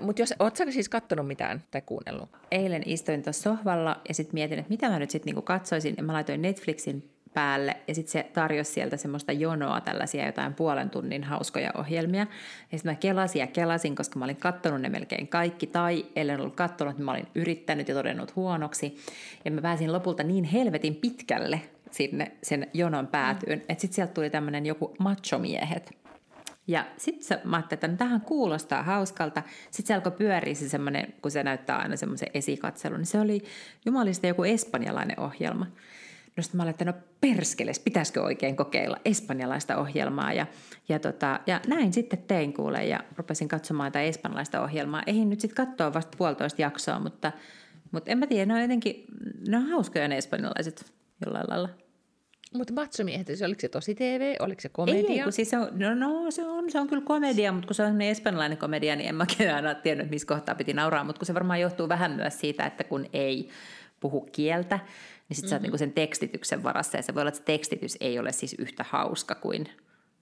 Mutta 0.00 0.22
jos, 0.22 0.34
ootko 0.38 0.70
siis 0.70 0.88
katsonut 0.88 1.26
mitään 1.26 1.62
tai 1.70 1.82
kuunnellut? 1.82 2.28
Eilen 2.50 2.82
istuin 2.86 3.22
tuossa 3.22 3.42
sohvalla 3.42 4.00
ja 4.08 4.14
sitten 4.14 4.34
mietin, 4.34 4.58
että 4.58 4.70
mitä 4.70 4.88
mä 4.88 4.98
nyt 4.98 5.10
sitten 5.10 5.26
niinku 5.26 5.42
katsoisin. 5.42 5.94
Ja 5.96 6.02
mä 6.02 6.12
laitoin 6.12 6.42
Netflixin 6.42 7.10
päälle 7.34 7.76
ja 7.88 7.94
sitten 7.94 8.12
se 8.12 8.30
tarjosi 8.32 8.72
sieltä 8.72 8.96
semmoista 8.96 9.32
jonoa, 9.32 9.80
tällaisia 9.80 10.26
jotain 10.26 10.54
puolen 10.54 10.90
tunnin 10.90 11.24
hauskoja 11.24 11.70
ohjelmia. 11.78 12.26
Ja 12.72 12.78
sitten 12.78 12.92
mä 12.92 12.96
kelasin 12.96 13.40
ja 13.40 13.46
kelasin, 13.46 13.96
koska 13.96 14.18
mä 14.18 14.24
olin 14.24 14.36
kattonut 14.36 14.80
ne 14.80 14.88
melkein 14.88 15.28
kaikki, 15.28 15.66
tai 15.66 16.06
ellen 16.16 16.40
ollut 16.40 16.56
kattonut, 16.56 16.96
niin 16.96 17.04
mä 17.04 17.10
olin 17.10 17.26
yrittänyt 17.34 17.88
ja 17.88 17.94
todennut 17.94 18.36
huonoksi. 18.36 18.96
Ja 19.44 19.50
mä 19.50 19.62
pääsin 19.62 19.92
lopulta 19.92 20.22
niin 20.22 20.44
helvetin 20.44 20.96
pitkälle 20.96 21.60
sinne 21.90 22.32
sen 22.42 22.66
jonon 22.74 23.06
päätyyn, 23.06 23.58
että 23.68 23.80
sitten 23.80 23.94
sieltä 23.94 24.14
tuli 24.14 24.30
tämmöinen 24.30 24.66
joku 24.66 24.94
machomiehet. 24.98 26.05
Ja 26.66 26.86
sitten 26.96 27.40
mä 27.44 27.56
ajattelin, 27.56 27.78
että 27.78 27.88
no, 27.88 27.96
tähän 27.96 28.20
kuulostaa 28.20 28.82
hauskalta. 28.82 29.42
Sitten 29.70 29.86
se 29.86 29.94
alkoi 29.94 30.12
pyöriä 30.12 30.54
se 30.54 30.68
semmoinen, 30.68 31.14
kun 31.22 31.30
se 31.30 31.42
näyttää 31.42 31.78
aina 31.78 31.96
semmoisen 31.96 32.28
esikatselun, 32.34 32.98
niin 32.98 33.06
se 33.06 33.20
oli 33.20 33.44
jumalista 33.84 34.26
joku 34.26 34.44
espanjalainen 34.44 35.20
ohjelma. 35.20 35.66
No 36.36 36.42
sitten 36.42 36.56
mä 36.56 36.62
olin, 36.62 36.70
että 36.70 36.84
no 36.84 36.92
perskeles, 37.20 37.78
pitäisikö 37.78 38.22
oikein 38.22 38.56
kokeilla 38.56 38.96
espanjalaista 39.04 39.76
ohjelmaa. 39.76 40.32
Ja, 40.32 40.46
ja, 40.88 40.98
tota, 40.98 41.40
ja 41.46 41.60
näin 41.66 41.92
sitten 41.92 42.18
tein 42.18 42.52
kuule 42.52 42.84
ja 42.84 43.00
rupesin 43.16 43.48
katsomaan 43.48 43.92
tätä 43.92 44.02
espanjalaista 44.02 44.62
ohjelmaa. 44.62 45.02
Eihin 45.06 45.30
nyt 45.30 45.40
sitten 45.40 45.66
katsoa 45.66 45.94
vasta 45.94 46.16
puolitoista 46.18 46.62
jaksoa, 46.62 46.98
mutta, 46.98 47.32
mutta 47.90 48.10
en 48.10 48.18
mä 48.18 48.26
tiedä, 48.26 48.46
ne 48.46 48.54
on 48.54 48.62
jotenkin, 48.62 49.04
ne 49.48 49.56
on 49.56 49.66
hauskoja 49.66 50.08
ne 50.08 50.16
espanjalaiset 50.16 50.92
jollain 51.24 51.46
lailla. 51.48 51.85
Mutta 52.56 52.72
matsomiehet, 52.72 53.28
oliko 53.44 53.60
se 53.60 53.68
tosi 53.68 53.94
TV, 53.94 54.36
oliko 54.40 54.60
se 54.60 54.68
komedia? 54.68 55.10
Ei, 55.10 55.22
kun 55.22 55.32
siis 55.32 55.50
se 55.50 55.58
on, 55.58 55.68
no, 55.72 55.94
no, 55.94 56.30
se, 56.30 56.44
on, 56.44 56.70
se 56.70 56.80
on 56.80 56.88
kyllä 56.88 57.02
komedia, 57.06 57.52
mutta 57.52 57.66
kun 57.66 57.74
se 57.74 57.82
on 57.82 58.02
espanjalainen 58.02 58.58
komedia, 58.58 58.96
niin 58.96 59.08
en 59.08 59.14
mä 59.14 59.26
aina 59.54 59.74
tiennyt, 59.74 60.10
missä 60.10 60.26
kohtaa 60.26 60.54
piti 60.54 60.72
nauraa. 60.72 61.04
Mutta 61.04 61.18
kun 61.18 61.26
se 61.26 61.34
varmaan 61.34 61.60
johtuu 61.60 61.88
vähän 61.88 62.12
myös 62.12 62.40
siitä, 62.40 62.66
että 62.66 62.84
kun 62.84 63.06
ei 63.12 63.48
puhu 64.00 64.20
kieltä, 64.20 64.76
niin 64.76 65.36
sitten 65.36 65.36
mm-hmm. 65.36 65.48
sä 65.48 65.56
oot 65.56 65.62
niinku 65.62 65.78
sen 65.78 65.92
tekstityksen 65.92 66.62
varassa. 66.62 66.96
Ja 66.96 67.02
se 67.02 67.14
voi 67.14 67.20
olla, 67.20 67.28
että 67.28 67.38
se 67.38 67.44
tekstitys 67.44 67.96
ei 68.00 68.18
ole 68.18 68.32
siis 68.32 68.54
yhtä 68.58 68.84
hauska 68.88 69.34
kuin 69.34 69.68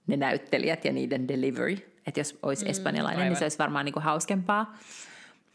ne 0.07 0.17
näyttelijät 0.17 0.85
ja 0.85 0.91
niiden 0.91 1.27
delivery. 1.27 1.77
Että 2.07 2.19
jos 2.19 2.39
olisi 2.43 2.65
mm, 2.65 2.71
espanjalainen, 2.71 3.19
aivan. 3.19 3.31
niin 3.31 3.39
se 3.39 3.45
olisi 3.45 3.57
varmaan 3.57 3.85
niinku 3.85 3.99
hauskempaa. 3.99 4.77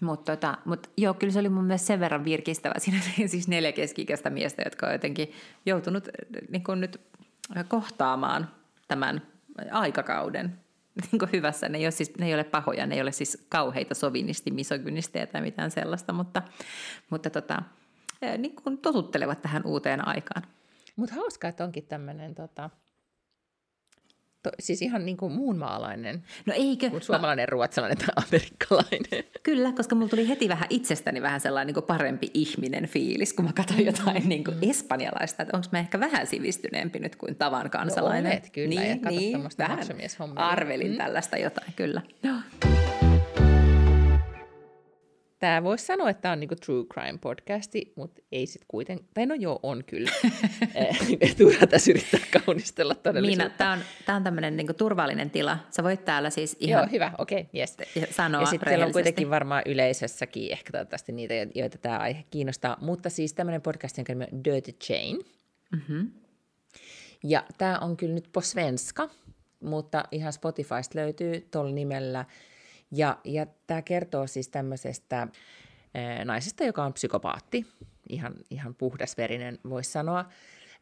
Mutta 0.00 0.36
tota, 0.36 0.58
mut 0.64 0.90
joo, 0.96 1.14
kyllä 1.14 1.32
se 1.32 1.38
oli 1.38 1.48
mun 1.48 1.64
mielestä 1.64 1.86
sen 1.86 2.00
verran 2.00 2.24
virkistävä. 2.24 2.74
Siinä 2.78 3.00
siis 3.26 3.48
neljä 3.48 3.72
keski-ikäistä 3.72 4.30
miestä, 4.30 4.62
jotka 4.62 4.86
on 4.86 4.92
jotenkin 4.92 5.32
joutunut 5.66 6.08
niin 6.48 6.64
kuin 6.64 6.80
nyt 6.80 7.00
kohtaamaan 7.68 8.50
tämän 8.88 9.22
aikakauden 9.70 10.58
niin 11.12 11.18
kuin 11.18 11.32
hyvässä. 11.32 11.68
Ne 11.68 11.78
ei, 11.78 11.84
ole 11.84 11.90
siis, 11.90 12.18
ne 12.18 12.26
ei 12.26 12.34
ole 12.34 12.44
pahoja, 12.44 12.86
ne 12.86 12.94
ei 12.94 13.00
ole 13.00 13.12
siis 13.12 13.46
kauheita 13.48 13.94
sovinisti, 13.94 14.50
misogynisteja 14.50 15.26
tai 15.26 15.40
mitään 15.40 15.70
sellaista, 15.70 16.12
mutta, 16.12 16.42
mutta 17.10 17.30
tota, 17.30 17.62
niin 18.38 18.56
kuin 18.56 18.78
totuttelevat 18.78 19.42
tähän 19.42 19.66
uuteen 19.66 20.08
aikaan. 20.08 20.42
Mutta 20.96 21.14
hauskaa, 21.14 21.50
että 21.50 21.64
onkin 21.64 21.86
tämmöinen 21.86 22.34
tota, 22.34 22.70
To, 24.42 24.50
siis 24.58 24.82
ihan 24.82 25.06
niin 25.06 25.16
kuin 25.16 25.32
muun 25.32 25.58
maalainen. 25.58 26.22
No 26.46 26.54
eikö? 26.56 26.90
Kuin 26.90 27.02
suomalainen, 27.02 27.42
mä... 27.42 27.46
ruotsalainen 27.46 27.98
tai 27.98 28.24
amerikkalainen. 28.26 29.24
Kyllä, 29.42 29.72
koska 29.72 29.94
mulla 29.94 30.08
tuli 30.08 30.28
heti 30.28 30.48
vähän 30.48 30.66
itsestäni 30.70 31.22
vähän 31.22 31.40
sellainen 31.40 31.66
niin 31.66 31.74
kuin 31.74 31.86
parempi 31.86 32.30
ihminen 32.34 32.86
fiilis, 32.86 33.32
kun 33.32 33.44
mä 33.44 33.52
katsoin 33.52 33.86
jotain 33.86 34.28
niin 34.28 34.44
kuin 34.44 34.56
espanjalaista, 34.62 35.42
että 35.42 35.56
onko 35.56 35.68
mä 35.72 35.78
ehkä 35.78 36.00
vähän 36.00 36.26
sivistyneempi 36.26 36.98
nyt 36.98 37.16
kuin 37.16 37.36
tavan 37.36 37.70
kansalainen. 37.70 38.24
No 38.24 38.30
olet, 38.30 38.50
kyllä, 38.50 38.68
niin, 38.68 39.00
ja 39.02 39.10
niin, 39.10 39.42
vähän 39.58 39.78
arvelin 40.36 40.90
mm. 40.90 40.98
tällaista 40.98 41.36
jotain, 41.36 41.72
kyllä. 41.76 42.02
No. 42.22 42.34
Tämä 45.40 45.62
voisi 45.62 45.86
sanoa, 45.86 46.10
että 46.10 46.20
tämä 46.20 46.32
on 46.32 46.40
niinku 46.40 46.54
true 46.54 46.84
crime 46.84 47.18
podcasti, 47.18 47.92
mutta 47.96 48.22
ei 48.32 48.46
sitten 48.46 48.66
kuitenkaan, 48.68 49.08
tai 49.14 49.26
no 49.26 49.34
joo, 49.34 49.60
on 49.62 49.84
kyllä. 49.84 50.10
Turha 51.38 51.66
tässä 51.66 51.90
yrittää 51.90 52.20
kaunistella 52.44 52.94
todellisuutta. 52.94 53.44
Miina, 53.44 53.56
tämä 53.58 53.72
on, 53.72 54.16
on 54.16 54.24
tämmöinen 54.24 54.56
niinku 54.56 54.74
turvallinen 54.74 55.30
tila. 55.30 55.58
Sä 55.70 55.82
voit 55.82 56.04
täällä 56.04 56.30
siis 56.30 56.56
ihan... 56.60 56.82
Joo, 56.82 56.88
hyvä, 56.92 57.12
okei, 57.18 57.40
okay, 57.40 57.60
yes. 57.60 57.76
Sanoa 58.10 58.40
Ja 58.40 58.46
sitten 58.46 58.84
on 58.84 58.92
kuitenkin 58.92 59.30
varmaan 59.30 59.62
yleisössäkin 59.66 60.52
ehkä 60.52 60.72
toivottavasti 60.72 61.12
niitä, 61.12 61.34
joita 61.54 61.78
tämä 61.78 61.98
aihe 61.98 62.24
kiinnostaa. 62.30 62.76
Mutta 62.80 63.10
siis 63.10 63.32
tämmöinen 63.32 63.62
podcast, 63.62 63.96
jonka 63.96 64.12
nimi 64.12 64.26
on 64.32 64.44
Dirty 64.44 64.72
Chain. 64.72 65.18
Mm-hmm. 65.72 66.10
Ja 67.24 67.44
tämä 67.58 67.78
on 67.78 67.96
kyllä 67.96 68.14
nyt 68.14 68.28
på 68.32 68.40
svenska, 68.40 69.08
mutta 69.60 70.04
ihan 70.10 70.32
Spotifysta 70.32 70.98
löytyy 70.98 71.48
tuolla 71.50 71.72
nimellä– 71.72 72.24
ja, 72.90 73.18
ja 73.24 73.46
tämä 73.66 73.82
kertoo 73.82 74.26
siis 74.26 74.48
tämmöisestä 74.48 75.28
ää, 75.94 76.24
naisesta, 76.24 76.64
joka 76.64 76.84
on 76.84 76.92
psykopaatti, 76.92 77.66
ihan, 78.08 78.34
ihan 78.50 78.74
puhdasverinen 78.74 79.58
voisi 79.68 79.92
sanoa. 79.92 80.24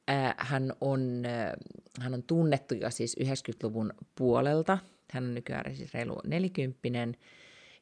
Ää, 0.09 0.35
hän, 0.39 0.73
on, 0.81 1.25
ää, 1.25 1.57
hän 2.01 2.15
on 2.15 2.23
tunnettu 2.23 2.75
jo 2.75 2.91
siis 2.91 3.17
90-luvun 3.21 3.93
puolelta. 4.15 4.79
Hän 5.13 5.25
on 5.25 5.35
nykyään 5.35 5.77
siis 5.77 5.95
reilu 5.95 6.21
nelikymppinen. 6.27 7.17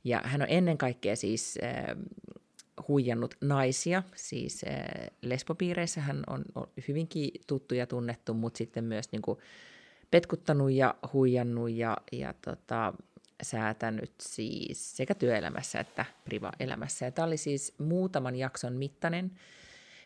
Ja 0.05 0.21
hän 0.25 0.43
on 0.43 0.49
ennen 0.51 0.79
kaikkea 0.79 1.17
siis 1.17 1.59
ää, 1.63 1.97
huijannut 2.89 3.35
naisia, 3.41 4.03
siis 4.17 4.65
ää, 4.65 5.09
lesbopiireissä 5.23 6.01
hän 6.01 6.23
on, 6.27 6.45
on 6.55 6.69
hyvinkin 6.89 7.31
tuttu 7.47 7.75
ja 7.75 7.87
tunnettu, 7.87 8.35
mutta 8.35 8.59
sitten 8.59 8.85
myös 8.85 9.13
niin 9.13 9.23
kuin, 9.23 9.39
petkuttanut 10.11 10.73
ja 10.73 10.95
huijannut 11.13 11.71
ja, 11.71 11.97
ja 12.13 12.35
tota, 12.45 12.93
säätänyt 13.43 14.13
siis 14.21 14.97
sekä 14.97 15.15
työelämässä 15.15 15.81
että 15.81 16.05
priva-elämässä. 16.25 17.05
Ja 17.05 17.13
tämä 17.13 17.27
oli 17.27 17.37
siis 17.37 17.75
muutaman 17.79 18.37
jakson 18.37 18.73
mittainen, 18.73 19.33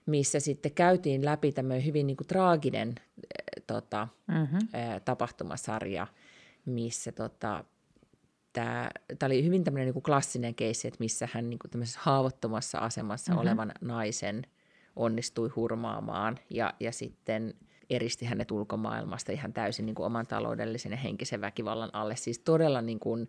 missä 0.07 0.41
sitten 0.41 0.72
käytiin 0.72 1.24
läpi 1.24 1.53
tämmöinen 1.53 1.85
hyvin 1.85 2.07
niin 2.07 2.16
kuin 2.16 2.26
traaginen 2.26 2.89
äh, 2.99 3.64
tota, 3.66 4.09
mm-hmm. 4.26 4.59
äh, 4.74 5.03
tapahtumasarja 5.05 6.07
missä 6.66 7.12
tota, 7.12 7.64
tämä 8.53 8.91
oli 9.24 9.45
hyvin 9.45 9.64
tämmöinen 9.64 9.93
niin 9.95 10.03
klassinen 10.03 10.55
keissi, 10.55 10.89
että 10.89 11.01
missä 11.01 11.28
hän 11.33 11.51
niin 11.51 11.59
kuin 11.59 11.70
tämmöisessä 11.70 12.01
haavoittumassa 12.03 12.78
asemassa 12.78 13.33
mm-hmm. 13.33 13.49
olevan 13.49 13.72
naisen 13.81 14.47
onnistui 14.97 15.49
hurmaamaan 15.49 16.39
ja, 16.51 16.74
ja 16.81 16.93
sitten 16.93 17.55
eristi 17.91 18.24
hänet 18.24 18.51
ulkomaailmasta 18.51 19.32
ihan 19.32 19.53
täysin 19.53 19.86
niin 19.86 19.95
kuin 19.95 20.07
oman 20.07 20.26
taloudellisen 20.26 20.93
ja 20.93 20.99
henkisen 20.99 21.41
väkivallan 21.41 21.91
alle. 21.93 22.16
Siis 22.16 22.38
todella 22.38 22.82
niin 22.82 23.01
kuin, 23.01 23.28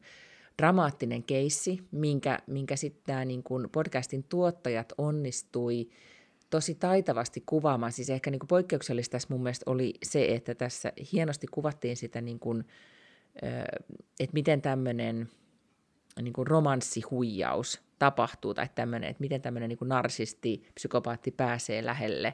dramaattinen 0.58 1.24
keissi, 1.24 1.80
minkä, 1.92 2.40
minkä 2.48 2.76
sitten 2.76 3.28
niin 3.28 3.44
kuin 3.44 3.70
podcastin 3.70 4.24
tuottajat 4.24 4.94
onnistui 4.98 5.90
tosi 6.50 6.76
taitavasti 6.76 7.44
kuvaamaan. 7.46 7.92
Siis 7.92 8.10
ehkä 8.10 8.32
niin 8.32 8.40
kuin 8.40 8.48
poikkeuksellista 8.48 9.12
tässä 9.12 9.28
mun 9.32 9.44
mielestä 9.44 9.72
oli 9.72 9.94
se, 10.04 10.26
että 10.26 10.56
tässä 10.56 10.94
hienosti 11.14 11.48
kuvattiin 11.48 11.98
sitä, 11.98 12.22
niin 12.22 12.40
kuin, 12.40 12.64
että 14.20 14.34
miten 14.34 14.62
tämmöinen 14.62 15.30
niin 16.22 16.34
kuin 16.34 16.48
romanssihuijaus 16.48 17.82
tapahtuu, 18.00 18.54
tai 18.54 18.68
tämmöinen, 18.76 19.10
että 19.10 19.22
miten 19.22 19.42
tämmöinen 19.42 19.70
niin 19.70 19.78
kuin 19.78 19.90
narsisti, 19.90 20.64
psykopaatti 20.76 21.32
pääsee 21.32 21.86
lähelle 21.86 22.34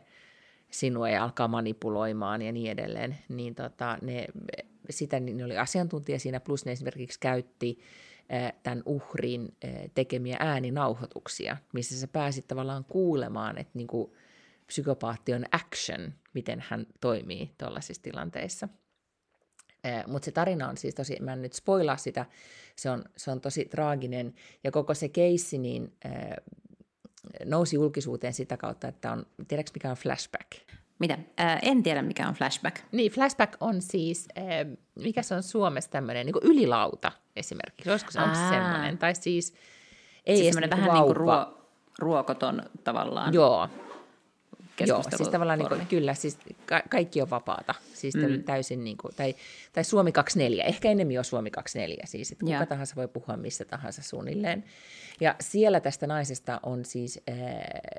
sinua 0.69 1.09
ja 1.09 1.23
alkaa 1.23 1.47
manipuloimaan 1.47 2.41
ja 2.41 2.51
niin 2.51 2.71
edelleen, 2.71 3.17
niin 3.29 3.55
tota, 3.55 3.97
ne, 4.01 4.25
sitä 4.89 5.19
niin 5.19 5.37
ne 5.37 5.45
oli 5.45 5.57
asiantuntija 5.57 6.19
siinä, 6.19 6.39
plus 6.39 6.65
ne 6.65 6.71
esimerkiksi 6.71 7.19
käytti 7.19 7.79
tämän 8.63 8.83
uhrin 8.85 9.57
tekemiä 9.95 10.37
ääninauhoituksia, 10.39 11.57
missä 11.73 11.99
sä 11.99 12.07
pääsit 12.07 12.47
tavallaan 12.47 12.85
kuulemaan, 12.85 13.57
että 13.57 13.71
niin 13.73 13.87
kuin 13.87 14.11
psykopaatti 14.65 15.33
on 15.33 15.45
action, 15.51 16.13
miten 16.33 16.63
hän 16.67 16.87
toimii 17.01 17.51
tuollaisissa 17.57 18.03
tilanteissa. 18.03 18.69
Mutta 20.07 20.25
se 20.25 20.31
tarina 20.31 20.69
on 20.69 20.77
siis 20.77 20.95
tosi, 20.95 21.17
mä 21.19 21.33
en 21.33 21.41
nyt 21.41 21.53
spoilaa 21.53 21.97
sitä, 21.97 22.25
se 22.75 22.89
on, 22.89 23.03
se 23.17 23.31
on 23.31 23.41
tosi 23.41 23.65
traaginen, 23.65 24.33
ja 24.63 24.71
koko 24.71 24.93
se 24.93 25.09
keissi 25.09 25.57
niin, 25.57 25.93
nousi 27.45 27.75
julkisuuteen 27.75 28.33
sitä 28.33 28.57
kautta, 28.57 28.87
että 28.87 29.11
on, 29.11 29.25
tiedätkö 29.47 29.71
mikä 29.75 29.89
on 29.89 29.97
flashback? 29.97 30.51
Mitä? 30.99 31.17
Ää, 31.37 31.59
en 31.61 31.83
tiedä, 31.83 32.01
mikä 32.01 32.27
on 32.27 32.33
flashback. 32.33 32.77
Niin, 32.91 33.11
flashback 33.11 33.53
on 33.59 33.81
siis, 33.81 34.27
äh, 34.37 34.77
mikä 34.95 35.21
se 35.21 35.35
on 35.35 35.43
Suomessa 35.43 35.91
tämmöinen, 35.91 36.25
niin 36.25 36.35
ylilauta 36.41 37.11
esimerkiksi. 37.35 37.91
Olisiko 37.91 38.11
se, 38.11 38.21
onko 38.21 38.35
se 38.35 38.49
semmoinen? 38.49 38.97
Tai 38.97 39.15
siis 39.15 39.53
ei 40.25 40.37
siis 40.37 40.47
semmoinen 40.47 40.69
vähän 40.69 40.93
niin 40.93 41.03
kuin 41.03 41.15
ruo, 41.15 41.69
ruokoton 41.99 42.61
tavallaan. 42.83 43.33
Joo. 43.33 43.69
Joo, 44.85 45.03
siis 45.17 45.29
tavallaan 45.29 45.59
niin 45.59 45.69
kuin, 45.69 45.87
kyllä, 45.87 46.13
siis 46.13 46.37
ka- 46.65 46.83
kaikki 46.89 47.21
on 47.21 47.29
vapaata, 47.29 47.75
siis 47.93 48.15
mm. 48.15 48.43
täysin 48.43 48.83
niin 48.83 48.97
kuin, 48.97 49.15
tai, 49.15 49.35
tai 49.73 49.83
Suomi 49.83 50.11
24, 50.11 50.63
ehkä 50.63 50.89
enemmän 50.89 51.17
on 51.17 51.25
Suomi 51.25 51.51
24, 51.51 52.03
siis 52.05 52.31
että 52.31 52.45
kuka 52.45 52.57
ja. 52.57 52.65
tahansa 52.65 52.95
voi 52.95 53.07
puhua 53.07 53.37
missä 53.37 53.65
tahansa 53.65 54.01
suunnilleen. 54.01 54.63
Ja 55.21 55.35
siellä 55.41 55.79
tästä 55.79 56.07
naisesta 56.07 56.59
on 56.63 56.85
siis 56.85 57.19
äh, 57.29 57.35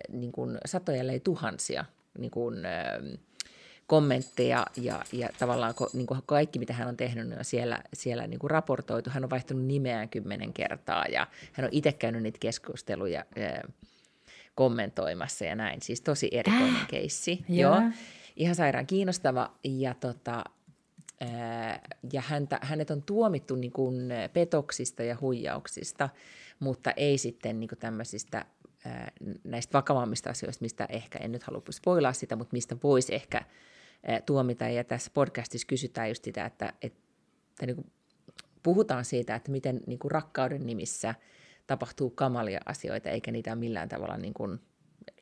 niin 0.09 0.33
kuin 0.33 0.59
satoja, 0.67 1.01
ellei 1.01 1.21
tuhansia 1.21 1.85
niin 2.19 2.31
kuin, 2.31 2.67
ähm, 2.67 3.15
kommentteja 3.89 4.67
ja, 4.77 5.05
ja 5.13 5.29
tavallaan 5.39 5.75
niin 5.93 6.07
kuin 6.07 6.21
kaikki, 6.27 6.59
mitä 6.59 6.73
hän 6.73 6.89
on 6.89 6.97
tehnyt, 6.97 7.29
niin 7.29 7.39
on 7.39 7.45
siellä, 7.45 7.83
siellä 7.93 8.27
niin 8.27 8.39
kuin 8.39 8.51
raportoitu. 8.51 9.11
Hän 9.11 9.25
on 9.25 9.31
vaihtunut 9.31 9.65
nimeään 9.65 10.09
kymmenen 10.09 10.53
kertaa 10.53 11.05
ja 11.13 11.27
hän 11.53 11.65
on 11.65 11.73
itse 11.73 11.93
käynyt 11.93 12.23
niitä 12.23 12.39
keskusteluja 12.41 13.25
äh, 13.39 13.75
kommentoimassa 14.59 15.45
ja 15.45 15.55
näin. 15.55 15.83
Siis 15.83 16.01
tosi 16.01 16.29
erikoinen 16.33 16.75
äh, 16.75 16.89
keissi. 16.89 17.45
Joo. 17.49 17.77
Ihan 18.37 18.55
sairaan 18.55 18.87
kiinnostava 18.87 19.55
ja 19.65 19.95
tota, 19.95 20.45
ja 22.13 22.21
häntä, 22.21 22.59
hänet 22.63 22.91
on 22.91 23.03
tuomittu 23.03 23.55
niin 23.57 23.73
kuin 23.73 24.13
petoksista 24.33 25.03
ja 25.03 25.17
huijauksista, 25.21 26.09
mutta 26.61 26.91
ei 26.91 27.19
sitten 27.19 27.61
niin 27.61 27.69
kuin 27.69 27.79
tämmöisistä 27.79 28.47
näistä 29.45 29.73
vakavammista 29.73 30.31
asioista, 30.31 30.63
mistä 30.63 30.87
ehkä, 30.89 31.19
en 31.19 31.33
nyt 31.33 31.43
halua 31.43 31.63
spoilaa 31.71 32.13
sitä, 32.13 32.37
mutta 32.37 32.53
mistä 32.53 32.77
voisi 32.83 33.15
ehkä 33.15 33.43
tuomita. 34.27 34.69
Ja 34.69 34.85
tässä 34.85 35.11
podcastissa 35.15 35.67
kysytään 35.67 36.09
just 36.09 36.25
sitä, 36.25 36.45
että, 36.45 36.73
että 36.83 37.67
niin 37.67 37.77
kuin 37.77 37.93
puhutaan 38.63 39.05
siitä, 39.05 39.35
että 39.35 39.51
miten 39.51 39.81
niin 39.87 39.99
kuin 39.99 40.11
rakkauden 40.11 40.67
nimissä 40.67 41.15
tapahtuu 41.69 42.11
kamalia 42.11 42.61
asioita, 42.67 43.09
eikä 43.09 43.33
niitä 43.33 43.55
millään 43.55 43.89
tavalla 43.89 44.17
niin 44.17 44.35
kuin, 44.35 44.61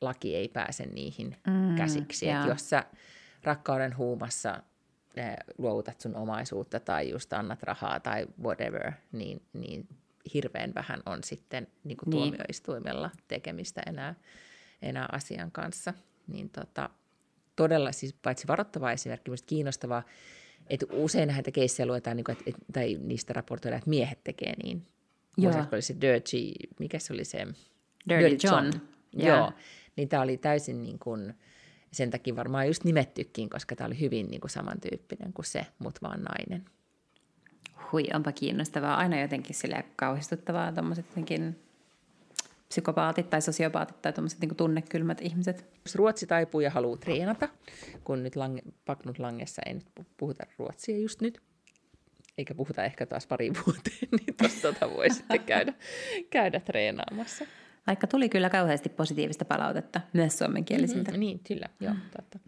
laki 0.01 0.35
ei 0.35 0.47
pääse 0.47 0.85
niihin 0.85 1.37
mm, 1.47 1.75
käsiksi. 1.75 2.29
Että 2.29 2.47
jos 2.47 2.69
sä 2.69 2.83
rakkauden 3.43 3.97
huumassa 3.97 4.63
luovutat 5.57 6.01
sun 6.01 6.15
omaisuutta 6.15 6.79
tai 6.79 7.09
just 7.09 7.33
annat 7.33 7.63
rahaa 7.63 7.99
tai 7.99 8.27
whatever, 8.43 8.91
niin, 9.11 9.41
niin 9.53 9.87
hirveän 10.33 10.73
vähän 10.75 11.01
on 11.05 11.23
sitten 11.23 11.67
niin 11.83 11.97
kuin 11.97 12.09
niin. 12.09 12.21
tuomioistuimella 12.21 13.09
tekemistä 13.27 13.81
enää, 13.85 14.15
enää 14.81 15.09
asian 15.11 15.51
kanssa. 15.51 15.93
Niin 16.27 16.49
tota, 16.49 16.89
todella 17.55 17.91
siis 17.91 18.13
paitsi 18.13 18.47
varoittava 18.47 18.91
esimerkki, 18.91 19.31
myös 19.31 19.41
kiinnostavaa, 19.41 20.03
että 20.67 20.85
usein 20.91 21.27
näitä 21.27 21.51
keissejä 21.51 21.87
luetaan, 21.87 22.17
niin 22.17 22.23
kuin, 22.25 22.37
että, 22.45 22.61
tai 22.73 22.97
niistä 23.01 23.33
raportoidaan, 23.33 23.77
että 23.77 23.89
miehet 23.89 24.23
tekee 24.23 24.53
niin. 24.63 24.87
Joo. 25.37 25.65
oli 25.71 25.81
se 25.81 25.95
Dirty, 26.01 26.37
mikä 26.79 26.99
se 26.99 27.13
oli 27.13 27.25
se? 27.25 27.37
Dirty, 28.09 28.29
Dirty 28.29 28.47
John. 28.47 28.65
John. 28.65 28.81
Yeah. 29.23 29.37
Joo, 29.37 29.51
niin 29.95 30.09
tämä 30.09 30.23
oli 30.23 30.37
täysin 30.37 30.83
niin 30.83 30.99
kuin, 30.99 31.33
sen 31.91 32.11
takia 32.11 32.35
varmaan 32.35 32.67
just 32.67 32.83
nimettykin, 32.83 33.49
koska 33.49 33.75
tämä 33.75 33.85
oli 33.85 33.99
hyvin 33.99 34.27
niin 34.27 34.41
kuin 34.41 34.51
samantyyppinen 34.51 35.33
kuin 35.33 35.45
se, 35.45 35.65
mutta 35.79 35.99
vaan 36.01 36.23
nainen 36.23 36.65
hui, 37.91 38.03
onpa 38.13 38.31
kiinnostavaa. 38.31 38.97
Aina 38.97 39.21
jotenkin 39.21 39.55
sille 39.55 39.85
kauhistuttavaa 39.95 40.71
tuommoiset 40.71 41.05
psykopaatit 42.69 43.29
tai 43.29 43.41
sosiopaatit 43.41 44.01
tai 44.01 44.13
tuommoiset 44.13 44.39
niin 44.39 44.55
tunnekylmät 44.55 45.21
ihmiset. 45.21 45.65
Jos 45.85 45.95
Ruotsi 45.95 46.27
taipuu 46.27 46.61
ja 46.61 46.69
haluaa 46.69 46.97
treenata, 46.97 47.49
kun 48.03 48.23
nyt 48.23 48.35
lange, 48.35 48.61
Paknut 48.85 49.19
Langessa 49.19 49.61
ei 49.65 49.73
nyt 49.73 49.85
puhuta 50.17 50.43
ruotsia 50.57 50.97
just 50.97 51.21
nyt, 51.21 51.41
eikä 52.37 52.55
puhuta 52.55 52.83
ehkä 52.83 53.05
taas 53.05 53.27
pari 53.27 53.51
vuoteen, 53.65 54.07
niin 54.19 54.35
tuosta 54.37 54.61
tota 54.61 54.89
voi 54.89 55.09
sitten 55.09 55.39
käydä, 55.39 55.73
käydä 56.29 56.59
treenaamassa. 56.59 57.45
Vaikka 57.87 58.07
tuli 58.07 58.29
kyllä 58.29 58.49
kauheasti 58.49 58.89
positiivista 58.89 59.45
palautetta 59.45 60.01
myös 60.13 60.37
suomenkielisiltä. 60.37 61.11
Mm-hmm, 61.11 61.19
niin, 61.19 61.39
kyllä, 61.39 61.69
joo, 61.79 61.93
totta. 62.17 62.39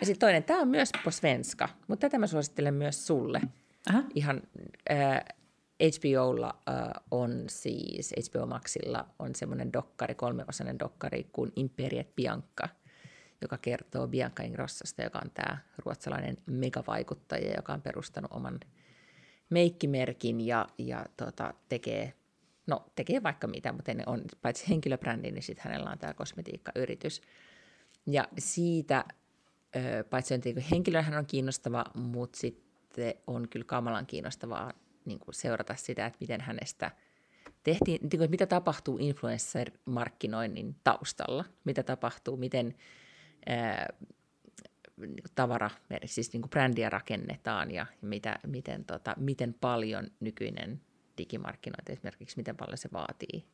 Ja 0.00 0.06
sitten 0.06 0.20
toinen, 0.20 0.44
tämä 0.44 0.60
on 0.60 0.68
myös 0.68 0.90
på 1.04 1.10
svenska, 1.10 1.68
mutta 1.88 2.08
tätä 2.08 2.18
mä 2.18 2.26
suosittelen 2.26 2.74
myös 2.74 3.06
sulle. 3.06 3.40
Aha. 3.88 4.02
Ihan 4.14 4.42
äh, 4.90 5.24
HBOlla 5.82 6.62
äh, 6.68 7.02
on 7.10 7.44
siis, 7.48 8.14
HBO 8.30 8.46
Maxilla 8.46 9.08
on 9.18 9.34
semmoinen 9.34 9.72
dokkari, 9.72 10.14
kolmeosainen 10.14 10.78
dokkari 10.78 11.26
kuin 11.32 11.52
Imperiet 11.56 12.16
Bianca, 12.16 12.68
joka 13.42 13.58
kertoo 13.58 14.08
Bianca 14.08 14.42
Ingrossosta, 14.42 15.02
joka 15.02 15.20
on 15.24 15.30
tämä 15.30 15.58
ruotsalainen 15.84 16.36
megavaikuttaja, 16.46 17.56
joka 17.56 17.72
on 17.72 17.82
perustanut 17.82 18.32
oman 18.32 18.60
meikkimerkin 19.50 20.40
ja, 20.40 20.66
ja 20.78 21.06
tota, 21.16 21.54
tekee, 21.68 22.12
no, 22.66 22.86
tekee 22.96 23.22
vaikka 23.22 23.46
mitä, 23.46 23.72
mutta 23.72 23.94
ne 23.94 24.02
on 24.06 24.22
paitsi 24.42 24.68
henkilöbrändi, 24.68 25.30
niin 25.30 25.42
sitten 25.42 25.64
hänellä 25.64 25.90
on 25.90 25.98
tämä 25.98 26.14
kosmetiikkayritys. 26.14 27.20
Ja 28.06 28.28
siitä, 28.38 29.04
paitsi 30.10 30.34
on 30.34 30.40
henkilö, 30.70 31.02
hän 31.02 31.18
on 31.18 31.26
kiinnostava, 31.26 31.84
mutta 31.94 32.38
sitten 32.38 33.14
on 33.26 33.48
kyllä 33.48 33.64
kamalan 33.64 34.06
kiinnostavaa 34.06 34.72
niin 35.04 35.18
kuin 35.18 35.34
seurata 35.34 35.74
sitä, 35.74 36.06
että 36.06 36.18
miten 36.20 36.40
hänestä 36.40 36.90
tehtiin, 37.62 38.00
niin 38.02 38.18
kuin, 38.18 38.30
mitä 38.30 38.46
tapahtuu 38.46 38.98
influencer-markkinoinnin 38.98 40.74
taustalla, 40.84 41.44
mitä 41.64 41.82
tapahtuu, 41.82 42.36
miten 42.36 42.74
ää, 43.46 43.88
tavara, 45.34 45.70
siis 46.04 46.32
niin 46.32 46.42
kuin 46.42 46.50
brändiä 46.50 46.90
rakennetaan 46.90 47.70
ja 47.70 47.86
mitä, 48.02 48.38
miten, 48.46 48.84
tota, 48.84 49.14
miten 49.18 49.54
paljon 49.60 50.10
nykyinen 50.20 50.80
digimarkkinointi 51.18 51.92
esimerkiksi, 51.92 52.36
miten 52.36 52.56
paljon 52.56 52.78
se 52.78 52.88
vaatii 52.92 53.44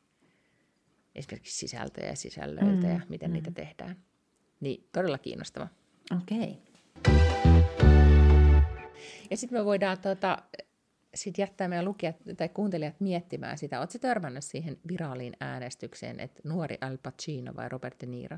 esimerkiksi 1.15 1.57
sisältöjä 1.57 2.07
ja 2.07 2.15
sisällöiltä 2.15 2.87
mm, 2.87 2.93
ja 2.93 3.01
miten 3.09 3.29
mm. 3.29 3.33
niitä 3.33 3.51
tehdään. 3.51 3.95
Niin 4.59 4.87
todella 4.91 5.17
kiinnostava. 5.17 5.67
Okei. 6.21 6.37
Okay. 6.37 6.73
Ja 9.29 9.37
sitten 9.37 9.59
me 9.59 9.65
voidaan 9.65 9.97
tota, 9.97 10.37
sit 11.15 11.37
jättää 11.37 11.67
meidän 11.67 11.85
lukijat 11.85 12.15
tai 12.37 12.49
kuuntelijat 12.49 12.99
miettimään 12.99 13.57
sitä. 13.57 13.79
Oletko 13.79 13.97
törmännyt 13.99 14.43
siihen 14.43 14.77
viraaliin 14.87 15.33
äänestykseen, 15.39 16.19
että 16.19 16.41
nuori 16.43 16.77
Al 16.81 16.97
Pacino 17.03 17.55
vai 17.55 17.69
Robert 17.69 18.01
De 18.01 18.05
Niro? 18.05 18.37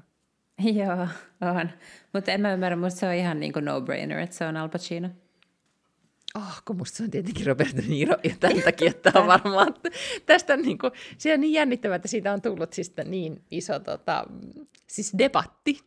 Joo, 0.80 1.08
on. 1.41 1.70
Mutta 2.14 2.32
en 2.32 2.41
mä 2.41 2.53
ymmärrä, 2.53 2.76
musta 2.76 2.99
se 2.99 3.08
on 3.08 3.14
ihan 3.14 3.39
niin 3.39 3.53
kuin 3.53 3.66
no-brainer, 3.66 4.20
että 4.20 4.36
se 4.36 4.45
on 4.45 4.58
Al 4.58 4.70
Pacino. 4.70 5.10
Oh, 6.36 6.62
kun 6.66 6.78
musta 6.78 6.97
se 6.97 7.03
on 7.03 7.12
tietenkin 7.12 7.45
Robert 7.45 7.78
De 7.78 7.82
Niro, 7.82 8.16
ja 8.24 8.36
tämän 8.39 8.62
takia 8.66 8.93
tämä 8.93 9.22
on 9.22 9.28
varmaan, 9.28 9.74
tästä 10.26 10.53
on 10.53 10.62
niin 10.62 10.78
kuin, 10.78 10.91
se 11.18 11.34
on 11.34 11.41
niin 11.41 11.53
jännittävää, 11.53 11.95
että 11.95 12.08
siitä 12.08 12.34
on 12.34 12.41
tullut 12.41 12.74
siis 12.74 12.93
niin 13.06 13.43
iso 13.51 13.80
tota, 13.80 14.26
siis 14.88 15.14
debatti, 15.18 15.80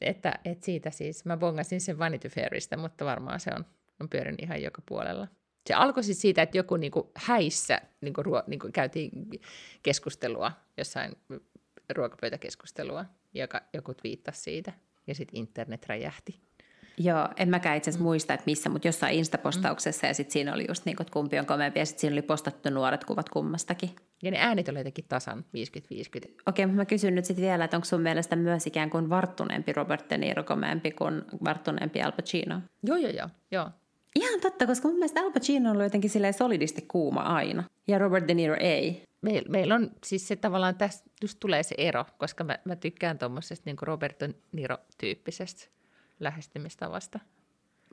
että, 0.00 0.38
että 0.44 0.64
siitä 0.64 0.90
siis, 0.90 1.24
mä 1.24 1.36
bongasin 1.36 1.80
sen 1.80 1.98
Vanity 1.98 2.28
Fairista, 2.28 2.76
mutta 2.76 3.04
varmaan 3.04 3.40
se 3.40 3.50
on 3.56 3.64
on 4.00 4.08
pyörinyt 4.08 4.42
ihan 4.42 4.62
joka 4.62 4.82
puolella. 4.88 5.28
Se 5.66 5.74
alkoi 5.74 6.04
siis 6.04 6.20
siitä, 6.20 6.42
että 6.42 6.58
joku 6.58 6.76
niin 6.76 6.92
kuin 6.92 7.06
häissä 7.14 7.80
niin 8.00 8.14
kuin 8.14 8.24
ruo, 8.24 8.42
niin 8.46 8.60
kuin 8.60 8.72
käytiin 8.72 9.10
keskustelua, 9.82 10.52
jossain 10.76 11.12
ruokapöytäkeskustelua, 11.94 13.04
joka 13.38 13.60
joku 13.72 13.94
viittasi 14.04 14.40
siitä, 14.40 14.72
ja 15.06 15.14
sitten 15.14 15.36
internet 15.38 15.86
räjähti. 15.86 16.46
Joo, 16.98 17.28
en 17.36 17.48
mäkään 17.48 17.76
itse 17.76 17.90
asiassa 17.90 18.04
muista, 18.04 18.34
että 18.34 18.46
missä, 18.46 18.68
mutta 18.68 18.88
jossain 18.88 19.14
Insta-postauksessa, 19.14 20.06
mm. 20.06 20.08
ja 20.08 20.14
sitten 20.14 20.32
siinä 20.32 20.54
oli 20.54 20.64
just 20.68 20.84
niin 20.84 20.96
kuin, 20.96 21.04
että 21.04 21.12
kumpi 21.12 21.38
on 21.38 21.46
komeampi, 21.46 21.78
ja 21.78 21.86
sitten 21.86 22.00
siinä 22.00 22.14
oli 22.14 22.22
postattu 22.22 22.70
nuoret 22.70 23.04
kuvat 23.04 23.28
kummastakin. 23.28 23.90
Ja 24.22 24.30
ne 24.30 24.38
äänit 24.38 24.68
oli 24.68 24.78
jotenkin 24.78 25.04
tasan 25.08 25.38
50-50. 25.38 25.42
Okei, 26.46 26.64
okay, 26.64 26.66
mä 26.66 26.84
kysyn 26.84 27.14
nyt 27.14 27.24
sitten 27.24 27.44
vielä, 27.44 27.64
että 27.64 27.76
onko 27.76 27.84
sun 27.84 28.00
mielestä 28.00 28.36
myös 28.36 28.66
ikään 28.66 28.90
kuin 28.90 29.10
varttuneempi 29.10 29.72
Robert 29.72 30.10
De 30.10 30.18
Niro 30.18 30.44
komeampi 30.44 30.90
kuin 30.90 31.22
varttuneempi 31.44 32.02
Al 32.02 32.12
Pacino? 32.12 32.60
Joo, 32.82 32.96
joo, 32.96 33.10
joo. 33.10 33.28
joo. 33.50 33.70
Ihan 34.14 34.40
totta, 34.40 34.66
koska 34.66 34.88
mun 34.88 34.96
mielestä 34.96 35.20
Al 35.20 35.30
Pacino 35.30 35.70
on 35.70 35.80
jotenkin 35.80 36.10
silleen 36.10 36.34
solidisti 36.34 36.82
kuuma 36.88 37.20
aina, 37.20 37.64
ja 37.88 37.98
Robert 37.98 38.28
De 38.28 38.34
Niro 38.34 38.56
ei. 38.60 39.02
Meillä 39.26 39.48
meil 39.48 39.70
on 39.70 39.90
siis 40.04 40.28
se 40.28 40.36
tavallaan, 40.36 40.74
tässä 40.74 41.04
just 41.22 41.40
tulee 41.40 41.62
se 41.62 41.74
ero, 41.78 42.04
koska 42.18 42.44
mä, 42.44 42.58
mä 42.64 42.76
tykkään 42.76 43.18
tuommoisesta 43.18 43.62
niin 43.66 43.76
Robert 43.82 44.20
De 44.20 44.34
Niro-tyyppisestä 44.52 45.66
lähestymistavasta. 46.20 47.20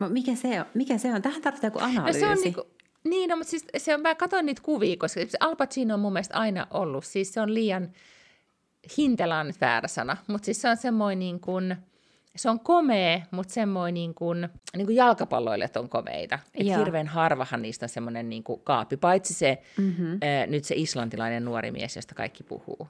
Mikä 0.09 0.36
se 0.36 0.59
on? 0.59 0.65
Mikä 0.73 0.97
se 0.97 1.13
on? 1.13 1.21
Tähän 1.21 1.41
tarvitaan 1.41 1.73
joku 1.73 1.79
analyysi. 1.79 2.19
No 2.19 2.25
se 2.25 2.31
on 2.31 2.43
niin 2.43 2.53
kuin, 2.53 2.67
niin, 3.03 3.29
no, 3.29 3.36
mutta 3.36 3.51
siis 3.51 3.65
se 3.77 3.95
on, 3.95 4.01
mä 4.01 4.15
katsoin 4.15 4.45
niitä 4.45 4.61
kuvia, 4.61 4.95
koska 4.97 5.21
se 5.27 5.38
Al 5.39 5.55
Pacino 5.55 5.93
on 5.93 5.99
mun 5.99 6.13
mielestä 6.13 6.38
aina 6.38 6.67
ollut. 6.71 7.05
Siis 7.05 7.34
se 7.34 7.41
on 7.41 7.53
liian, 7.53 7.91
on 9.39 9.47
nyt 9.47 9.61
väärä 9.61 9.88
sana, 9.88 10.17
mutta 10.27 10.45
siis 10.45 10.61
se 10.61 10.69
on 10.69 10.77
semmoinen 10.77 11.19
niin 11.19 11.39
kuin, 11.39 11.75
se 12.36 12.49
on 12.49 12.59
komea, 12.59 13.21
mutta 13.31 13.53
semmoinen 13.53 13.93
niin 13.93 14.15
kuin, 14.15 14.49
niin 14.75 14.86
kuin 14.86 14.95
jalkapalloilijat 14.95 15.77
on 15.77 15.89
komeita. 15.89 16.39
Et 16.55 16.77
hirveän 16.77 17.07
harvahan 17.07 17.61
niistä 17.61 17.86
on 17.86 17.89
semmoinen 17.89 18.29
niin 18.29 18.43
kuin 18.43 18.61
kaapi, 18.63 18.97
paitsi 18.97 19.34
se, 19.34 19.61
mm-hmm. 19.77 20.17
ää, 20.21 20.47
nyt 20.47 20.65
se 20.65 20.75
islantilainen 20.77 21.45
nuori 21.45 21.71
mies, 21.71 21.95
josta 21.95 22.15
kaikki 22.15 22.43
puhuu. 22.43 22.88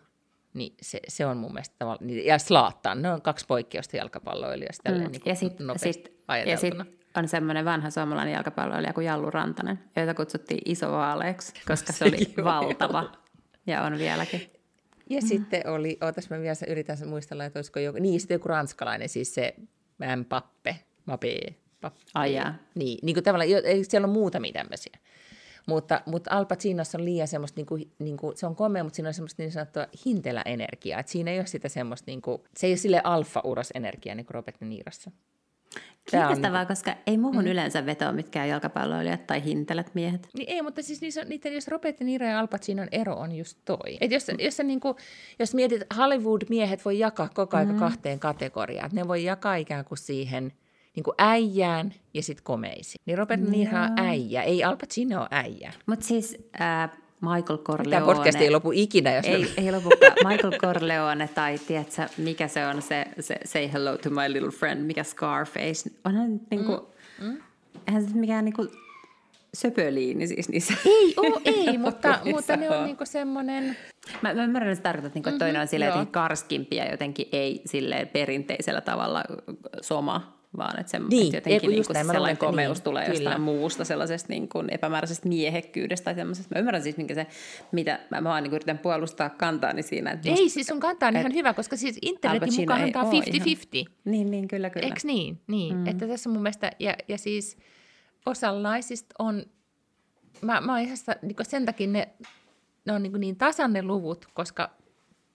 Niin 0.54 0.74
se, 0.82 1.00
se 1.08 1.26
on 1.26 1.38
mun 1.38 1.54
mielestä 1.54 1.76
tavallaan, 1.80 2.08
niin, 2.08 2.26
ja 2.26 2.40
Slaattan, 2.40 3.02
ne 3.02 3.12
on 3.12 3.22
kaksi 3.22 3.46
poikkeusta 3.48 3.98
jalkapalloilijasta. 3.98 4.92
Mm. 4.92 4.98
Niin 4.98 5.22
ja 5.26 5.36
sitten 5.36 5.68
sit, 5.78 6.24
ja 6.46 6.58
sit 6.58 6.74
on 7.18 7.28
semmoinen 7.28 7.66
vanha 7.66 7.90
suomalainen 7.90 8.34
jalkapalloilija 8.34 8.94
kuin 8.94 9.06
Jallu 9.06 9.32
Rantanen, 9.32 9.80
jota 9.96 10.14
kutsuttiin 10.14 10.62
isovaaleeksi, 10.66 11.54
koska 11.68 11.94
se 11.94 12.06
oli 12.10 12.44
valtava 12.44 13.12
ja 13.68 13.82
on 13.82 13.98
vieläkin. 13.98 14.63
Ja 15.10 15.22
mm. 15.22 15.28
sitten 15.28 15.68
oli, 15.68 15.98
ootas 16.02 16.30
mä 16.30 16.40
vielä 16.40 16.56
yritän 16.68 16.98
muistella, 17.06 17.46
että 17.46 17.60
olisiko 17.60 17.80
joku, 17.80 18.00
niin 18.00 18.20
sitten 18.20 18.36
joku 18.36 18.48
ranskalainen, 18.48 19.10
siis 19.10 19.36
se 19.36 19.56
Pappe, 20.30 20.76
Mape, 21.06 21.38
Pappe. 21.82 22.02
Ai. 22.14 22.36
Niin, 22.76 23.00
niin 23.02 23.14
kuin 23.16 23.24
tavallaan, 23.24 23.50
siellä 23.90 24.06
on 24.06 24.14
muutamia 24.14 24.54
tämmöisiä. 24.54 24.98
Mutta, 25.68 26.02
mutta 26.06 26.32
Al 26.32 26.46
Pacinossa 26.46 26.98
on 26.98 27.06
liian 27.06 27.28
semmoista, 27.28 27.60
niin 27.60 27.66
kuin, 27.66 27.92
niin 28.00 28.18
kuin, 28.18 28.38
se 28.38 28.46
on 28.46 28.56
komea, 28.56 28.84
mutta 28.84 28.96
siinä 28.96 29.08
on 29.08 29.14
semmoista 29.14 29.42
niin 29.42 29.52
sanottua 29.52 29.88
hintelä-energiaa. 30.06 31.00
Että 31.00 31.12
siinä 31.12 31.32
ei 31.32 31.40
ole 31.40 31.46
sitä 31.46 31.70
semmoista, 31.70 32.12
niin 32.12 32.22
kuin, 32.22 32.42
se 32.58 32.68
ei 32.68 32.72
ole 32.72 32.78
sille 32.78 33.02
alfa-uros-energiaa 33.04 34.16
niin 34.16 34.26
kuin 34.26 34.36
Robert 34.36 34.62
De 34.62 34.66
Nirossa. 34.66 35.12
Kiinnostavaa, 36.12 36.62
on... 36.62 36.68
koska 36.68 36.96
ei 37.08 37.18
muuhun 37.18 37.44
mm. 37.44 37.52
yleensä 37.52 37.86
vetoa 37.86 38.12
mitkään 38.12 38.50
jalkapalloilijat 38.50 39.28
tai 39.28 39.44
hintelät 39.44 39.96
miehet. 39.96 40.28
Niin 40.38 40.50
ei, 40.50 40.62
mutta 40.62 40.82
siis 40.82 41.02
niissä, 41.02 41.24
niiden, 41.24 41.54
jos 41.54 41.68
Robert 41.68 42.00
De 42.00 42.06
Niro 42.06 42.26
ja 42.26 42.40
Al 42.40 42.48
Pacinon 42.48 42.88
ero 42.92 43.16
on 43.16 43.36
just 43.36 43.58
toi. 43.66 43.98
Et 44.02 44.12
jos, 44.12 44.28
jos, 44.40 44.58
sä 44.58 44.64
niinku, 44.64 44.96
jos 45.40 45.54
mietit, 45.54 45.82
Hollywood-miehet 45.98 46.86
voi 46.86 47.00
jakaa 47.00 47.30
koko 47.34 47.58
ajan 47.58 47.72
mm. 47.72 47.80
kahteen 47.80 48.20
kategoriaan. 48.20 48.90
Ne 48.94 49.08
voi 49.08 49.24
jakaa 49.24 49.56
ikään 49.56 49.86
kuin 49.86 49.98
siihen 49.98 50.54
niin 50.96 51.04
kuin 51.04 51.16
äijään 51.18 51.94
ja 52.14 52.24
sitten 52.24 52.44
komeisiin. 52.44 53.02
Niin 53.06 53.18
Robert 53.18 53.42
De 53.42 53.50
Niro 53.50 53.78
on 53.78 54.00
äijä, 54.00 54.44
ei 54.44 54.64
Al 54.64 54.78
Pacino 54.78 55.20
ole 55.20 55.28
äijä. 55.32 55.74
Mutta 55.86 56.06
siis 56.06 56.38
äh, 56.62 56.90
Michael 57.24 57.58
Corleone. 57.58 57.90
Tämä 57.90 58.06
podcast 58.06 58.42
ei 58.42 58.52
lopu 58.52 58.72
ikinä. 58.72 59.16
Jos 59.16 59.26
ei, 59.26 59.54
ei 59.58 59.72
lopukaan. 59.72 60.14
Michael 60.28 60.54
Corleone 60.58 61.28
tai 61.28 61.58
tiedätkö, 61.58 62.08
mikä 62.18 62.48
se 62.48 62.66
on 62.66 62.82
se, 62.82 63.06
se 63.20 63.36
Say 63.46 63.70
Hello 63.74 63.98
to 63.98 64.10
My 64.10 64.34
Little 64.34 64.52
Friend, 64.52 64.82
mikä 64.86 65.04
Scarface. 65.04 65.90
Onhan 66.06 66.40
niin 66.52 66.66
kuin, 66.66 66.80
mm. 67.22 67.28
Mm. 67.28 67.42
eihän 67.88 68.04
se 68.04 68.16
mikään 68.16 68.46
niin 68.46 68.54
kuin, 68.54 68.70
söpöliini 69.54 70.28
siis 70.28 70.50
niissä. 70.50 70.74
Ei 70.86 71.14
oo, 71.18 71.42
ei, 71.46 71.78
mutta, 71.86 72.20
mutta 72.32 72.58
ne 72.58 72.70
on 72.70 72.86
niinku 72.86 73.06
semmoinen... 73.06 73.78
Mä, 74.22 74.34
mä 74.34 74.44
ymmärrän, 74.44 74.72
että 74.72 74.84
tarkoitat, 74.84 75.16
niinku, 75.16 75.30
että 75.30 75.46
toinen 75.46 75.62
on 75.62 75.68
silleen 75.68 75.90
jotenkin 75.90 76.12
karskimpi 76.12 76.76
ja 76.76 76.92
jotenkin 76.92 77.26
ei 77.32 77.62
silleen 77.66 78.08
perinteisellä 78.08 78.82
tavalla 78.82 79.24
soma 79.82 80.43
vaan 80.58 80.80
että, 80.80 80.92
se, 80.92 81.00
niin, 81.00 81.36
että 81.36 81.50
jotenkin 81.50 81.70
niin 81.70 81.86
kuin 81.86 81.96
sellainen 81.96 82.38
komeus 82.38 82.78
niin, 82.78 82.84
tulee 82.84 83.06
kyllä. 83.06 83.20
jostain 83.20 83.42
muusta 83.42 83.86
sellaisesta 83.86 84.30
niin 84.30 84.50
kuin 84.50 84.74
epämääräisestä 84.74 85.28
miehekkyydestä 85.28 86.06
tai 86.06 86.16
semmoisesta. 86.16 86.56
Mä 86.56 86.60
ymmärrän 86.60 86.84
siis, 86.84 86.98
minkä 86.98 87.14
se, 87.14 87.28
mitä 87.72 88.00
mä, 88.12 88.22
mä 88.22 88.30
vaan 88.30 88.44
niin 88.44 88.54
yritän 88.54 88.78
puolustaa 88.78 89.30
kantaani 89.30 89.84
siinä. 89.84 90.12
Että 90.12 90.30
musta, 90.30 90.44
ei, 90.44 90.50
siis 90.50 90.68
sun 90.68 90.80
kanta 90.80 91.08
on 91.08 91.16
ihan 91.16 91.34
hyvä, 91.34 91.54
koska 91.54 91.76
siis 91.76 91.98
internetin 92.02 92.54
mukaan 92.56 92.82
antaa 92.82 93.04
50-50. 93.04 93.08
Niin, 94.06 94.32
niin, 94.32 94.48
kyllä, 94.48 94.70
kyllä. 94.70 94.86
Eikö 94.86 95.00
niin? 95.04 95.42
niin. 95.48 95.76
Mm. 95.76 95.88
Että 95.88 96.08
tässä 96.08 96.30
mun 96.30 96.42
mielestä, 96.42 96.72
ja, 96.80 96.96
ja 97.08 97.18
siis 97.18 97.58
osalla 98.26 98.62
naisista 98.62 99.16
on, 99.20 99.46
mä, 100.42 100.62
mä 100.62 100.72
oon 100.72 100.82
ihan 100.82 100.98
sitä, 100.98 101.16
niin 101.22 101.36
sen 101.42 101.66
takia 101.66 101.88
ne, 101.88 102.10
ne 102.86 102.94
on 102.94 103.04
niin, 103.04 103.20
niin 103.20 103.36
tasan 103.36 103.74
ne 103.74 103.84
luvut, 103.84 104.28
koska 104.34 104.70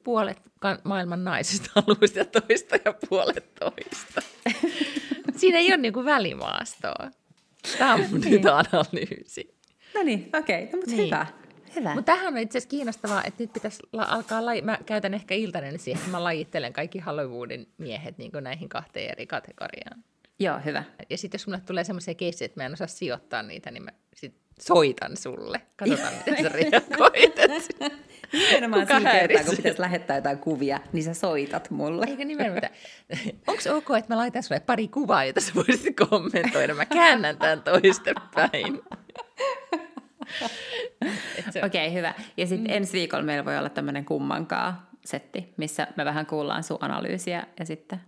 puolet 0.04 0.42
maailman 0.84 1.24
naisista 1.24 1.70
haluaa 1.74 2.06
sitä 2.06 2.24
toista 2.24 2.76
ja 2.84 2.94
puolet 3.08 3.54
toista. 3.54 4.22
Siinä 5.38 5.58
ei 5.58 5.68
ole 5.68 5.76
niinku 5.76 6.04
välimaastoa. 6.04 7.10
Tämä 7.78 7.94
on 7.94 8.00
mun 8.10 8.20
niin. 8.20 8.42
analyysi. 8.48 9.58
No 9.94 10.02
niin, 10.02 10.30
okei. 10.38 10.64
Okay. 10.64 10.72
No, 10.72 10.76
mutta 10.76 10.90
niin. 10.90 11.04
hyvä. 11.06 11.26
Hyvä. 11.76 11.94
Mutta 11.94 12.12
tähän 12.12 12.34
on 12.34 12.38
itse 12.38 12.58
asiassa 12.58 12.70
kiinnostavaa, 12.70 13.24
että 13.24 13.42
nyt 13.42 13.52
pitäisi 13.52 13.82
la- 13.92 14.02
alkaa, 14.02 14.46
laji- 14.46 14.62
mä 14.62 14.78
käytän 14.86 15.14
ehkä 15.14 15.34
iltainen 15.34 15.78
siihen, 15.78 16.00
että 16.00 16.10
mä 16.10 16.24
lajittelen 16.24 16.72
kaikki 16.72 16.98
Hollywoodin 16.98 17.68
miehet 17.78 18.18
niin 18.18 18.30
näihin 18.40 18.68
kahteen 18.68 19.10
eri 19.10 19.26
kategoriaan. 19.26 20.04
Joo, 20.38 20.58
hyvä. 20.64 20.84
Ja 21.10 21.18
sitten 21.18 21.38
jos 21.38 21.46
mulle 21.46 21.60
tulee 21.60 21.84
semmoisia 21.84 22.14
keissejä, 22.14 22.46
että 22.46 22.60
mä 22.60 22.66
en 22.66 22.72
osaa 22.72 22.86
sijoittaa 22.86 23.42
niitä, 23.42 23.70
niin 23.70 23.82
mä 23.82 23.90
sit 24.14 24.34
soitan 24.60 25.16
sulle. 25.16 25.60
Katsotaan, 25.76 26.14
miten 26.14 26.42
sä 26.42 26.48
reagoit. 26.48 27.36
Nimenomaan 28.32 28.86
sillä 28.86 29.10
kertaa, 29.10 29.44
kun 29.44 29.56
pitäisi 29.56 29.80
lähettää 29.80 30.16
jotain 30.16 30.38
kuvia, 30.38 30.80
niin 30.92 31.04
sä 31.04 31.14
soitat 31.14 31.70
mulle. 31.70 32.06
Eikö 32.08 32.24
nimenomaan? 32.24 32.62
Onko 33.46 33.62
ok, 33.76 33.98
että 33.98 34.14
mä 34.14 34.18
laitan 34.18 34.42
sulle 34.42 34.60
pari 34.60 34.88
kuvaa, 34.88 35.24
jota 35.24 35.40
sä 35.40 35.52
voisit 35.54 35.96
kommentoida? 36.08 36.74
Mä 36.74 36.86
käännän 36.86 37.36
tämän 37.36 37.62
toistepäin. 37.62 38.82
Okei, 41.48 41.86
okay, 41.86 41.92
hyvä. 41.92 42.14
Ja 42.36 42.46
sitten 42.46 42.70
mm. 42.70 42.76
ensi 42.76 42.92
viikolla 42.92 43.24
meillä 43.24 43.44
voi 43.44 43.58
olla 43.58 43.68
tämmöinen 43.68 44.04
kummankaa 44.04 44.90
setti, 45.04 45.54
missä 45.56 45.86
me 45.96 46.04
vähän 46.04 46.26
kuullaan 46.26 46.62
sun 46.62 46.78
analyysiä 46.80 47.46
ja 47.58 47.66
sitten 47.66 48.00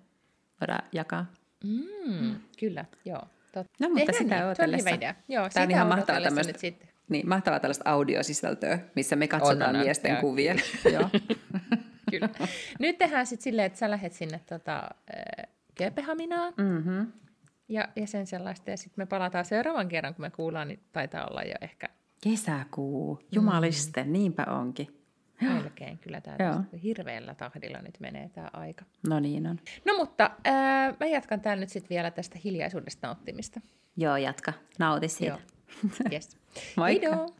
voidaan 0.60 0.88
jakaa. 0.92 1.26
Mm, 1.64 2.36
kyllä, 2.60 2.84
joo. 3.04 3.22
Totta. 3.52 3.72
No, 3.80 3.88
mutta 3.88 3.98
Tehdään 4.06 4.22
sitä 4.22 4.34
niin. 4.34 4.44
odotellessa. 4.44 4.84
Se 4.84 4.90
on 4.90 5.00
hyvä 5.00 5.10
idea. 5.10 5.14
Joo, 5.28 5.48
Tämä 5.48 5.64
on 5.64 5.70
ihan 5.70 5.86
mahtavaa 5.86 6.20
tämmöistä, 6.20 6.52
niin, 7.08 7.28
mahtavaa 7.28 7.60
tällaista 7.60 7.90
audiosisältöä, 7.90 8.78
missä 8.96 9.16
me 9.16 9.28
katsotaan 9.28 9.76
on, 9.76 9.82
miesten 9.82 10.12
joo. 10.12 10.20
kuvia. 10.20 10.54
joo. 10.92 11.08
Kyllä. 12.10 12.28
Nyt 12.78 12.98
tehdään 12.98 13.26
sitten 13.26 13.44
silleen, 13.44 13.66
että 13.66 13.78
sä 13.78 13.90
lähdet 13.90 14.12
sinne 14.12 14.40
tota, 14.48 14.76
äh, 14.78 15.50
Kööpenhaminaan. 15.74 16.54
Mm-hmm. 16.56 17.12
Ja, 17.68 17.88
ja 17.96 18.06
sen 18.06 18.26
sellaista. 18.26 18.70
Ja 18.70 18.76
sitten 18.76 19.02
me 19.02 19.06
palataan 19.06 19.44
seuraavan 19.44 19.88
kerran, 19.88 20.14
kun 20.14 20.24
me 20.24 20.30
kuullaan, 20.30 20.68
niin 20.68 20.80
taitaa 20.92 21.26
olla 21.26 21.42
jo 21.42 21.54
ehkä... 21.60 21.88
Kesäkuu. 22.22 23.20
Jumaliste, 23.32 24.04
mm. 24.04 24.12
niinpä 24.12 24.44
onkin. 24.44 24.99
Melkein, 25.40 25.98
kyllä 25.98 26.20
tämä 26.20 26.64
hirveällä 26.82 27.34
tahdilla 27.34 27.78
nyt 27.78 28.00
menee 28.00 28.28
tämä 28.28 28.50
aika. 28.52 28.84
No 29.08 29.20
niin 29.20 29.46
on. 29.46 29.60
No 29.84 29.96
mutta 29.96 30.30
äh, 30.46 30.94
mä 31.00 31.06
jatkan 31.06 31.40
täällä 31.40 31.60
nyt 31.60 31.68
sitten 31.68 31.90
vielä 31.90 32.10
tästä 32.10 32.38
hiljaisuudesta 32.44 33.06
nauttimista. 33.06 33.60
Joo, 33.96 34.16
jatka. 34.16 34.52
Nauti 34.78 35.08
siitä. 35.08 35.38
Joo. 35.84 35.90
Yes. 36.12 36.36
Moikka. 36.76 37.08
Heidoo. 37.08 37.34